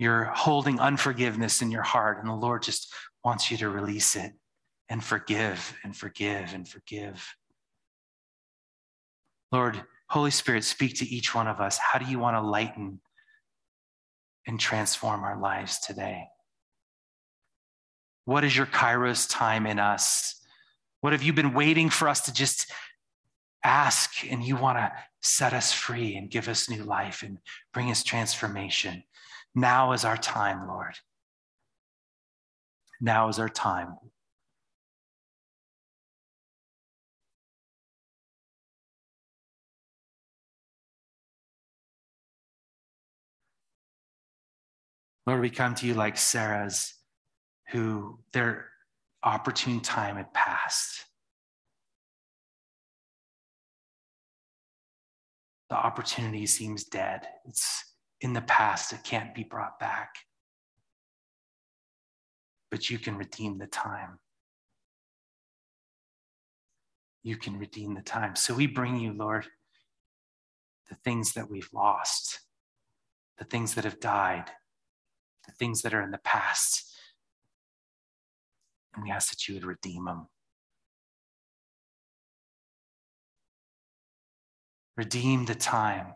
You're 0.00 0.24
holding 0.24 0.80
unforgiveness 0.80 1.60
in 1.60 1.70
your 1.70 1.82
heart, 1.82 2.20
and 2.20 2.28
the 2.30 2.34
Lord 2.34 2.62
just 2.62 2.90
wants 3.22 3.50
you 3.50 3.58
to 3.58 3.68
release 3.68 4.16
it 4.16 4.32
and 4.88 5.04
forgive 5.04 5.76
and 5.84 5.94
forgive 5.94 6.54
and 6.54 6.66
forgive. 6.66 7.36
Lord, 9.52 9.84
Holy 10.08 10.30
Spirit, 10.30 10.64
speak 10.64 10.96
to 11.00 11.06
each 11.06 11.34
one 11.34 11.46
of 11.46 11.60
us. 11.60 11.76
How 11.76 11.98
do 11.98 12.06
you 12.06 12.18
want 12.18 12.34
to 12.34 12.40
lighten 12.40 13.02
and 14.46 14.58
transform 14.58 15.22
our 15.22 15.38
lives 15.38 15.78
today? 15.80 16.28
What 18.24 18.42
is 18.42 18.56
your 18.56 18.64
Kairos 18.64 19.28
time 19.28 19.66
in 19.66 19.78
us? 19.78 20.34
What 21.02 21.12
have 21.12 21.22
you 21.22 21.34
been 21.34 21.52
waiting 21.52 21.90
for 21.90 22.08
us 22.08 22.22
to 22.22 22.32
just 22.32 22.72
ask 23.62 24.24
and 24.30 24.42
you 24.42 24.56
want 24.56 24.78
to 24.78 24.90
set 25.20 25.52
us 25.52 25.74
free 25.74 26.16
and 26.16 26.30
give 26.30 26.48
us 26.48 26.70
new 26.70 26.84
life 26.84 27.22
and 27.22 27.36
bring 27.74 27.90
us 27.90 28.02
transformation? 28.02 29.02
Now 29.54 29.92
is 29.92 30.04
our 30.04 30.16
time, 30.16 30.68
Lord. 30.68 30.94
Now 33.00 33.28
is 33.28 33.38
our 33.38 33.48
time. 33.48 33.96
Lord, 45.26 45.40
we 45.40 45.50
come 45.50 45.74
to 45.76 45.86
you 45.86 45.94
like 45.94 46.16
Sarah's, 46.16 46.94
who 47.68 48.18
their 48.32 48.66
opportune 49.22 49.80
time 49.80 50.16
had 50.16 50.32
passed. 50.32 51.04
The 55.68 55.76
opportunity 55.76 56.46
seems 56.46 56.84
dead. 56.84 57.28
It's 57.46 57.84
in 58.20 58.32
the 58.32 58.42
past, 58.42 58.92
it 58.92 59.02
can't 59.04 59.34
be 59.34 59.44
brought 59.44 59.78
back. 59.78 60.14
But 62.70 62.90
you 62.90 62.98
can 62.98 63.16
redeem 63.16 63.58
the 63.58 63.66
time. 63.66 64.18
You 67.22 67.36
can 67.36 67.58
redeem 67.58 67.94
the 67.94 68.02
time. 68.02 68.36
So 68.36 68.54
we 68.54 68.66
bring 68.66 68.98
you, 68.98 69.12
Lord, 69.12 69.46
the 70.88 70.96
things 71.04 71.32
that 71.32 71.50
we've 71.50 71.68
lost, 71.72 72.40
the 73.38 73.44
things 73.44 73.74
that 73.74 73.84
have 73.84 74.00
died 74.00 74.50
the 75.50 75.52
things 75.52 75.82
that 75.82 75.94
are 75.94 76.02
in 76.02 76.10
the 76.10 76.18
past. 76.18 76.86
And 78.94 79.04
we 79.04 79.10
ask 79.10 79.30
that 79.30 79.48
you 79.48 79.54
would 79.54 79.64
redeem 79.64 80.04
them. 80.04 80.28
Redeem 84.96 85.46
the 85.46 85.54
time. 85.54 86.14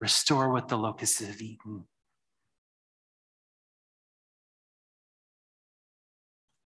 Restore 0.00 0.52
what 0.52 0.68
the 0.68 0.78
locusts 0.78 1.20
have 1.20 1.40
eaten. 1.40 1.84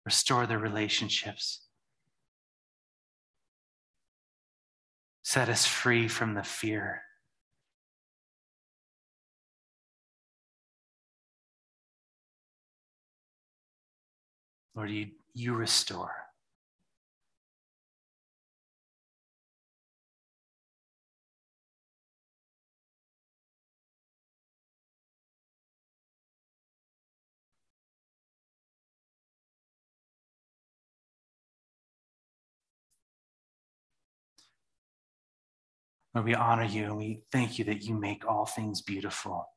Restore 0.05 0.47
the 0.47 0.57
relationships. 0.57 1.67
Set 5.23 5.51
us 5.51 5.67
free 5.67 6.09
from 6.09 6.33
the 6.33 6.43
fear. 6.43 7.03
Lord, 14.75 14.91
you, 14.91 15.09
you 15.35 15.55
restore. 15.55 16.28
Lord, 36.15 36.27
we 36.27 36.35
honor 36.35 36.65
you 36.65 36.85
and 36.85 36.97
we 36.97 37.21
thank 37.31 37.59
you 37.59 37.65
that 37.67 37.83
you 37.83 37.95
make 37.95 38.27
all 38.27 38.47
things 38.47 38.83
beautiful. 38.83 39.49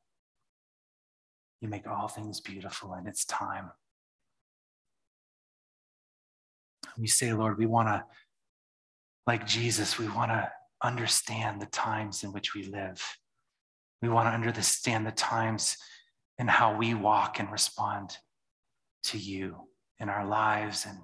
You 1.60 1.68
make 1.68 1.86
all 1.86 2.08
things 2.08 2.40
beautiful 2.40 2.92
and 2.92 3.06
it's 3.06 3.24
time. 3.24 3.70
We 6.98 7.06
say, 7.06 7.32
Lord, 7.32 7.58
we 7.58 7.66
want 7.66 7.88
to, 7.88 8.04
like 9.26 9.46
Jesus, 9.46 9.98
we 9.98 10.08
want 10.08 10.30
to 10.30 10.50
understand 10.82 11.62
the 11.62 11.66
times 11.66 12.24
in 12.24 12.32
which 12.32 12.54
we 12.54 12.64
live. 12.64 13.02
We 14.02 14.08
want 14.08 14.28
to 14.28 14.34
understand 14.34 15.06
the 15.06 15.12
times 15.12 15.76
and 16.38 16.50
how 16.50 16.76
we 16.76 16.92
walk 16.92 17.38
and 17.38 17.50
respond 17.50 18.16
to 19.04 19.18
you 19.18 19.56
in 20.00 20.08
our 20.08 20.26
lives 20.26 20.86
and 20.86 20.98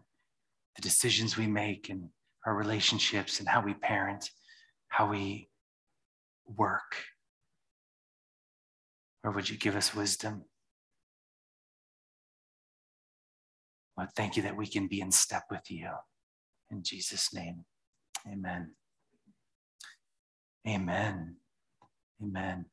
the 0.77 0.83
decisions 0.83 1.37
we 1.37 1.47
make 1.47 1.89
and 1.89 2.09
our 2.45 2.55
relationships 2.55 3.39
and 3.39 3.49
how 3.49 3.63
we 3.63 3.75
parent, 3.75 4.31
how 4.89 5.11
we 5.11 5.49
work. 6.57 7.05
Or 9.25 9.31
would 9.33 9.49
you 9.49 9.57
give 9.57 9.77
us 9.77 9.95
wisdom? 9.95 10.45
Lord, 13.97 14.11
thank 14.15 14.37
you 14.37 14.43
that 14.45 14.57
we 14.57 14.67
can 14.67 14.87
be 14.87 15.01
in 15.01 15.11
step 15.11 15.45
with 15.51 15.71
you. 15.71 15.91
In 16.71 16.83
Jesus' 16.83 17.35
name, 17.35 17.65
amen. 18.31 18.73
Amen. 20.67 21.37
Amen. 22.23 22.67